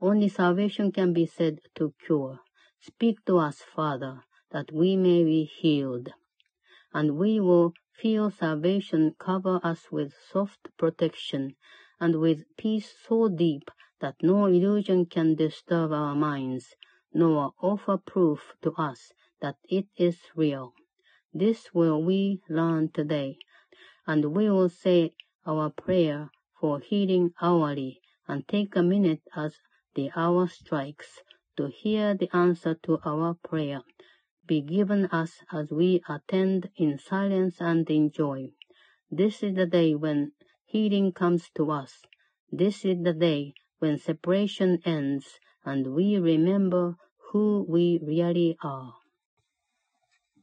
[0.00, 2.40] Only salvation can be said to cure.
[2.80, 6.10] Speak to us, Father, that we may be healed.
[6.92, 11.56] And we will feel salvation cover us with soft protection
[11.98, 16.75] and with peace so deep that no illusion can disturb our minds,
[17.13, 19.11] nor offer proof to us
[19.41, 20.73] that it is real.
[21.33, 23.37] This will we learn today,
[24.07, 25.13] and we will say
[25.45, 29.59] our prayer for healing hourly and take a minute as
[29.95, 31.19] the hour strikes
[31.57, 33.81] to hear the answer to our prayer
[34.49, 38.51] be given us as we attend in silence and in joy.
[39.11, 40.31] This is the day when
[40.65, 42.01] healing comes to us.
[42.51, 46.97] This is the day when separation ends and we remember
[47.31, 48.93] who we really are.